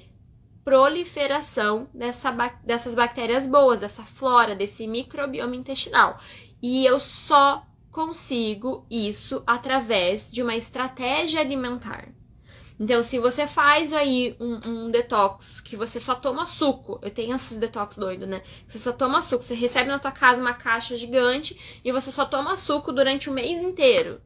proliferação 0.64 1.88
dessa, 1.94 2.32
dessas 2.64 2.96
bactérias 2.96 3.46
boas, 3.48 3.80
dessa 3.80 4.04
flora, 4.04 4.56
desse 4.56 4.88
microbioma 4.88 5.56
intestinal. 5.56 6.20
E 6.62 6.86
eu 6.86 7.00
só 7.00 7.66
consigo 7.94 8.86
isso 8.90 9.44
através 9.46 10.30
de 10.30 10.42
uma 10.42 10.56
estratégia 10.56 11.40
alimentar. 11.40 12.10
Então, 12.80 13.04
se 13.04 13.20
você 13.20 13.46
faz 13.46 13.94
aí 13.94 14.36
um, 14.40 14.86
um, 14.88 14.92
detox 14.92 15.62
que 15.62 15.78
você 15.78 16.00
só 16.00 16.16
toma 16.16 16.48
suco, 16.48 17.00
eu 17.04 17.12
tenho 17.12 17.36
esses 17.36 17.56
detox 17.56 17.96
doido, 17.96 18.26
né? 18.26 18.42
Você 18.68 18.80
só 18.80 18.92
toma 18.92 19.22
suco, 19.22 19.44
você 19.44 19.54
recebe 19.54 19.90
na 19.90 20.00
tua 20.00 20.12
casa 20.12 20.42
uma 20.42 20.56
caixa 20.56 20.96
gigante 20.98 21.80
e 21.86 21.92
você 21.92 22.12
só 22.12 22.26
toma 22.26 22.58
suco 22.58 22.92
durante 22.92 23.30
o 23.30 23.34
mês 23.34 23.62
inteiro 23.62 24.20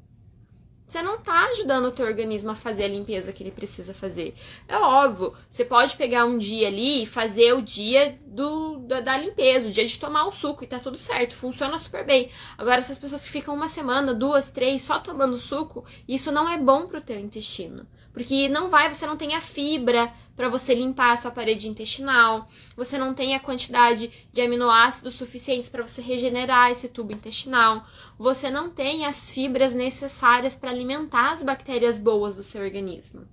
você 0.88 1.02
não 1.02 1.20
tá 1.20 1.48
ajudando 1.48 1.86
o 1.86 1.92
teu 1.92 2.06
organismo 2.06 2.50
a 2.50 2.56
fazer 2.56 2.86
a 2.86 2.88
limpeza 2.88 3.34
que 3.34 3.44
ele 3.44 3.52
precisa 3.52 3.94
fazer. 3.94 4.34
É 4.70 4.78
óbvio, 4.78 5.34
você 5.52 5.66
pode 5.66 5.98
pegar 5.98 6.24
um 6.24 6.38
dia 6.38 6.68
ali 6.68 7.04
e 7.04 7.06
fazer 7.06 7.54
o 7.54 7.62
dia 7.62 8.18
do, 8.26 8.78
da, 8.80 9.02
da, 9.02 9.18
limpeza, 9.18 9.68
o 9.68 9.72
dia 9.72 9.86
de 9.86 10.00
tomar 10.00 10.26
o 10.26 10.32
suco 10.32 10.64
e 10.64 10.68
tá 10.68 10.80
tudo 10.80 10.98
certo, 10.98 11.36
funciona 11.36 11.78
super 11.78 12.06
bem. 12.06 12.30
Agora, 12.58 12.80
essas 12.80 12.98
pessoas 12.98 13.26
que 13.26 13.34
ficam 13.34 13.54
uma 13.54 13.68
semana, 13.68 14.14
duas, 14.14 14.50
três 14.50 14.82
só 14.82 14.98
tomando 14.98 15.38
suco, 15.38 15.84
isso 16.08 16.32
não 16.32 16.48
é 16.48 16.58
bom 16.58 16.88
pro 16.88 17.02
teu 17.02 17.20
intestino. 17.20 17.86
Porque 18.14 18.48
não 18.48 18.70
vai, 18.70 18.92
você 18.92 19.06
não 19.06 19.18
tem 19.18 19.36
a 19.36 19.42
fibra 19.42 20.12
para 20.38 20.48
você 20.48 20.76
limpar 20.76 21.14
a 21.14 21.18
sua 21.18 21.32
parede 21.32 21.68
intestinal, 21.68 22.48
você 22.76 22.96
não 22.96 23.16
tem 23.16 23.34
a 23.34 23.40
quantidade 23.40 24.12
de 24.32 24.40
aminoácidos 24.40 25.16
suficientes 25.16 25.68
para 25.68 25.86
você 25.86 26.00
regenerar 26.00 26.70
esse 26.70 26.88
tubo 26.88 27.12
intestinal, 27.12 27.84
você 28.20 28.48
não 28.48 28.70
tem 28.70 29.04
as 29.04 29.32
fibras 29.32 29.74
necessárias 29.74 30.56
para 30.56 30.70
alimentar 30.70 31.32
as 31.32 31.42
bactérias 31.42 31.98
boas 31.98 32.36
do 32.36 32.44
seu 32.44 32.62
organismo. 32.62 33.28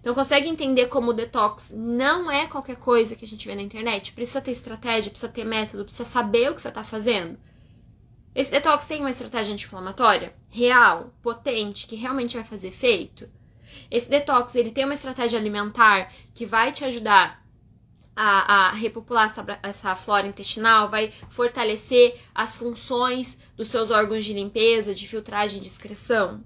Então, 0.00 0.14
consegue 0.14 0.48
entender 0.48 0.86
como 0.86 1.10
o 1.10 1.12
detox 1.12 1.70
não 1.74 2.30
é 2.30 2.46
qualquer 2.46 2.76
coisa 2.76 3.16
que 3.16 3.24
a 3.24 3.28
gente 3.28 3.46
vê 3.46 3.54
na 3.56 3.62
internet? 3.62 4.12
Precisa 4.12 4.40
ter 4.40 4.52
estratégia, 4.52 5.10
precisa 5.10 5.30
ter 5.30 5.44
método, 5.44 5.84
precisa 5.84 6.04
saber 6.04 6.50
o 6.50 6.54
que 6.54 6.62
você 6.62 6.68
está 6.68 6.84
fazendo. 6.84 7.36
Esse 8.34 8.50
detox 8.50 8.84
tem 8.84 9.00
uma 9.00 9.10
estratégia 9.10 9.52
anti-inflamatória 9.52 10.34
real, 10.48 11.12
potente, 11.20 11.86
que 11.86 11.96
realmente 11.96 12.36
vai 12.36 12.44
fazer 12.44 12.68
efeito? 12.68 13.28
Esse 13.92 14.08
detox, 14.08 14.54
ele 14.54 14.70
tem 14.70 14.86
uma 14.86 14.94
estratégia 14.94 15.38
alimentar 15.38 16.10
que 16.34 16.46
vai 16.46 16.72
te 16.72 16.82
ajudar 16.82 17.44
a, 18.16 18.70
a, 18.70 18.72
repopular 18.72 19.26
essa, 19.26 19.60
essa, 19.62 19.94
flora 19.94 20.26
intestinal, 20.26 20.88
vai 20.88 21.12
fortalecer 21.28 22.18
as 22.34 22.56
funções 22.56 23.38
dos 23.54 23.68
seus 23.68 23.90
órgãos 23.90 24.24
de 24.24 24.32
limpeza, 24.32 24.94
de 24.94 25.06
filtragem 25.06 25.58
e 25.58 25.60
de 25.60 25.68
excreção. 25.68 26.42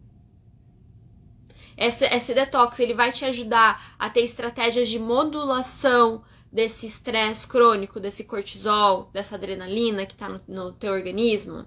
Esse, 1.76 2.04
esse 2.06 2.34
detox 2.34 2.80
ele 2.80 2.94
vai 2.94 3.12
te 3.12 3.24
ajudar 3.24 3.94
a 3.96 4.10
ter 4.10 4.22
estratégias 4.22 4.88
de 4.88 4.98
modulação 4.98 6.24
desse 6.50 6.86
estresse 6.86 7.46
crônico, 7.46 8.00
desse 8.00 8.24
cortisol, 8.24 9.08
dessa 9.12 9.36
adrenalina 9.36 10.04
que 10.04 10.14
está 10.14 10.28
no, 10.28 10.40
no 10.48 10.72
teu 10.72 10.92
organismo. 10.92 11.64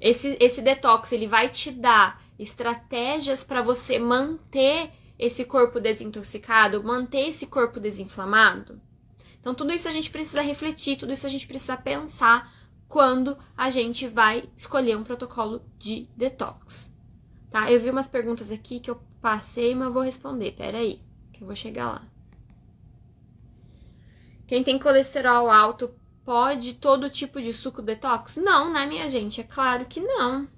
Esse, 0.00 0.38
esse 0.40 0.62
detox 0.62 1.12
ele 1.12 1.26
vai 1.26 1.50
te 1.50 1.70
dar 1.70 2.19
estratégias 2.42 3.44
para 3.44 3.62
você 3.62 3.98
manter 3.98 4.90
esse 5.18 5.44
corpo 5.44 5.78
desintoxicado, 5.78 6.82
manter 6.82 7.28
esse 7.28 7.46
corpo 7.46 7.78
desinflamado. 7.78 8.80
Então, 9.38 9.54
tudo 9.54 9.72
isso 9.72 9.86
a 9.86 9.92
gente 9.92 10.10
precisa 10.10 10.40
refletir, 10.40 10.96
tudo 10.96 11.12
isso 11.12 11.26
a 11.26 11.30
gente 11.30 11.46
precisa 11.46 11.76
pensar 11.76 12.52
quando 12.88 13.36
a 13.56 13.70
gente 13.70 14.08
vai 14.08 14.48
escolher 14.56 14.96
um 14.96 15.04
protocolo 15.04 15.62
de 15.78 16.08
detox. 16.16 16.90
Tá? 17.50 17.70
Eu 17.70 17.80
vi 17.80 17.90
umas 17.90 18.08
perguntas 18.08 18.50
aqui 18.50 18.80
que 18.80 18.90
eu 18.90 19.00
passei, 19.20 19.74
mas 19.74 19.92
vou 19.92 20.02
responder. 20.02 20.52
Pera 20.52 20.78
aí, 20.78 21.00
que 21.32 21.42
eu 21.42 21.46
vou 21.46 21.56
chegar 21.56 21.88
lá. 21.88 22.02
Quem 24.46 24.64
tem 24.64 24.78
colesterol 24.78 25.50
alto 25.50 25.94
pode 26.24 26.74
todo 26.74 27.10
tipo 27.10 27.40
de 27.40 27.52
suco 27.52 27.82
detox? 27.82 28.36
Não, 28.36 28.72
né, 28.72 28.86
minha 28.86 29.08
gente? 29.10 29.40
É 29.40 29.44
claro 29.44 29.84
que 29.84 30.00
não. 30.00 30.48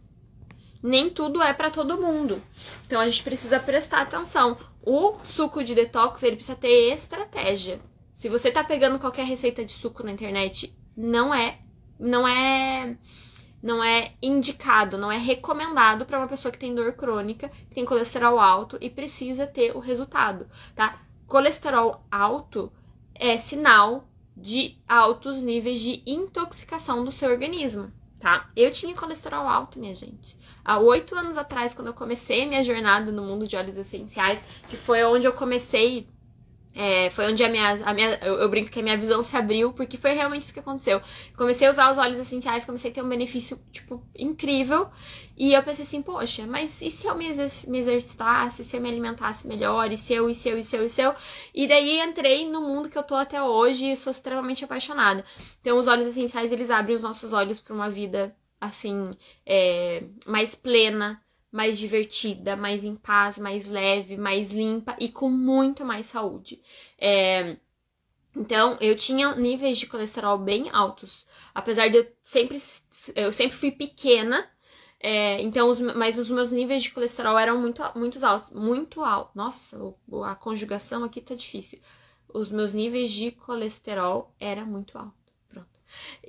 Nem 0.83 1.09
tudo 1.09 1.41
é 1.41 1.55
para 1.55 1.71
todo 1.71 2.01
mundo. 2.01 2.43
Então 2.87 3.01
a 3.01 3.07
gente 3.07 3.23
precisa 3.23 3.61
prestar 3.61 4.03
atenção. 4.03 4.59
O 4.85 5.15
suco 5.25 5.63
de 5.63 5.75
detox, 5.75 6.23
ele 6.23 6.37
precisa 6.37 6.57
ter 6.57 6.93
estratégia. 6.93 7.81
Se 8.13 8.29
você 8.29 8.51
tá 8.51 8.65
pegando 8.65 8.99
qualquer 8.99 9.25
receita 9.25 9.65
de 9.65 9.73
suco 9.73 10.03
na 10.03 10.11
internet, 10.11 10.75
não 10.97 11.35
é 11.35 11.59
não 11.99 12.27
é 12.27 12.97
não 13.63 13.83
é 13.83 14.15
indicado, 14.21 14.99
não 14.99 15.11
é 15.11 15.17
recomendado 15.17 16.05
para 16.05 16.19
uma 16.19 16.27
pessoa 16.27 16.51
que 16.51 16.59
tem 16.59 16.75
dor 16.75 16.93
crônica, 16.95 17.49
que 17.49 17.77
tem 17.77 17.85
colesterol 17.85 18.41
alto 18.41 18.77
e 18.81 18.91
precisa 18.91 19.47
ter 19.47 19.77
o 19.77 19.79
resultado, 19.79 20.49
tá? 20.75 21.01
Colesterol 21.29 22.05
alto 22.11 22.73
é 23.15 23.39
sinal 23.39 24.09
de 24.37 24.77
altos 24.89 25.41
níveis 25.41 25.81
de 25.81 26.03
intoxicação 26.05 27.05
do 27.05 27.13
seu 27.13 27.31
organismo, 27.31 27.93
tá? 28.23 28.49
Eu 28.55 28.71
tinha 28.71 28.95
colesterol 28.95 29.49
alto, 29.49 29.81
minha 29.81 29.97
gente. 29.97 30.39
Há 30.65 30.79
oito 30.79 31.13
anos 31.17 31.37
atrás, 31.37 31.75
quando 31.75 31.89
eu 31.89 31.93
comecei 31.93 32.47
minha 32.47 32.63
jornada 32.63 33.11
no 33.11 33.25
mundo 33.25 33.49
de 33.49 33.57
óleos 33.57 33.77
essenciais, 33.77 34.41
que 34.69 34.77
foi 34.77 35.03
onde 35.03 35.27
eu 35.27 35.33
comecei 35.33 36.07
é, 36.75 37.11
foi 37.11 37.31
onde 37.31 37.45
a 37.45 37.49
minha, 37.49 37.73
a 37.85 37.93
minha 37.93 38.19
eu, 38.23 38.35
eu, 38.37 38.49
brinco 38.49 38.71
que 38.71 38.81
a 38.81 38.83
minha 38.83 38.97
visão 38.97 39.23
se 39.23 39.37
abriu, 39.37 39.73
porque 39.73 39.99
foi 39.99 40.13
realmente 40.13 40.43
isso 40.43 40.55
que 40.55 40.61
aconteceu. 40.61 41.03
Comecei 41.37 41.69
a 41.69 41.71
usar 41.71 41.91
os 41.91 41.99
óleos 41.99 42.19
essenciais, 42.19 42.65
comecei 42.65 42.91
a 42.91 42.95
ter 42.95 43.03
um 43.03 43.09
benefício, 43.09 43.61
tipo, 43.71 44.03
incrível. 44.19 44.89
E 45.37 45.53
eu 45.53 45.63
pensei 45.63 45.85
assim, 45.85 46.03
poxa, 46.03 46.47
mas 46.47 46.81
e 46.81 46.91
se 46.91 47.07
eu 47.07 47.15
me, 47.15 47.29
exer 47.29 47.71
me 47.71 47.79
exercitasse, 47.79 48.65
se 48.65 48.77
eu 48.77 48.81
me 48.81 48.89
alimentasse 48.89 49.47
melhor, 49.47 49.93
e 49.93 49.97
se 49.97 50.15
eu, 50.15 50.31
e 50.31 50.35
se 50.35 50.49
eu, 50.49 50.59
e 50.59 50.65
se 50.65 50.77
eu, 50.77 50.85
e 50.85 50.89
se 50.89 51.03
eu? 51.03 51.15
E 51.55 51.67
daí 51.69 52.01
entrei 52.01 52.49
no 52.49 52.61
mundo 52.63 52.89
que 52.89 52.97
eu 52.97 53.03
tô 53.03 53.15
até 53.15 53.43
hoje 53.43 53.93
e 53.93 53.97
sou 53.97 54.11
extremamente 54.11 54.65
apaixonada. 54.65 55.25
Então, 55.61 55.77
os 55.77 55.87
óleos 55.89 56.07
essenciais, 56.07 56.53
eles 56.53 56.71
abrem 56.71 56.97
os 56.97 57.03
nossos 57.03 57.33
olhos 57.33 57.61
para 57.61 57.75
uma 57.75 57.91
vida, 57.91 58.35
assim, 58.61 59.11
é, 59.45 60.05
mais 60.27 60.55
plena, 60.55 61.22
mais 61.53 61.79
divertida, 61.79 62.57
mais 62.57 62.85
em 62.85 62.97
paz, 62.97 63.39
mais 63.39 63.67
leve, 63.67 64.17
mais 64.17 64.51
limpa 64.51 64.97
e 64.99 65.11
com 65.11 65.31
muito 65.31 65.85
mais 65.85 66.07
saúde. 66.07 66.61
É... 66.99 67.57
Então, 68.35 68.79
eu 68.81 68.97
tinha 68.97 69.37
níveis 69.37 69.79
de 69.79 69.87
colesterol 69.87 70.39
bem 70.39 70.71
altos, 70.71 71.27
apesar 71.55 71.89
de 71.89 71.99
eu 71.99 72.13
sempre, 72.23 72.59
eu 73.15 73.33
sempre 73.33 73.57
fui 73.57 73.71
pequena. 73.71 74.49
É, 74.99 75.43
então, 75.43 75.69
os, 75.69 75.81
mas 75.81 76.19
os 76.19 76.31
meus 76.31 76.51
níveis 76.53 76.85
de 76.85 76.91
colesterol 76.93 77.39
eram 77.39 77.61
muito, 77.61 77.83
muito 77.97 78.25
altos, 78.25 78.51
muito 78.51 79.03
altos. 79.03 79.35
Nossa, 79.35 79.77
a 80.25 80.35
conjugação 80.35 81.05
aqui 81.05 81.21
tá 81.21 81.35
difícil. 81.35 81.81
Os 82.33 82.49
meus 82.51 82.73
níveis 82.73 83.13
de 83.13 83.33
colesterol 83.33 84.35
era 84.41 84.65
muito 84.65 84.97
alto. 84.97 85.22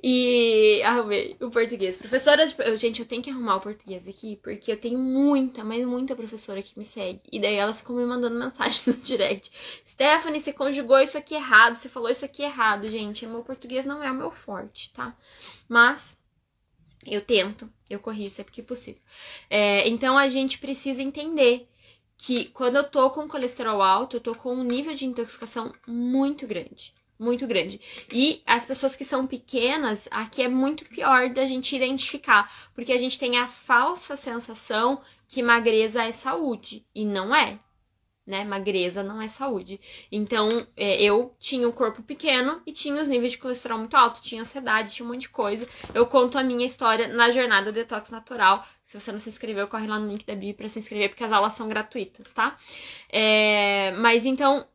E 0.02 0.82
arrumei 0.82 1.36
o 1.40 1.50
português. 1.50 1.96
Professora 1.96 2.46
de... 2.46 2.76
Gente, 2.76 3.00
eu 3.00 3.06
tenho 3.06 3.22
que 3.22 3.30
arrumar 3.30 3.56
o 3.56 3.60
português 3.60 4.06
aqui, 4.06 4.36
porque 4.42 4.70
eu 4.70 4.76
tenho 4.76 4.98
muita, 4.98 5.64
mas 5.64 5.84
muita 5.86 6.14
professora 6.14 6.62
que 6.62 6.78
me 6.78 6.84
segue. 6.84 7.20
E 7.32 7.40
daí 7.40 7.54
elas 7.54 7.80
ficam 7.80 7.96
me 7.96 8.04
mandando 8.04 8.36
mensagem 8.38 8.82
no 8.86 8.92
direct. 8.94 9.50
Stephanie, 9.86 10.40
você 10.40 10.52
conjugou 10.52 10.98
isso 10.98 11.16
aqui 11.16 11.34
errado, 11.34 11.74
você 11.74 11.88
falou 11.88 12.10
isso 12.10 12.24
aqui 12.24 12.42
errado, 12.42 12.88
gente. 12.88 13.26
Meu 13.26 13.42
português 13.42 13.86
não 13.86 14.02
é 14.02 14.10
o 14.10 14.14
meu 14.14 14.30
forte, 14.30 14.92
tá? 14.92 15.16
Mas 15.68 16.18
eu 17.06 17.20
tento, 17.20 17.70
eu 17.88 17.98
corrijo 17.98 18.34
sempre 18.34 18.52
que 18.52 18.62
possível. 18.62 19.00
É, 19.48 19.88
então 19.88 20.18
a 20.18 20.28
gente 20.28 20.58
precisa 20.58 21.02
entender 21.02 21.68
que 22.16 22.46
quando 22.46 22.76
eu 22.76 22.84
tô 22.84 23.10
com 23.10 23.28
colesterol 23.28 23.82
alto, 23.82 24.16
eu 24.16 24.20
tô 24.20 24.34
com 24.34 24.54
um 24.54 24.64
nível 24.64 24.94
de 24.94 25.06
intoxicação 25.06 25.72
muito 25.86 26.46
grande 26.46 26.94
muito 27.18 27.46
grande. 27.46 27.80
E 28.12 28.42
as 28.46 28.66
pessoas 28.66 28.96
que 28.96 29.04
são 29.04 29.26
pequenas, 29.26 30.08
aqui 30.10 30.42
é 30.42 30.48
muito 30.48 30.84
pior 30.84 31.30
da 31.30 31.46
gente 31.46 31.74
identificar, 31.74 32.70
porque 32.74 32.92
a 32.92 32.98
gente 32.98 33.18
tem 33.18 33.38
a 33.38 33.46
falsa 33.46 34.16
sensação 34.16 35.00
que 35.28 35.42
magreza 35.42 36.02
é 36.02 36.12
saúde, 36.12 36.86
e 36.94 37.04
não 37.04 37.34
é. 37.34 37.58
Né? 38.26 38.42
Magreza 38.42 39.02
não 39.02 39.20
é 39.20 39.28
saúde. 39.28 39.78
Então, 40.10 40.66
é, 40.74 41.02
eu 41.02 41.34
tinha 41.38 41.68
um 41.68 41.72
corpo 41.72 42.02
pequeno 42.02 42.62
e 42.66 42.72
tinha 42.72 43.00
os 43.00 43.06
níveis 43.06 43.32
de 43.32 43.38
colesterol 43.38 43.78
muito 43.78 43.94
alto, 43.96 44.22
tinha 44.22 44.40
ansiedade, 44.40 44.92
tinha 44.92 45.04
um 45.04 45.10
monte 45.10 45.22
de 45.22 45.28
coisa. 45.28 45.68
Eu 45.92 46.06
conto 46.06 46.38
a 46.38 46.42
minha 46.42 46.64
história 46.64 47.06
na 47.06 47.30
jornada 47.30 47.70
Detox 47.70 48.08
Natural. 48.10 48.66
Se 48.82 48.98
você 48.98 49.12
não 49.12 49.20
se 49.20 49.28
inscreveu, 49.28 49.68
corre 49.68 49.86
lá 49.86 49.98
no 49.98 50.08
link 50.08 50.24
da 50.24 50.34
Bi 50.34 50.54
para 50.54 50.68
se 50.68 50.78
inscrever, 50.78 51.10
porque 51.10 51.24
as 51.24 51.32
aulas 51.32 51.52
são 51.52 51.68
gratuitas, 51.68 52.32
tá? 52.32 52.56
É, 53.10 53.92
mas 53.98 54.24
então, 54.24 54.66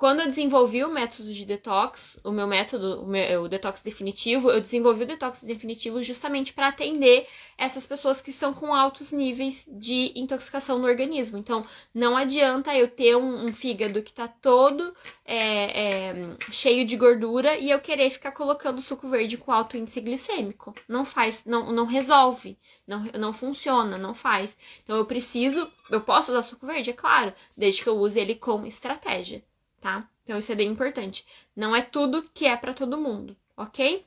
quando 0.00 0.20
eu 0.20 0.26
desenvolvi 0.26 0.82
o 0.82 0.90
método 0.90 1.30
de 1.30 1.44
detox, 1.44 2.18
o 2.24 2.30
meu 2.30 2.46
método, 2.46 3.02
o, 3.02 3.06
meu, 3.06 3.42
o 3.42 3.48
detox 3.50 3.82
definitivo, 3.82 4.50
eu 4.50 4.58
desenvolvi 4.58 5.04
o 5.04 5.06
detox 5.06 5.42
definitivo 5.42 6.02
justamente 6.02 6.54
para 6.54 6.68
atender 6.68 7.28
essas 7.58 7.86
pessoas 7.86 8.18
que 8.22 8.30
estão 8.30 8.54
com 8.54 8.74
altos 8.74 9.12
níveis 9.12 9.68
de 9.70 10.10
intoxicação 10.16 10.78
no 10.78 10.86
organismo. 10.86 11.36
Então, 11.36 11.66
não 11.94 12.16
adianta 12.16 12.74
eu 12.74 12.88
ter 12.88 13.14
um, 13.14 13.44
um 13.44 13.52
fígado 13.52 14.02
que 14.02 14.10
tá 14.10 14.26
todo 14.26 14.96
é, 15.22 16.08
é, 16.08 16.36
cheio 16.50 16.86
de 16.86 16.96
gordura 16.96 17.58
e 17.58 17.70
eu 17.70 17.78
querer 17.78 18.08
ficar 18.08 18.32
colocando 18.32 18.80
suco 18.80 19.06
verde 19.06 19.36
com 19.36 19.52
alto 19.52 19.76
índice 19.76 20.00
glicêmico. 20.00 20.74
Não 20.88 21.04
faz, 21.04 21.44
não, 21.44 21.70
não 21.70 21.84
resolve, 21.84 22.56
não, 22.86 23.02
não 23.18 23.34
funciona, 23.34 23.98
não 23.98 24.14
faz. 24.14 24.56
Então, 24.82 24.96
eu 24.96 25.04
preciso, 25.04 25.70
eu 25.90 26.00
posso 26.00 26.32
usar 26.32 26.40
suco 26.40 26.66
verde, 26.66 26.88
é 26.88 26.94
claro, 26.94 27.34
desde 27.54 27.82
que 27.82 27.88
eu 27.90 27.98
use 27.98 28.18
ele 28.18 28.34
com 28.34 28.64
estratégia 28.64 29.44
tá? 29.80 30.08
Então 30.22 30.38
isso 30.38 30.52
é 30.52 30.54
bem 30.54 30.68
importante. 30.68 31.26
Não 31.56 31.74
é 31.74 31.82
tudo 31.82 32.28
que 32.34 32.46
é 32.46 32.56
para 32.56 32.74
todo 32.74 32.98
mundo, 32.98 33.36
ok? 33.56 34.06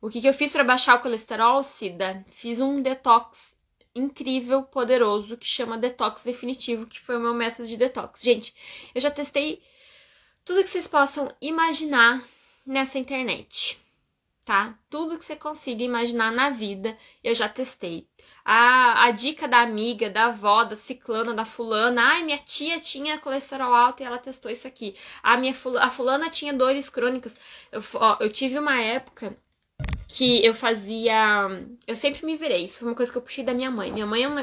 O 0.00 0.10
que, 0.10 0.20
que 0.20 0.28
eu 0.28 0.34
fiz 0.34 0.52
para 0.52 0.64
baixar 0.64 0.96
o 0.96 1.00
colesterol, 1.00 1.62
Cida? 1.64 2.24
Fiz 2.28 2.60
um 2.60 2.82
detox 2.82 3.56
incrível, 3.94 4.62
poderoso, 4.62 5.36
que 5.36 5.46
chama 5.46 5.78
detox 5.78 6.22
definitivo, 6.22 6.86
que 6.86 7.00
foi 7.00 7.16
o 7.16 7.20
meu 7.20 7.32
método 7.32 7.66
de 7.66 7.76
detox. 7.76 8.20
Gente, 8.22 8.54
eu 8.94 9.00
já 9.00 9.10
testei 9.10 9.62
tudo 10.44 10.62
que 10.62 10.68
vocês 10.68 10.86
possam 10.86 11.28
imaginar 11.40 12.22
nessa 12.64 12.98
internet 12.98 13.78
tá? 14.46 14.78
Tudo 14.88 15.18
que 15.18 15.24
você 15.24 15.34
consiga 15.34 15.82
imaginar 15.82 16.30
na 16.32 16.50
vida, 16.50 16.96
eu 17.22 17.34
já 17.34 17.48
testei. 17.48 18.08
A, 18.44 19.06
a 19.06 19.10
dica 19.10 19.48
da 19.48 19.60
amiga, 19.60 20.08
da 20.08 20.26
avó, 20.26 20.62
da 20.62 20.76
ciclana, 20.76 21.34
da 21.34 21.44
fulana. 21.44 22.00
Ai, 22.00 22.22
minha 22.22 22.38
tia 22.38 22.78
tinha 22.80 23.18
colesterol 23.18 23.74
alto 23.74 24.02
e 24.02 24.06
ela 24.06 24.18
testou 24.18 24.50
isso 24.50 24.66
aqui. 24.68 24.96
A 25.20 25.36
minha 25.36 25.52
a 25.80 25.90
fulana 25.90 26.30
tinha 26.30 26.54
dores 26.54 26.88
crônicas. 26.88 27.34
Eu, 27.72 27.82
ó, 27.94 28.18
eu 28.20 28.30
tive 28.30 28.56
uma 28.56 28.80
época 28.80 29.36
que 30.08 30.44
eu 30.46 30.54
fazia. 30.54 31.48
Eu 31.86 31.96
sempre 31.96 32.24
me 32.24 32.36
virei. 32.36 32.64
Isso 32.64 32.78
foi 32.78 32.88
uma 32.88 32.94
coisa 32.94 33.10
que 33.10 33.18
eu 33.18 33.22
puxei 33.22 33.44
da 33.44 33.52
minha 33.52 33.70
mãe. 33.70 33.92
Minha 33.92 34.06
mãe, 34.06 34.22
é 34.22 34.28
um, 34.28 34.36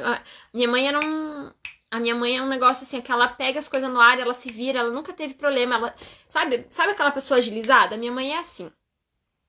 minha 0.54 0.68
mãe 0.68 0.88
era 0.88 1.00
um. 1.00 1.50
A 1.92 2.00
minha 2.00 2.16
mãe 2.16 2.38
é 2.38 2.42
um 2.42 2.48
negócio 2.50 2.84
assim, 2.84 3.02
que 3.02 3.12
ela 3.12 3.28
pega 3.30 3.60
as 3.60 3.68
coisas 3.70 3.90
no 3.90 4.00
ar, 4.02 4.20
ela 4.20 4.34
se 4.34 4.52
vira, 4.52 4.80
ela 4.80 4.92
nunca 4.92 5.14
teve 5.14 5.36
problema. 5.36 5.76
Ela, 5.76 5.96
sabe, 6.28 6.66
sabe 6.70 6.92
aquela 6.92 7.12
pessoa 7.12 7.38
agilizada? 7.38 7.96
Minha 7.98 8.12
mãe 8.12 8.34
é 8.34 8.40
assim. 8.40 8.72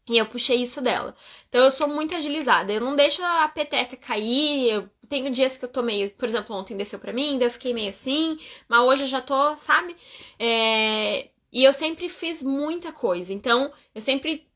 E 0.09 0.19
eu 0.19 0.27
puxei 0.27 0.63
isso 0.63 0.81
dela. 0.83 1.17
Então 1.49 1.65
eu 1.65 1.71
sou 1.71 1.89
muito 1.89 2.15
agilizada. 2.15 2.73
Eu 2.73 2.81
não 2.81 2.95
deixo 2.95 3.23
a 3.23 3.49
peteca 3.49 3.97
cair. 3.97 4.71
Eu 4.71 4.91
tenho 5.09 5.31
dias 5.31 5.57
que 5.57 5.65
eu 5.65 5.69
tô 5.69 5.83
meio. 5.83 6.11
Por 6.11 6.29
exemplo, 6.29 6.55
ontem 6.55 6.77
desceu 6.77 6.99
pra 6.99 7.13
mim, 7.13 7.39
daí 7.39 7.49
eu 7.49 7.53
fiquei 7.53 7.73
meio 7.73 7.89
assim. 7.91 8.39
Mas 8.69 8.81
hoje 8.83 9.05
eu 9.05 9.09
já 9.09 9.21
tô, 9.21 9.57
sabe? 9.57 9.97
É... 10.39 11.29
E 11.53 11.63
eu 11.65 11.73
sempre 11.73 12.09
fiz 12.09 12.43
muita 12.43 12.93
coisa. 12.93 13.33
Então, 13.33 13.73
eu 13.95 14.01
sempre 14.03 14.47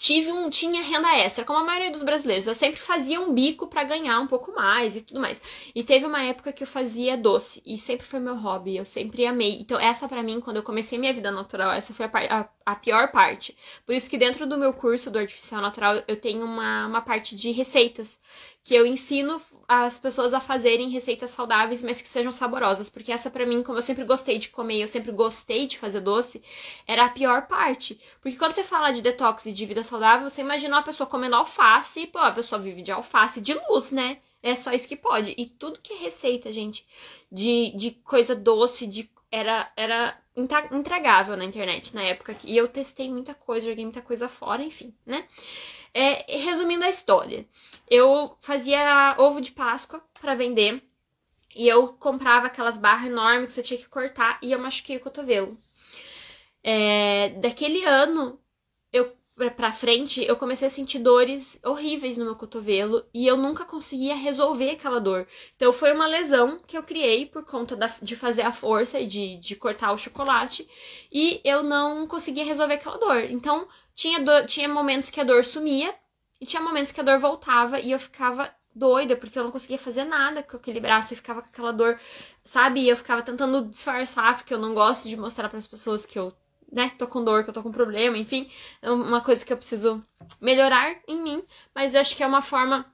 tive 0.00 0.32
um 0.32 0.48
tinha 0.48 0.82
renda 0.82 1.14
extra, 1.18 1.44
como 1.44 1.58
a 1.58 1.62
maioria 1.62 1.90
dos 1.90 2.02
brasileiros. 2.02 2.46
Eu 2.46 2.54
sempre 2.54 2.80
fazia 2.80 3.20
um 3.20 3.34
bico 3.34 3.66
para 3.66 3.84
ganhar 3.84 4.18
um 4.18 4.26
pouco 4.26 4.50
mais 4.50 4.96
e 4.96 5.02
tudo 5.02 5.20
mais. 5.20 5.38
E 5.74 5.84
teve 5.84 6.06
uma 6.06 6.22
época 6.22 6.54
que 6.54 6.62
eu 6.62 6.66
fazia 6.66 7.18
doce 7.18 7.62
e 7.66 7.76
sempre 7.76 8.06
foi 8.06 8.18
meu 8.18 8.34
hobby, 8.34 8.78
eu 8.78 8.86
sempre 8.86 9.26
amei. 9.26 9.60
Então 9.60 9.78
essa 9.78 10.08
para 10.08 10.22
mim, 10.22 10.40
quando 10.40 10.56
eu 10.56 10.62
comecei 10.62 10.98
minha 10.98 11.12
vida 11.12 11.30
natural, 11.30 11.72
essa 11.72 11.92
foi 11.92 12.06
a, 12.06 12.10
a, 12.40 12.48
a, 12.64 12.74
pior 12.76 13.12
parte. 13.12 13.54
Por 13.84 13.94
isso 13.94 14.08
que 14.08 14.16
dentro 14.16 14.46
do 14.46 14.56
meu 14.56 14.72
curso 14.72 15.10
do 15.10 15.18
artificial 15.18 15.60
natural 15.60 16.02
eu 16.08 16.16
tenho 16.18 16.46
uma, 16.46 16.86
uma 16.86 17.02
parte 17.02 17.36
de 17.36 17.50
receitas 17.50 18.18
que 18.64 18.74
eu 18.74 18.86
ensino 18.86 19.38
as 19.72 20.00
pessoas 20.00 20.34
a 20.34 20.40
fazerem 20.40 20.88
receitas 20.88 21.30
saudáveis, 21.30 21.80
mas 21.80 22.02
que 22.02 22.08
sejam 22.08 22.32
saborosas, 22.32 22.88
porque 22.88 23.12
essa 23.12 23.30
para 23.30 23.46
mim, 23.46 23.62
como 23.62 23.78
eu 23.78 23.82
sempre 23.82 24.02
gostei 24.02 24.36
de 24.36 24.48
comer, 24.48 24.82
eu 24.82 24.88
sempre 24.88 25.12
gostei 25.12 25.64
de 25.68 25.78
fazer 25.78 26.00
doce, 26.00 26.42
era 26.88 27.04
a 27.04 27.08
pior 27.08 27.46
parte. 27.46 28.00
Porque 28.20 28.36
quando 28.36 28.52
você 28.52 28.64
fala 28.64 28.90
de 28.90 29.00
detox 29.00 29.46
e 29.46 29.52
de 29.52 29.64
vida 29.64 29.84
saudável, 29.84 30.28
você 30.28 30.40
imagina 30.40 30.74
uma 30.74 30.82
pessoa 30.82 31.08
comendo 31.08 31.36
alface, 31.36 32.08
pô, 32.08 32.18
a 32.18 32.32
pessoa 32.32 32.60
vive 32.60 32.82
de 32.82 32.90
alface 32.90 33.40
de 33.40 33.54
luz, 33.54 33.92
né? 33.92 34.18
É 34.42 34.56
só 34.56 34.72
isso 34.72 34.88
que 34.88 34.96
pode. 34.96 35.36
E 35.38 35.46
tudo 35.46 35.78
que 35.80 35.92
é 35.92 35.96
receita, 35.98 36.52
gente, 36.52 36.84
de, 37.30 37.72
de 37.76 37.92
coisa 37.92 38.34
doce, 38.34 38.88
de 38.88 39.08
era, 39.30 39.70
era 39.76 40.20
intragável 40.72 41.36
na 41.36 41.44
internet 41.44 41.94
na 41.94 42.02
época. 42.02 42.36
E 42.42 42.56
eu 42.56 42.66
testei 42.66 43.08
muita 43.08 43.34
coisa, 43.34 43.68
joguei 43.68 43.84
muita 43.84 44.02
coisa 44.02 44.28
fora, 44.28 44.64
enfim, 44.64 44.92
né? 45.06 45.28
É, 45.92 46.36
resumindo 46.38 46.84
a 46.84 46.88
história, 46.88 47.46
eu 47.88 48.36
fazia 48.40 49.16
ovo 49.18 49.40
de 49.40 49.50
Páscoa 49.50 50.02
para 50.20 50.34
vender 50.34 50.82
e 51.54 51.66
eu 51.66 51.88
comprava 51.88 52.46
aquelas 52.46 52.78
barras 52.78 53.10
enormes 53.10 53.48
que 53.48 53.52
você 53.54 53.62
tinha 53.62 53.78
que 53.78 53.88
cortar 53.88 54.38
e 54.42 54.52
eu 54.52 54.58
machuquei 54.58 54.96
o 54.96 55.00
cotovelo. 55.00 55.58
É, 56.62 57.30
daquele 57.40 57.84
ano, 57.84 58.38
eu 58.92 59.16
frente, 59.72 60.22
eu 60.22 60.36
comecei 60.36 60.68
a 60.68 60.70
sentir 60.70 60.98
dores 60.98 61.58
horríveis 61.64 62.16
no 62.18 62.26
meu 62.26 62.36
cotovelo 62.36 63.04
e 63.14 63.26
eu 63.26 63.36
nunca 63.38 63.64
conseguia 63.64 64.14
resolver 64.14 64.70
aquela 64.70 65.00
dor. 65.00 65.26
Então 65.56 65.72
foi 65.72 65.92
uma 65.92 66.06
lesão 66.06 66.60
que 66.66 66.76
eu 66.76 66.82
criei 66.82 67.24
por 67.24 67.44
conta 67.44 67.74
da, 67.74 67.86
de 68.02 68.14
fazer 68.14 68.42
a 68.42 68.52
força 68.52 69.00
e 69.00 69.06
de, 69.06 69.38
de 69.38 69.56
cortar 69.56 69.92
o 69.92 69.98
chocolate 69.98 70.68
e 71.10 71.40
eu 71.42 71.62
não 71.62 72.06
conseguia 72.06 72.44
resolver 72.44 72.74
aquela 72.74 72.98
dor. 72.98 73.24
Então 73.30 73.66
tinha, 73.94 74.46
tinha 74.46 74.68
momentos 74.68 75.10
que 75.10 75.20
a 75.20 75.24
dor 75.24 75.44
sumia 75.44 75.94
e 76.40 76.46
tinha 76.46 76.62
momentos 76.62 76.92
que 76.92 77.00
a 77.00 77.04
dor 77.04 77.18
voltava 77.18 77.78
e 77.80 77.92
eu 77.92 77.98
ficava 77.98 78.50
doida 78.74 79.16
porque 79.16 79.38
eu 79.38 79.44
não 79.44 79.50
conseguia 79.50 79.78
fazer 79.78 80.04
nada 80.04 80.42
com 80.42 80.56
aquele 80.56 80.80
braço 80.80 81.12
e 81.12 81.16
ficava 81.16 81.42
com 81.42 81.48
aquela 81.48 81.72
dor, 81.72 81.98
sabe? 82.44 82.80
E 82.80 82.88
eu 82.88 82.96
ficava 82.96 83.22
tentando 83.22 83.66
disfarçar 83.66 84.36
porque 84.36 84.54
eu 84.54 84.58
não 84.58 84.74
gosto 84.74 85.08
de 85.08 85.16
mostrar 85.16 85.48
para 85.48 85.58
as 85.58 85.66
pessoas 85.66 86.06
que 86.06 86.18
eu 86.18 86.32
né, 86.72 86.92
tô 86.96 87.06
com 87.06 87.22
dor, 87.22 87.42
que 87.42 87.50
eu 87.50 87.54
tô 87.54 87.62
com 87.62 87.72
problema, 87.72 88.16
enfim, 88.16 88.48
é 88.80 88.90
uma 88.90 89.20
coisa 89.20 89.44
que 89.44 89.52
eu 89.52 89.56
preciso 89.56 90.02
melhorar 90.40 90.96
em 91.08 91.20
mim, 91.20 91.42
mas 91.74 91.94
eu 91.94 92.00
acho 92.00 92.14
que 92.14 92.22
é 92.22 92.26
uma 92.26 92.42
forma 92.42 92.86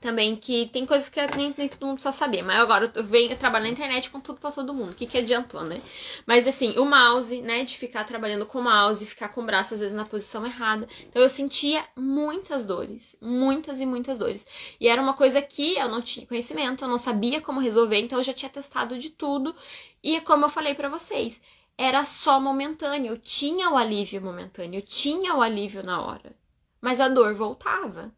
também 0.00 0.34
que 0.34 0.66
tem 0.66 0.86
coisas 0.86 1.08
que 1.08 1.20
nem, 1.36 1.54
nem 1.56 1.68
todo 1.68 1.86
mundo 1.86 1.96
precisa 1.96 2.12
saber, 2.12 2.42
mas 2.42 2.58
agora 2.58 2.90
eu 2.94 3.04
venho 3.04 3.36
trabalhar 3.36 3.64
na 3.64 3.70
internet 3.70 4.10
com 4.10 4.20
tudo 4.20 4.40
para 4.40 4.50
todo 4.50 4.72
mundo, 4.72 4.92
o 4.92 4.94
que 4.94 5.06
que 5.06 5.18
adiantou, 5.18 5.62
né? 5.62 5.80
Mas 6.26 6.46
assim, 6.46 6.78
o 6.78 6.84
mouse, 6.84 7.40
né, 7.42 7.64
de 7.64 7.76
ficar 7.76 8.04
trabalhando 8.04 8.46
com 8.46 8.58
o 8.58 8.64
mouse, 8.64 9.04
ficar 9.04 9.28
com 9.28 9.42
o 9.42 9.46
braço 9.46 9.74
às 9.74 9.80
vezes 9.80 9.94
na 9.94 10.06
posição 10.06 10.46
errada, 10.46 10.88
então 11.08 11.20
eu 11.20 11.28
sentia 11.28 11.84
muitas 11.94 12.64
dores, 12.64 13.14
muitas 13.20 13.80
e 13.80 13.86
muitas 13.86 14.18
dores, 14.18 14.46
e 14.80 14.88
era 14.88 15.02
uma 15.02 15.14
coisa 15.14 15.42
que 15.42 15.76
eu 15.76 15.88
não 15.88 16.00
tinha 16.00 16.26
conhecimento, 16.26 16.84
eu 16.84 16.88
não 16.88 16.98
sabia 16.98 17.40
como 17.40 17.60
resolver, 17.60 17.98
então 17.98 18.18
eu 18.18 18.24
já 18.24 18.32
tinha 18.32 18.50
testado 18.50 18.98
de 18.98 19.10
tudo, 19.10 19.54
e 20.02 20.20
como 20.22 20.46
eu 20.46 20.48
falei 20.48 20.74
para 20.74 20.88
vocês, 20.88 21.40
era 21.80 22.04
só 22.04 22.38
momentâneo. 22.38 23.14
Eu 23.14 23.18
tinha 23.18 23.70
o 23.70 23.76
alívio 23.76 24.20
momentâneo, 24.20 24.80
eu 24.80 24.82
tinha 24.82 25.34
o 25.34 25.40
alívio 25.40 25.82
na 25.82 26.02
hora. 26.02 26.36
Mas 26.78 27.00
a 27.00 27.08
dor 27.08 27.34
voltava. 27.34 28.12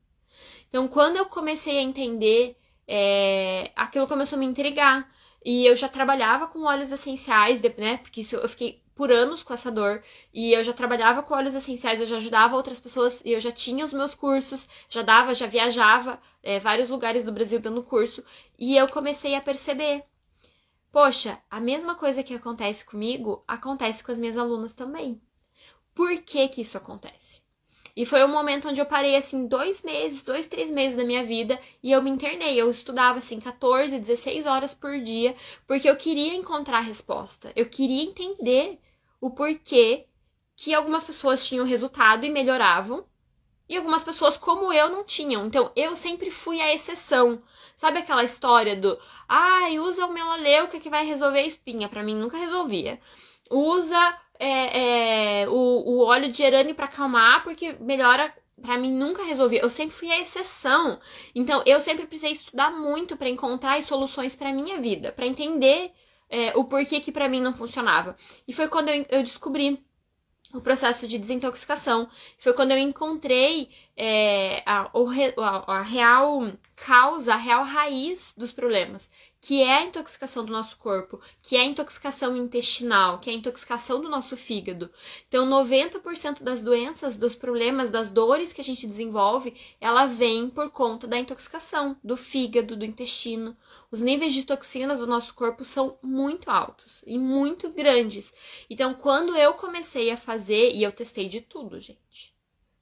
Então, 0.72 0.88
quando 0.88 1.18
eu 1.18 1.26
comecei 1.26 1.78
a 1.78 1.82
entender, 1.82 2.56
é, 2.88 3.70
aquilo 3.76 4.08
começou 4.08 4.36
a 4.36 4.40
me 4.40 4.46
intrigar. 4.46 5.06
E 5.44 5.66
eu 5.66 5.76
já 5.76 5.86
trabalhava 5.86 6.46
com 6.46 6.64
óleos 6.64 6.90
essenciais, 6.90 7.60
né? 7.76 7.98
Porque 7.98 8.22
isso, 8.22 8.36
eu 8.36 8.48
fiquei 8.48 8.82
por 8.94 9.12
anos 9.12 9.42
com 9.42 9.52
essa 9.52 9.70
dor. 9.70 10.02
E 10.32 10.52
eu 10.52 10.64
já 10.64 10.72
trabalhava 10.72 11.22
com 11.22 11.34
óleos 11.34 11.54
essenciais, 11.54 12.00
eu 12.00 12.06
já 12.06 12.16
ajudava 12.16 12.56
outras 12.56 12.80
pessoas, 12.80 13.20
e 13.24 13.32
eu 13.32 13.40
já 13.40 13.52
tinha 13.52 13.84
os 13.84 13.92
meus 13.92 14.14
cursos, 14.14 14.66
já 14.88 15.02
dava, 15.02 15.34
já 15.34 15.46
viajava 15.46 16.18
é, 16.42 16.58
vários 16.58 16.88
lugares 16.88 17.22
do 17.22 17.32
Brasil 17.32 17.60
dando 17.60 17.82
curso. 17.82 18.24
E 18.58 18.74
eu 18.76 18.88
comecei 18.88 19.34
a 19.34 19.40
perceber 19.42 20.04
Poxa, 20.90 21.42
a 21.50 21.60
mesma 21.60 21.94
coisa 21.94 22.22
que 22.22 22.34
acontece 22.34 22.84
comigo 22.84 23.44
acontece 23.46 24.02
com 24.02 24.10
as 24.12 24.18
minhas 24.18 24.38
alunas 24.38 24.72
também. 24.72 25.20
Por 25.94 26.22
que 26.22 26.48
que 26.48 26.62
isso 26.62 26.78
acontece? 26.78 27.41
E 27.95 28.07
foi 28.07 28.24
um 28.24 28.28
momento 28.28 28.68
onde 28.68 28.80
eu 28.80 28.86
parei, 28.86 29.16
assim, 29.16 29.47
dois 29.47 29.82
meses, 29.82 30.22
dois, 30.22 30.47
três 30.47 30.70
meses 30.70 30.97
da 30.97 31.05
minha 31.05 31.22
vida 31.22 31.61
e 31.82 31.93
eu 31.93 32.03
me 32.03 32.11
internei. 32.11 32.61
Eu 32.61 32.70
estudava, 32.70 33.18
assim, 33.18 33.38
14, 33.38 33.99
16 33.99 34.47
horas 34.47 34.72
por 34.72 34.99
dia, 35.01 35.36
porque 35.66 35.88
eu 35.88 35.97
queria 35.97 36.34
encontrar 36.34 36.78
a 36.78 36.80
resposta. 36.80 37.53
Eu 37.55 37.66
queria 37.66 38.03
entender 38.03 38.78
o 39.20 39.30
porquê 39.30 40.07
que 40.57 40.72
algumas 40.72 41.05
pessoas 41.05 41.47
tinham 41.47 41.66
resultado 41.66 42.24
e 42.24 42.30
melhoravam 42.30 43.05
e 43.68 43.76
algumas 43.76 44.03
pessoas, 44.03 44.36
como 44.36 44.72
eu, 44.72 44.90
não 44.90 45.05
tinham. 45.05 45.47
Então, 45.47 45.72
eu 45.74 45.97
sempre 45.97 46.30
fui 46.30 46.61
a 46.61 46.74
exceção. 46.74 47.43
Sabe 47.76 47.99
aquela 47.99 48.24
história 48.24 48.76
do, 48.76 48.99
ai, 49.28 49.76
ah, 49.76 49.82
usa 49.82 50.07
o 50.07 50.12
melaleuca 50.12 50.78
que 50.78 50.90
vai 50.90 51.07
resolver 51.07 51.38
a 51.38 51.47
espinha? 51.47 51.88
Para 51.88 52.03
mim, 52.03 52.14
nunca 52.14 52.36
resolvia. 52.36 53.01
Usa 53.51 54.20
é, 54.45 55.43
é, 55.43 55.49
o, 55.49 55.55
o 55.55 55.99
óleo 56.01 56.28
de 56.28 56.38
gerânio 56.38 56.74
para 56.74 56.86
acalmar, 56.86 57.45
porque 57.45 57.74
melhora 57.74 58.34
para 58.61 58.76
mim 58.76 58.93
nunca 58.93 59.22
resolvia. 59.22 59.61
Eu 59.61 59.70
sempre 59.70 59.95
fui 59.95 60.11
a 60.11 60.20
exceção. 60.20 60.99
Então, 61.32 61.62
eu 61.64 61.80
sempre 61.80 62.07
precisei 62.07 62.32
estudar 62.32 62.72
muito 62.72 63.16
para 63.16 63.28
encontrar 63.28 63.80
soluções 63.84 64.34
para 64.34 64.53
minha 64.53 64.80
vida, 64.80 65.12
para 65.12 65.26
entender 65.26 65.93
é, 66.28 66.57
o 66.57 66.64
porquê 66.64 66.99
que 66.99 67.12
para 67.12 67.28
mim 67.28 67.40
não 67.40 67.55
funcionava. 67.55 68.16
E 68.47 68.53
foi 68.53 68.66
quando 68.66 68.88
eu, 68.88 69.07
eu 69.09 69.22
descobri 69.22 69.80
o 70.53 70.61
processo 70.61 71.07
de 71.07 71.18
desintoxicação. 71.18 72.09
Foi 72.36 72.53
quando 72.53 72.72
eu 72.72 72.78
encontrei 72.78 73.70
é, 73.97 74.61
a, 74.66 74.90
a, 74.90 75.78
a 75.78 75.82
real 75.82 76.53
causa, 76.74 77.34
a 77.34 77.36
real 77.36 77.62
raiz 77.62 78.34
dos 78.36 78.51
problemas 78.51 79.09
que 79.43 79.61
é 79.61 79.78
a 79.78 79.84
intoxicação 79.84 80.45
do 80.45 80.53
nosso 80.53 80.76
corpo, 80.76 81.20
que 81.43 81.57
é 81.57 81.62
a 81.62 81.64
intoxicação 81.64 82.36
intestinal, 82.36 83.18
que 83.18 83.28
é 83.28 83.32
a 83.32 83.36
intoxicação 83.36 84.01
do 84.01 84.09
nosso 84.09 84.36
fígado. 84.36 84.88
Então, 85.26 85.45
90% 85.51 86.45
das 86.45 86.62
doenças, 86.62 87.16
dos 87.16 87.34
problemas, 87.34 87.90
das 87.90 88.09
dores 88.09 88.53
que 88.53 88.61
a 88.61 88.64
gente 88.64 88.86
desenvolve, 88.86 89.57
ela 89.80 90.07
vem 90.07 90.49
por 90.49 90.70
conta 90.70 91.09
da 91.09 91.18
intoxicação 91.18 91.97
do 92.05 92.16
fígado, 92.16 92.76
do 92.76 92.84
intestino. 92.84 93.57
Os 93.90 94.01
níveis 94.01 94.32
de 94.32 94.47
toxinas 94.47 95.01
do 95.01 95.09
nosso 95.09 95.34
corpo 95.34 95.64
são 95.64 95.99
muito 96.01 96.49
altos 96.49 97.03
e 97.05 97.18
muito 97.18 97.68
grandes. 97.68 98.32
Então, 98.70 98.95
quando 98.95 99.36
eu 99.36 99.55
comecei 99.55 100.12
a 100.12 100.16
fazer, 100.16 100.70
e 100.72 100.84
eu 100.84 100.93
testei 100.93 101.28
de 101.28 101.40
tudo, 101.40 101.80
gente, 101.80 102.32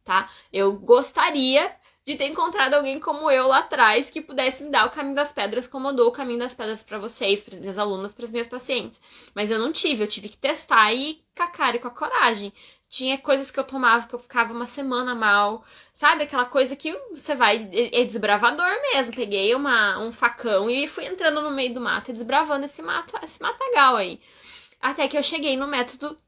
tá? 0.04 0.30
Eu 0.52 0.74
gostaria 0.74 1.74
de 2.04 2.16
ter 2.16 2.26
encontrado 2.26 2.74
alguém 2.74 2.98
como 2.98 3.30
eu 3.30 3.46
lá 3.46 3.58
atrás 3.58 4.08
que 4.08 4.20
pudesse 4.20 4.64
me 4.64 4.70
dar 4.70 4.86
o 4.86 4.90
caminho 4.90 5.14
das 5.14 5.32
pedras, 5.32 5.66
como 5.66 5.88
eu 5.88 5.92
dou 5.92 6.08
o 6.08 6.12
caminho 6.12 6.38
das 6.38 6.54
pedras 6.54 6.82
para 6.82 6.98
vocês, 6.98 7.44
para 7.44 7.58
minhas 7.58 7.78
alunas, 7.78 8.12
para 8.12 8.24
as 8.24 8.30
minhas 8.30 8.46
pacientes. 8.46 9.00
Mas 9.34 9.50
eu 9.50 9.58
não 9.58 9.72
tive, 9.72 10.02
eu 10.02 10.08
tive 10.08 10.28
que 10.28 10.36
testar 10.36 10.92
e 10.94 11.22
com 11.36 11.42
a 11.42 11.48
cara 11.48 11.76
e 11.76 11.80
com 11.80 11.88
a 11.88 11.90
coragem. 11.90 12.52
Tinha 12.88 13.18
coisas 13.18 13.50
que 13.50 13.60
eu 13.60 13.64
tomava 13.64 14.08
que 14.08 14.14
eu 14.14 14.18
ficava 14.18 14.52
uma 14.52 14.66
semana 14.66 15.14
mal, 15.14 15.64
sabe? 15.92 16.24
Aquela 16.24 16.44
coisa 16.44 16.74
que 16.74 16.92
você 17.12 17.36
vai. 17.36 17.68
É, 17.72 18.00
é 18.00 18.04
desbravador 18.04 18.66
mesmo. 18.92 19.14
Peguei 19.14 19.54
uma, 19.54 19.98
um 20.00 20.12
facão 20.12 20.68
e 20.68 20.88
fui 20.88 21.06
entrando 21.06 21.40
no 21.40 21.50
meio 21.52 21.72
do 21.72 21.80
mato 21.80 22.10
e 22.10 22.12
desbravando 22.12 22.64
esse 22.64 22.82
mato, 22.82 23.14
esse 23.22 23.40
matagal 23.40 23.96
aí. 23.96 24.20
Até 24.80 25.06
que 25.06 25.16
eu 25.16 25.22
cheguei 25.22 25.56
no 25.56 25.68
método 25.68 26.18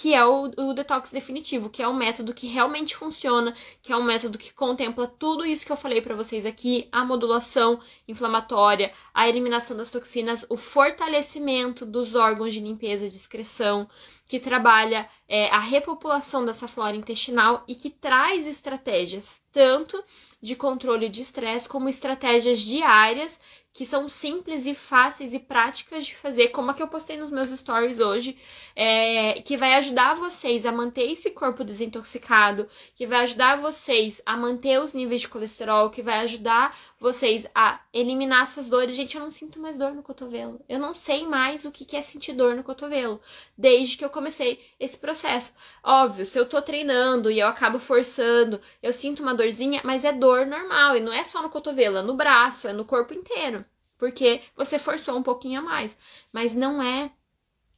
que 0.00 0.14
é 0.14 0.24
o, 0.24 0.52
o, 0.56 0.72
detox 0.72 1.10
definitivo, 1.10 1.68
que 1.68 1.82
é 1.82 1.88
um 1.88 1.92
método 1.92 2.32
que 2.32 2.46
realmente 2.46 2.94
funciona, 2.94 3.52
que 3.82 3.92
é 3.92 3.96
um 3.96 4.04
método 4.04 4.38
que 4.38 4.54
contempla 4.54 5.08
tudo 5.08 5.44
isso 5.44 5.66
que 5.66 5.72
eu 5.72 5.76
falei 5.76 6.00
para 6.00 6.14
vocês 6.14 6.46
aqui: 6.46 6.88
a 6.92 7.04
modulação 7.04 7.80
inflamatória, 8.06 8.92
a 9.12 9.28
eliminação 9.28 9.76
das 9.76 9.90
toxinas, 9.90 10.46
o 10.48 10.56
fortalecimento 10.56 11.84
dos 11.84 12.14
órgãos 12.14 12.54
de 12.54 12.60
limpeza 12.60 13.06
e 13.06 13.08
excreção, 13.08 13.88
que 14.24 14.38
trabalha 14.38 15.08
é, 15.26 15.50
a 15.50 15.58
repopulação 15.58 16.44
dessa 16.44 16.68
flora 16.68 16.94
intestinal 16.94 17.64
e 17.66 17.74
que 17.74 17.90
traz 17.90 18.46
estratégias 18.46 19.42
tanto 19.50 20.00
de 20.40 20.54
controle 20.54 21.08
de 21.08 21.22
estresse 21.22 21.68
como 21.68 21.88
estratégias 21.88 22.60
diárias 22.60 23.40
que 23.78 23.86
são 23.86 24.08
simples 24.08 24.66
e 24.66 24.74
fáceis 24.74 25.32
e 25.32 25.38
práticas 25.38 26.04
de 26.04 26.16
fazer, 26.16 26.48
como 26.48 26.68
a 26.68 26.74
que 26.74 26.82
eu 26.82 26.88
postei 26.88 27.16
nos 27.16 27.30
meus 27.30 27.48
stories 27.50 28.00
hoje, 28.00 28.36
é, 28.74 29.40
que 29.42 29.56
vai 29.56 29.74
ajudar 29.74 30.16
vocês 30.16 30.66
a 30.66 30.72
manter 30.72 31.08
esse 31.12 31.30
corpo 31.30 31.62
desintoxicado, 31.62 32.68
que 32.96 33.06
vai 33.06 33.20
ajudar 33.20 33.58
vocês 33.58 34.20
a 34.26 34.36
manter 34.36 34.80
os 34.80 34.94
níveis 34.94 35.20
de 35.20 35.28
colesterol, 35.28 35.90
que 35.90 36.02
vai 36.02 36.18
ajudar 36.24 36.76
vocês 36.98 37.48
a 37.54 37.80
eliminar 37.94 38.42
essas 38.42 38.68
dores. 38.68 38.96
Gente, 38.96 39.16
eu 39.16 39.22
não 39.22 39.30
sinto 39.30 39.60
mais 39.60 39.76
dor 39.76 39.94
no 39.94 40.02
cotovelo. 40.02 40.60
Eu 40.68 40.80
não 40.80 40.92
sei 40.92 41.24
mais 41.24 41.64
o 41.64 41.70
que 41.70 41.96
é 41.96 42.02
sentir 42.02 42.32
dor 42.32 42.56
no 42.56 42.64
cotovelo, 42.64 43.20
desde 43.56 43.96
que 43.96 44.04
eu 44.04 44.10
comecei 44.10 44.60
esse 44.80 44.98
processo. 44.98 45.54
Óbvio, 45.84 46.26
se 46.26 46.36
eu 46.36 46.48
tô 46.48 46.60
treinando 46.60 47.30
e 47.30 47.38
eu 47.38 47.46
acabo 47.46 47.78
forçando, 47.78 48.60
eu 48.82 48.92
sinto 48.92 49.22
uma 49.22 49.36
dorzinha, 49.36 49.82
mas 49.84 50.04
é 50.04 50.12
dor 50.12 50.46
normal, 50.46 50.96
e 50.96 51.00
não 51.00 51.12
é 51.12 51.22
só 51.22 51.40
no 51.40 51.48
cotovelo, 51.48 51.98
é 51.98 52.02
no 52.02 52.16
braço, 52.16 52.66
é 52.66 52.72
no 52.72 52.84
corpo 52.84 53.14
inteiro 53.14 53.64
porque 53.98 54.40
você 54.56 54.78
forçou 54.78 55.16
um 55.16 55.22
pouquinho 55.22 55.60
a 55.60 55.62
mais. 55.62 55.98
Mas 56.32 56.54
não 56.54 56.82
é 56.82 57.10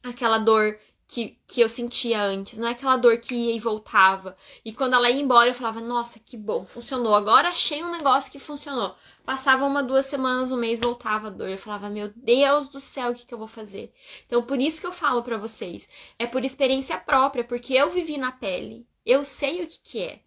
aquela 0.03 0.37
dor 0.37 0.79
que, 1.11 1.37
que 1.45 1.59
eu 1.59 1.67
sentia 1.67 2.23
antes, 2.23 2.57
não 2.57 2.69
é 2.69 2.71
aquela 2.71 2.95
dor 2.95 3.17
que 3.17 3.35
ia 3.35 3.53
e 3.53 3.59
voltava. 3.59 4.37
E 4.63 4.71
quando 4.71 4.93
ela 4.93 5.09
ia 5.09 5.21
embora, 5.21 5.49
eu 5.49 5.53
falava, 5.53 5.81
nossa, 5.81 6.19
que 6.19 6.37
bom, 6.37 6.63
funcionou. 6.63 7.13
Agora 7.13 7.49
achei 7.49 7.83
um 7.83 7.91
negócio 7.91 8.31
que 8.31 8.39
funcionou. 8.39 8.95
Passava 9.25 9.65
uma, 9.65 9.83
duas 9.83 10.05
semanas, 10.05 10.51
um 10.53 10.57
mês, 10.57 10.79
voltava 10.79 11.27
a 11.27 11.29
dor. 11.29 11.49
Eu 11.49 11.57
falava, 11.57 11.89
meu 11.89 12.13
Deus 12.15 12.69
do 12.69 12.79
céu, 12.79 13.11
o 13.11 13.13
que, 13.13 13.25
que 13.25 13.33
eu 13.33 13.37
vou 13.37 13.47
fazer? 13.47 13.93
Então, 14.25 14.41
por 14.41 14.59
isso 14.61 14.79
que 14.79 14.87
eu 14.87 14.93
falo 14.93 15.21
para 15.21 15.37
vocês. 15.37 15.85
É 16.17 16.25
por 16.25 16.45
experiência 16.45 16.97
própria, 16.97 17.43
porque 17.43 17.73
eu 17.73 17.89
vivi 17.89 18.17
na 18.17 18.31
pele. 18.31 18.87
Eu 19.05 19.25
sei 19.25 19.63
o 19.63 19.67
que, 19.67 19.79
que 19.81 20.01
é. 20.01 20.21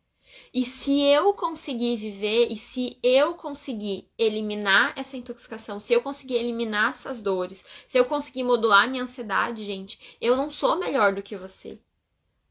E 0.53 0.65
se 0.65 1.01
eu 1.03 1.33
conseguir 1.35 1.97
viver 1.97 2.49
e 2.51 2.57
se 2.57 2.99
eu 3.03 3.35
conseguir 3.35 4.09
eliminar 4.19 4.93
essa 4.97 5.17
intoxicação, 5.17 5.81
se 5.81 5.93
eu 5.93 6.01
conseguir 6.01 6.37
eliminar 6.37 6.91
essas 6.91 7.21
dores, 7.21 7.65
se 7.89 7.99
eu 7.99 8.05
conseguir 8.05 8.45
modular 8.45 8.89
minha 8.89 9.03
ansiedade, 9.03 9.65
gente, 9.65 10.17
eu 10.21 10.37
não 10.37 10.51
sou 10.51 10.79
melhor 10.79 11.15
do 11.15 11.23
que 11.23 11.37
você. 11.37 11.79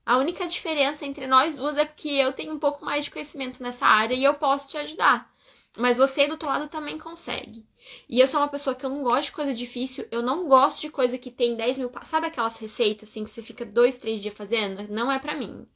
A 0.06 0.18
única 0.18 0.46
diferença 0.46 1.06
entre 1.06 1.26
nós 1.28 1.56
duas 1.56 1.78
é 1.78 1.86
porque 1.86 2.10
eu 2.10 2.34
tenho 2.34 2.54
um 2.54 2.60
pouco 2.60 2.84
mais 2.84 3.06
de 3.06 3.12
conhecimento 3.12 3.64
nessa 3.64 3.86
área 3.86 4.14
e 4.14 4.24
eu 4.24 4.34
posso 4.34 4.68
te 4.68 4.78
ajudar. 4.78 5.33
Mas 5.78 5.98
você 5.98 6.28
do 6.28 6.34
outro 6.34 6.48
lado 6.48 6.68
também 6.68 7.00
consegue. 7.00 7.66
E 8.08 8.20
eu 8.20 8.28
sou 8.28 8.40
uma 8.40 8.48
pessoa 8.48 8.76
que 8.76 8.86
eu 8.86 8.90
não 8.90 9.02
gosto 9.04 9.26
de 9.26 9.32
coisa 9.32 9.54
difícil, 9.54 10.08
eu 10.12 10.22
não 10.22 10.48
gosto 10.48 10.82
de 10.82 10.90
coisa 10.90 11.18
que 11.18 11.32
tem 11.32 11.56
10 11.56 11.78
mil. 11.80 11.92
Sabe 12.04 12.28
aquelas 12.28 12.58
receitas 12.58 13.10
assim 13.10 13.24
que 13.24 13.30
você 13.30 13.42
fica 13.42 13.66
dois, 13.66 13.98
três 13.98 14.22
dias 14.22 14.34
fazendo? 14.34 14.88
Não 14.90 15.12
é 15.12 15.18
para 15.20 15.36
mim. 15.36 15.68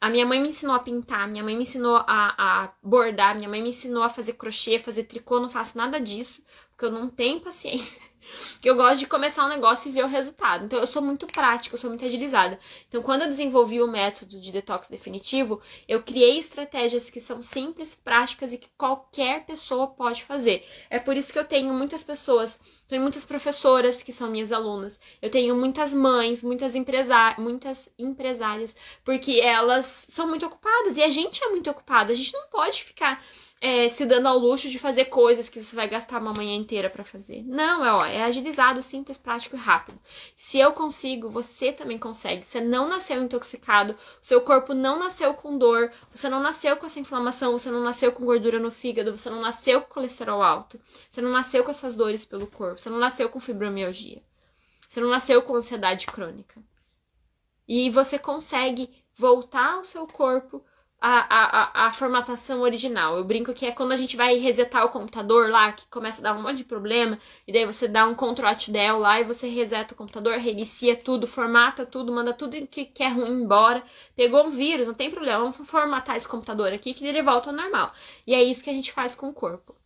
A 0.00 0.10
minha 0.10 0.26
mãe 0.26 0.40
me 0.40 0.48
ensinou 0.48 0.74
a 0.74 0.80
pintar, 0.80 1.28
minha 1.28 1.44
mãe 1.44 1.54
me 1.56 1.62
ensinou 1.62 1.96
a, 1.96 2.04
a 2.36 2.72
bordar, 2.82 3.36
minha 3.36 3.48
mãe 3.48 3.62
me 3.62 3.68
ensinou 3.70 4.02
a 4.02 4.10
fazer 4.10 4.34
crochê, 4.34 4.78
fazer 4.78 5.04
tricô, 5.04 5.40
não 5.40 5.48
faço 5.48 5.78
nada 5.78 6.00
disso, 6.00 6.42
porque 6.70 6.84
eu 6.86 6.90
não 6.90 7.08
tenho 7.08 7.40
paciência. 7.40 8.02
Eu 8.68 8.76
gosto 8.76 9.00
de 9.00 9.06
começar 9.06 9.44
um 9.44 9.48
negócio 9.48 9.88
e 9.88 9.92
ver 9.92 10.04
o 10.04 10.08
resultado. 10.08 10.64
Então, 10.64 10.78
eu 10.78 10.86
sou 10.86 11.02
muito 11.02 11.26
prática, 11.26 11.74
eu 11.74 11.78
sou 11.78 11.90
muito 11.90 12.04
agilizada. 12.04 12.58
Então, 12.88 13.02
quando 13.02 13.22
eu 13.22 13.28
desenvolvi 13.28 13.80
o 13.80 13.86
método 13.86 14.40
de 14.40 14.52
detox 14.52 14.88
definitivo, 14.88 15.60
eu 15.88 16.02
criei 16.02 16.38
estratégias 16.38 17.10
que 17.10 17.20
são 17.20 17.42
simples, 17.42 17.94
práticas 17.94 18.52
e 18.52 18.58
que 18.58 18.68
qualquer 18.76 19.44
pessoa 19.44 19.88
pode 19.88 20.24
fazer. 20.24 20.66
É 20.88 20.98
por 20.98 21.16
isso 21.16 21.32
que 21.32 21.38
eu 21.38 21.44
tenho 21.44 21.72
muitas 21.72 22.02
pessoas, 22.02 22.58
tenho 22.88 23.02
muitas 23.02 23.24
professoras 23.24 24.02
que 24.02 24.12
são 24.12 24.30
minhas 24.30 24.52
alunas, 24.52 24.98
eu 25.20 25.30
tenho 25.30 25.54
muitas 25.56 25.94
mães, 25.94 26.42
muitas, 26.42 26.74
muitas 27.38 27.88
empresárias, 27.98 28.74
porque 29.04 29.40
elas 29.40 30.06
são 30.08 30.26
muito 30.28 30.46
ocupadas 30.46 30.96
e 30.96 31.02
a 31.02 31.10
gente 31.10 31.42
é 31.42 31.48
muito 31.48 31.70
ocupada, 31.70 32.12
a 32.12 32.16
gente 32.16 32.32
não 32.32 32.48
pode 32.48 32.84
ficar 32.84 33.24
é, 33.66 33.88
se 33.88 34.04
dando 34.04 34.26
ao 34.26 34.36
luxo 34.36 34.68
de 34.68 34.78
fazer 34.78 35.06
coisas 35.06 35.48
que 35.48 35.64
você 35.64 35.74
vai 35.74 35.88
gastar 35.88 36.20
uma 36.20 36.34
manhã 36.34 36.54
inteira 36.54 36.90
para 36.90 37.02
fazer. 37.02 37.42
Não, 37.46 37.82
é, 37.82 37.92
ó, 37.94 38.04
é 38.04 38.22
agilizado, 38.22 38.82
simples, 38.82 39.16
prático 39.16 39.56
e 39.56 39.58
rápido. 39.58 39.98
Se 40.36 40.58
eu 40.58 40.74
consigo, 40.74 41.30
você 41.30 41.72
também 41.72 41.96
consegue. 41.98 42.44
Você 42.44 42.60
não 42.60 42.86
nasceu 42.86 43.22
intoxicado, 43.22 43.96
seu 44.20 44.42
corpo 44.42 44.74
não 44.74 44.98
nasceu 44.98 45.32
com 45.32 45.56
dor, 45.56 45.90
você 46.10 46.28
não 46.28 46.40
nasceu 46.40 46.76
com 46.76 46.84
essa 46.84 47.00
inflamação, 47.00 47.52
você 47.52 47.70
não 47.70 47.82
nasceu 47.82 48.12
com 48.12 48.26
gordura 48.26 48.58
no 48.58 48.70
fígado, 48.70 49.16
você 49.16 49.30
não 49.30 49.40
nasceu 49.40 49.80
com 49.80 49.94
colesterol 49.94 50.42
alto, 50.42 50.78
você 51.08 51.22
não 51.22 51.30
nasceu 51.30 51.64
com 51.64 51.70
essas 51.70 51.94
dores 51.94 52.22
pelo 52.22 52.46
corpo, 52.46 52.78
você 52.78 52.90
não 52.90 52.98
nasceu 52.98 53.30
com 53.30 53.40
fibromialgia, 53.40 54.22
você 54.86 55.00
não 55.00 55.08
nasceu 55.08 55.40
com 55.40 55.54
ansiedade 55.54 56.04
crônica. 56.04 56.62
E 57.66 57.88
você 57.88 58.18
consegue 58.18 58.90
voltar 59.16 59.76
ao 59.76 59.86
seu 59.86 60.06
corpo 60.06 60.62
a, 61.06 61.84
a, 61.84 61.86
a, 61.86 61.92
formatação 61.92 62.62
original. 62.62 63.18
Eu 63.18 63.24
brinco 63.24 63.52
que 63.52 63.66
é 63.66 63.72
quando 63.72 63.92
a 63.92 63.96
gente 63.96 64.16
vai 64.16 64.38
resetar 64.38 64.86
o 64.86 64.88
computador 64.88 65.50
lá, 65.50 65.70
que 65.72 65.86
começa 65.88 66.20
a 66.20 66.24
dar 66.24 66.38
um 66.38 66.42
monte 66.42 66.58
de 66.58 66.64
problema, 66.64 67.18
e 67.46 67.52
daí 67.52 67.66
você 67.66 67.86
dá 67.86 68.06
um 68.06 68.14
Ctrl 68.14 68.46
Alt 68.46 68.70
Del 68.70 68.98
lá 68.98 69.20
e 69.20 69.24
você 69.24 69.46
reseta 69.46 69.92
o 69.92 69.96
computador, 69.96 70.38
reinicia 70.38 70.96
tudo, 70.96 71.26
formata 71.26 71.84
tudo, 71.84 72.10
manda 72.10 72.32
tudo 72.32 72.66
que, 72.66 72.86
que 72.86 73.02
é 73.02 73.08
ruim 73.08 73.42
embora. 73.42 73.82
Pegou 74.16 74.46
um 74.46 74.50
vírus, 74.50 74.86
não 74.86 74.94
tem 74.94 75.10
problema, 75.10 75.40
vamos 75.40 75.68
formatar 75.68 76.16
esse 76.16 76.26
computador 76.26 76.72
aqui 76.72 76.94
que 76.94 77.06
ele 77.06 77.22
volta 77.22 77.50
ao 77.50 77.56
normal. 77.56 77.92
E 78.26 78.34
é 78.34 78.42
isso 78.42 78.64
que 78.64 78.70
a 78.70 78.72
gente 78.74 78.90
faz 78.90 79.14
com 79.14 79.28
o 79.28 79.34
corpo. 79.34 79.76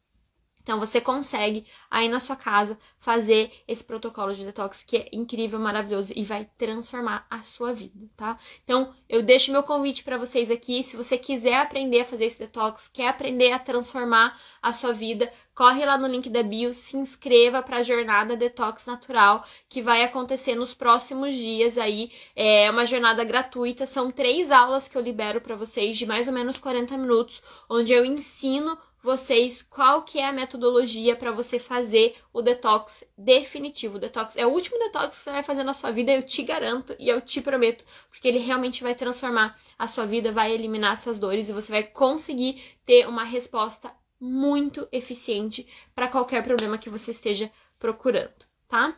Então 0.69 0.79
você 0.79 1.01
consegue 1.01 1.65
aí 1.91 2.11
na 2.11 2.21
sua 2.21 2.37
casa 2.37 2.79
fazer 2.99 3.51
esse 3.67 3.83
protocolo 3.83 4.35
de 4.35 4.45
detox 4.45 4.83
que 4.83 4.99
é 4.99 5.09
incrível, 5.15 5.59
maravilhoso 5.59 6.13
e 6.15 6.23
vai 6.25 6.47
transformar 6.59 7.27
a 7.31 7.43
sua 7.43 7.73
vida, 7.73 8.07
tá? 8.15 8.39
Então 8.65 8.95
eu 9.09 9.23
deixo 9.23 9.51
meu 9.51 9.63
convite 9.63 10.05
para 10.05 10.19
vocês 10.19 10.51
aqui, 10.51 10.83
se 10.83 10.95
você 10.95 11.17
quiser 11.17 11.55
aprender 11.55 12.03
a 12.03 12.05
fazer 12.05 12.27
esse 12.27 12.39
detox, 12.39 12.87
quer 12.87 13.09
aprender 13.09 13.51
a 13.51 13.59
transformar 13.59 14.39
a 14.61 14.71
sua 14.75 14.93
vida, 14.93 15.33
corre 15.55 15.87
lá 15.87 15.97
no 15.97 16.07
link 16.07 16.29
da 16.29 16.43
bio, 16.43 16.75
se 16.75 16.99
inscreva 16.99 17.63
para 17.63 17.79
a 17.79 17.83
jornada 17.83 18.37
detox 18.37 18.85
natural 18.85 19.47
que 19.71 19.81
vai 19.81 20.05
acontecer 20.05 20.55
nos 20.55 20.75
próximos 20.75 21.35
dias 21.35 21.79
aí. 21.79 22.13
É 22.37 22.71
uma 22.71 22.85
jornada 22.85 23.25
gratuita, 23.25 23.87
são 23.87 24.11
três 24.11 24.51
aulas 24.51 24.87
que 24.87 24.99
eu 24.99 25.03
libero 25.03 25.41
para 25.41 25.57
vocês 25.57 25.97
de 25.97 26.05
mais 26.05 26.29
ou 26.29 26.35
menos 26.35 26.59
40 26.59 26.99
minutos, 26.99 27.43
onde 27.71 27.91
eu 27.91 28.05
ensino 28.05 28.79
vocês 29.03 29.63
qual 29.63 30.03
que 30.03 30.19
é 30.19 30.27
a 30.27 30.33
metodologia 30.33 31.15
para 31.15 31.31
você 31.31 31.59
fazer 31.59 32.17
o 32.33 32.43
detox 32.43 33.05
definitivo. 33.17 33.97
O 33.97 34.01
detox 34.01 34.37
é 34.37 34.47
o 34.47 34.51
último 34.51 34.79
detox 34.79 35.17
que 35.19 35.25
você 35.25 35.31
vai 35.31 35.43
fazer 35.43 35.65
na 35.65 35.75
sua 35.75 35.91
vida, 35.91 36.13
eu 36.13 36.23
te 36.23 36.43
garanto 36.43 36.95
e 36.99 37.09
eu 37.09 37.21
te 37.21 37.41
prometo, 37.41 37.85
porque 38.11 38.27
ele 38.27 38.39
realmente 38.39 38.83
vai 38.83 38.95
transformar 38.95 39.59
a 39.79 39.87
sua 39.87 40.05
vida, 40.05 40.33
vai 40.33 40.53
eliminar 40.53 40.95
essas 40.95 41.19
dores 41.19 41.49
e 41.49 41.53
você 41.53 41.71
vai 41.71 41.83
conseguir 41.83 42.61
ter 42.85 43.07
uma 43.07 43.25
resposta 43.25 43.93
muito 44.21 44.89
eficiente 44.91 45.67
para 45.95 46.09
qualquer 46.09 46.43
problema 46.43 46.77
que 46.77 46.91
você 46.91 47.13
esteja 47.13 47.51
procurando, 47.79 48.47
tá? 48.67 48.97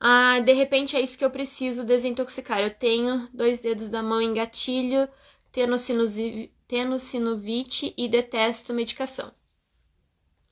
Ah, 0.00 0.40
de 0.40 0.52
repente 0.52 0.96
é 0.96 1.00
isso 1.00 1.16
que 1.16 1.24
eu 1.24 1.30
preciso 1.30 1.84
desintoxicar. 1.84 2.60
Eu 2.60 2.74
tenho 2.74 3.28
dois 3.32 3.60
dedos 3.60 3.88
da 3.88 4.02
mão 4.02 4.20
em 4.20 4.34
gatilho, 4.34 5.08
tenosinusite 5.52 6.55
tendo 6.66 6.98
sinovite 6.98 7.94
e 7.96 8.08
detesto 8.08 8.74
medicação. 8.74 9.32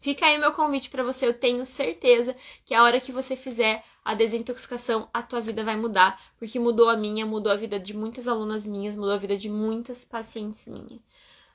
Fica 0.04 0.26
aí 0.26 0.36
meu 0.36 0.52
convite 0.52 0.90
para 0.90 1.02
você. 1.02 1.26
Eu 1.26 1.32
tenho 1.32 1.64
certeza 1.64 2.36
que 2.64 2.74
a 2.74 2.82
hora 2.82 3.00
que 3.00 3.10
você 3.10 3.34
fizer 3.36 3.82
a 4.04 4.14
desintoxicação, 4.14 5.08
a 5.14 5.22
tua 5.22 5.40
vida 5.40 5.64
vai 5.64 5.76
mudar, 5.76 6.20
porque 6.38 6.58
mudou 6.58 6.90
a 6.90 6.96
minha, 6.96 7.24
mudou 7.24 7.50
a 7.50 7.56
vida 7.56 7.80
de 7.80 7.96
muitas 7.96 8.28
alunas 8.28 8.66
minhas, 8.66 8.94
mudou 8.94 9.14
a 9.14 9.16
vida 9.16 9.34
de 9.34 9.48
muitas 9.48 10.04
pacientes 10.04 10.68
minhas. 10.68 11.00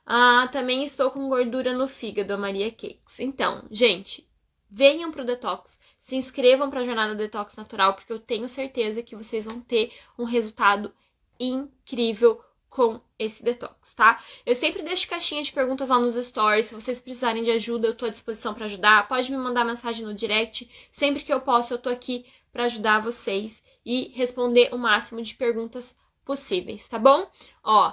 Ah, 0.04 0.48
também 0.50 0.82
estou 0.82 1.12
com 1.12 1.28
gordura 1.28 1.72
no 1.72 1.86
fígado, 1.86 2.34
a 2.34 2.36
Maria 2.36 2.72
Cakes. 2.72 3.20
Então, 3.20 3.62
gente, 3.70 4.28
venham 4.68 5.12
pro 5.12 5.24
detox, 5.24 5.78
se 6.00 6.16
inscrevam 6.16 6.68
para 6.68 6.80
a 6.80 6.84
jornada 6.84 7.14
detox 7.14 7.54
natural, 7.54 7.94
porque 7.94 8.12
eu 8.12 8.18
tenho 8.18 8.48
certeza 8.48 9.00
que 9.00 9.14
vocês 9.14 9.44
vão 9.44 9.60
ter 9.60 9.92
um 10.18 10.24
resultado 10.24 10.92
incrível 11.38 12.42
com 12.70 13.00
esse 13.18 13.42
detox, 13.42 13.92
tá? 13.94 14.22
Eu 14.46 14.54
sempre 14.54 14.82
deixo 14.82 15.08
caixinha 15.08 15.42
de 15.42 15.52
perguntas 15.52 15.88
lá 15.88 15.98
nos 15.98 16.14
stories. 16.14 16.66
Se 16.66 16.74
vocês 16.74 17.00
precisarem 17.00 17.42
de 17.42 17.50
ajuda, 17.50 17.88
eu 17.88 17.94
tô 17.94 18.06
à 18.06 18.08
disposição 18.08 18.54
para 18.54 18.66
ajudar. 18.66 19.08
Pode 19.08 19.30
me 19.30 19.36
mandar 19.36 19.64
mensagem 19.64 20.06
no 20.06 20.14
direct. 20.14 20.70
Sempre 20.92 21.24
que 21.24 21.32
eu 21.32 21.40
posso, 21.40 21.74
eu 21.74 21.78
tô 21.78 21.88
aqui 21.88 22.24
para 22.52 22.64
ajudar 22.64 23.00
vocês 23.00 23.62
e 23.84 24.08
responder 24.14 24.72
o 24.72 24.78
máximo 24.78 25.20
de 25.20 25.34
perguntas 25.34 25.96
possíveis, 26.24 26.86
tá 26.86 26.98
bom? 26.98 27.28
Ó, 27.62 27.92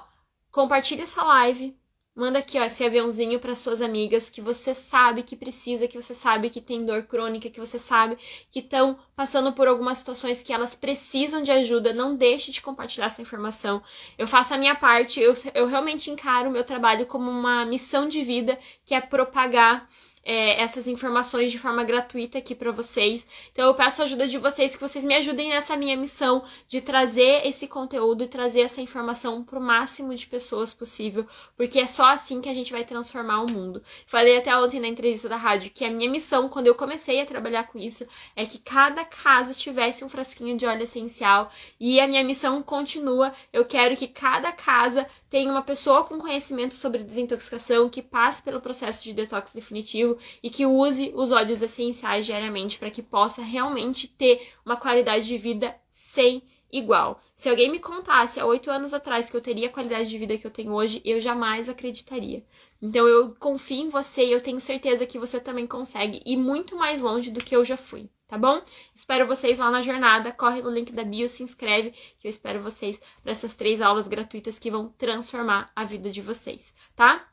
compartilha 0.52 1.04
essa 1.04 1.24
live, 1.24 1.76
Manda 2.18 2.40
aqui, 2.40 2.60
ó, 2.60 2.64
esse 2.64 2.84
aviãozinho 2.84 3.40
para 3.40 3.54
suas 3.54 3.80
amigas 3.80 4.28
que 4.28 4.42
você 4.42 4.74
sabe 4.74 5.22
que 5.22 5.36
precisa, 5.36 5.88
que 5.88 6.02
você 6.02 6.16
sabe 6.16 6.50
que 6.50 6.60
tem 6.60 6.84
dor 6.84 7.04
crônica, 7.04 7.48
que 7.48 7.60
você 7.60 7.78
sabe 7.78 8.18
que 8.50 8.58
estão 8.58 8.98
passando 9.16 9.54
por 9.54 9.68
algumas 9.68 10.00
situações 10.00 10.42
que 10.42 10.52
elas 10.52 10.76
precisam 10.76 11.44
de 11.44 11.52
ajuda. 11.52 11.94
Não 11.94 12.16
deixe 12.16 12.52
de 12.52 12.60
compartilhar 12.60 13.06
essa 13.06 13.22
informação. 13.22 13.84
Eu 14.18 14.26
faço 14.26 14.52
a 14.56 14.58
minha 14.58 14.74
parte, 14.74 15.22
eu, 15.22 15.36
eu 15.54 15.68
realmente 15.68 16.10
encaro 16.10 16.50
o 16.50 16.52
meu 16.52 16.64
trabalho 16.64 17.06
como 17.06 17.30
uma 17.30 17.64
missão 17.66 18.08
de 18.08 18.24
vida, 18.24 18.58
que 18.84 18.96
é 18.96 19.00
propagar 19.00 19.88
é, 20.24 20.62
essas 20.62 20.88
informações 20.88 21.52
de 21.52 21.58
forma 21.58 21.84
gratuita 21.84 22.38
aqui 22.38 22.54
para 22.54 22.72
vocês. 22.72 23.28
Então 23.52 23.66
eu 23.66 23.74
peço 23.74 24.02
a 24.02 24.06
ajuda 24.06 24.28
de 24.28 24.38
vocês, 24.38 24.76
que 24.76 24.82
vocês 24.82 25.06
me 25.06 25.16
ajudem 25.16 25.50
nessa 25.50 25.76
minha 25.76 25.96
missão 25.96 26.44
de 26.68 26.82
trazer 26.82 27.48
esse 27.48 27.68
conteúdo 27.68 28.24
e 28.24 28.28
trazer 28.28 28.62
essa 28.62 28.82
informação 28.82 29.44
para 29.44 29.58
o 29.58 29.62
máximo 29.62 30.14
de 30.14 30.28
pessoas 30.28 30.74
possível, 30.74 31.26
porque 31.56 31.80
é 31.80 31.88
só 31.88 32.06
assim 32.08 32.42
que 32.42 32.50
a 32.50 32.54
gente 32.54 32.72
vai 32.72 32.84
transformar 32.84 33.42
o 33.42 33.52
mundo. 33.52 33.82
Falei 34.06 34.38
até 34.38 34.56
ontem 34.58 34.80
na 34.80 34.88
entrevista 34.88 35.30
da 35.30 35.38
rádio 35.38 35.72
que 35.72 35.86
a 35.86 35.90
minha 35.90 36.10
missão, 36.10 36.50
quando 36.50 36.68
eu 36.68 36.76
comecei 36.76 37.22
a 37.22 37.26
trabalhar 37.26 37.64
com 37.68 37.80
isso, 37.80 38.06
é 38.36 38.46
que 38.46 38.60
cada 38.60 39.06
casa 39.06 39.54
tivesse 39.54 40.04
um 40.04 40.10
frasquinho 40.10 40.58
de 40.58 40.66
óleo 40.66 40.84
essencial 40.84 41.52
e 41.80 42.00
a 42.00 42.08
minha 42.08 42.24
missão 42.24 42.62
continua. 42.62 43.34
Eu 43.54 43.66
quero 43.66 43.96
que 43.96 44.08
cada 44.08 44.52
casa 44.52 45.08
tenha 45.30 45.52
uma 45.52 45.62
pessoa 45.62 46.04
com 46.04 46.20
conhecimento 46.20 46.74
sobre 46.74 47.04
desintoxicação 47.04 47.90
que 47.90 48.02
passe 48.02 48.42
pelo 48.42 48.62
processo 48.62 49.04
de 49.04 49.14
detox 49.14 49.54
definitivo 49.54 50.18
e 50.42 50.50
que 50.50 50.66
use 50.66 51.12
os 51.16 51.32
óleos 51.32 51.62
essenciais 51.62 52.26
diariamente 52.26 52.80
para 52.80 52.92
que 52.92 53.02
possa 53.02 53.42
realmente 53.42 54.08
ter 54.08 54.48
uma 54.66 54.78
qualidade 54.78 55.26
de 55.26 55.38
vida 55.38 55.76
sem 55.92 56.44
igual. 56.72 57.22
Se 57.36 57.50
alguém 57.50 57.70
me 57.70 57.80
contasse 57.80 58.40
há 58.40 58.46
oito 58.46 58.70
anos 58.70 58.94
atrás 58.94 59.30
que 59.30 59.36
eu 59.36 59.42
teria 59.42 59.68
a 59.68 59.72
qualidade 59.72 60.10
de 60.10 60.18
vida 60.18 60.38
que 60.38 60.46
eu 60.46 60.52
tenho 60.52 60.74
hoje, 60.74 61.02
eu 61.06 61.20
jamais 61.20 61.70
acreditaria. 61.70 62.44
Então 62.82 63.08
eu 63.08 63.34
confio 63.36 63.78
em 63.78 63.90
você 63.90 64.26
e 64.26 64.32
eu 64.32 64.42
tenho 64.42 64.60
certeza 64.60 65.06
que 65.06 65.20
você 65.20 65.40
também 65.40 65.66
consegue 65.66 66.22
ir 66.26 66.38
muito 66.38 66.76
mais 66.76 67.02
longe 67.02 67.32
do 67.32 67.44
que 67.44 67.56
eu 67.56 67.66
já 67.66 67.78
fui, 67.78 68.10
tá 68.28 68.38
bom? 68.38 68.62
Espero 68.94 69.28
vocês 69.28 69.60
lá 69.60 69.72
na 69.72 69.82
jornada. 69.82 70.32
Corre 70.32 70.62
no 70.62 70.70
link 70.70 70.92
da 70.92 71.04
bio, 71.04 71.30
se 71.30 71.44
inscreve, 71.44 71.92
que 71.92 72.28
eu 72.28 72.30
espero 72.30 72.62
vocês 72.62 73.00
para 73.22 73.32
essas 73.32 73.56
três 73.56 73.82
aulas 73.82 74.08
gratuitas 74.08 74.60
que 74.60 74.72
vão 74.72 74.90
transformar 74.98 75.72
a 75.76 75.84
vida 75.84 76.12
de 76.12 76.22
vocês, 76.22 76.74
tá? 76.96 77.28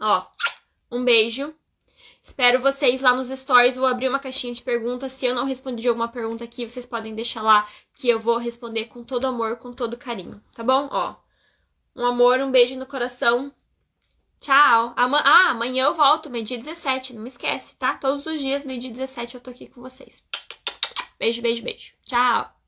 Ó, 0.00 0.26
um 0.90 1.04
beijo 1.04 1.54
Espero 2.22 2.60
vocês 2.60 3.00
lá 3.00 3.14
nos 3.14 3.28
stories. 3.28 3.76
Vou 3.76 3.86
abrir 3.86 4.08
uma 4.08 4.18
caixinha 4.18 4.52
de 4.52 4.62
perguntas. 4.62 5.12
Se 5.12 5.26
eu 5.26 5.34
não 5.34 5.46
respondi 5.46 5.88
alguma 5.88 6.08
pergunta 6.08 6.44
aqui, 6.44 6.68
vocês 6.68 6.86
podem 6.86 7.14
deixar 7.14 7.42
lá 7.42 7.66
que 7.94 8.08
eu 8.08 8.18
vou 8.18 8.36
responder 8.36 8.86
com 8.86 9.02
todo 9.02 9.26
amor, 9.26 9.56
com 9.56 9.72
todo 9.72 9.96
carinho. 9.96 10.40
Tá 10.54 10.62
bom? 10.62 10.88
Ó. 10.92 11.16
Um 11.96 12.04
amor, 12.04 12.38
um 12.40 12.50
beijo 12.50 12.78
no 12.78 12.86
coração. 12.86 13.52
Tchau. 14.40 14.94
Ama 14.96 15.18
ah, 15.18 15.50
amanhã 15.50 15.84
eu 15.84 15.94
volto, 15.94 16.30
meio-dia 16.30 16.58
17. 16.58 17.14
Não 17.14 17.22
me 17.22 17.28
esquece, 17.28 17.76
tá? 17.76 17.94
Todos 17.94 18.26
os 18.26 18.40
dias, 18.40 18.64
meio-dia 18.64 18.90
17, 18.90 19.34
eu 19.34 19.40
tô 19.40 19.50
aqui 19.50 19.68
com 19.68 19.80
vocês. 19.80 20.24
Beijo, 21.18 21.42
beijo, 21.42 21.62
beijo. 21.62 21.92
Tchau. 22.04 22.59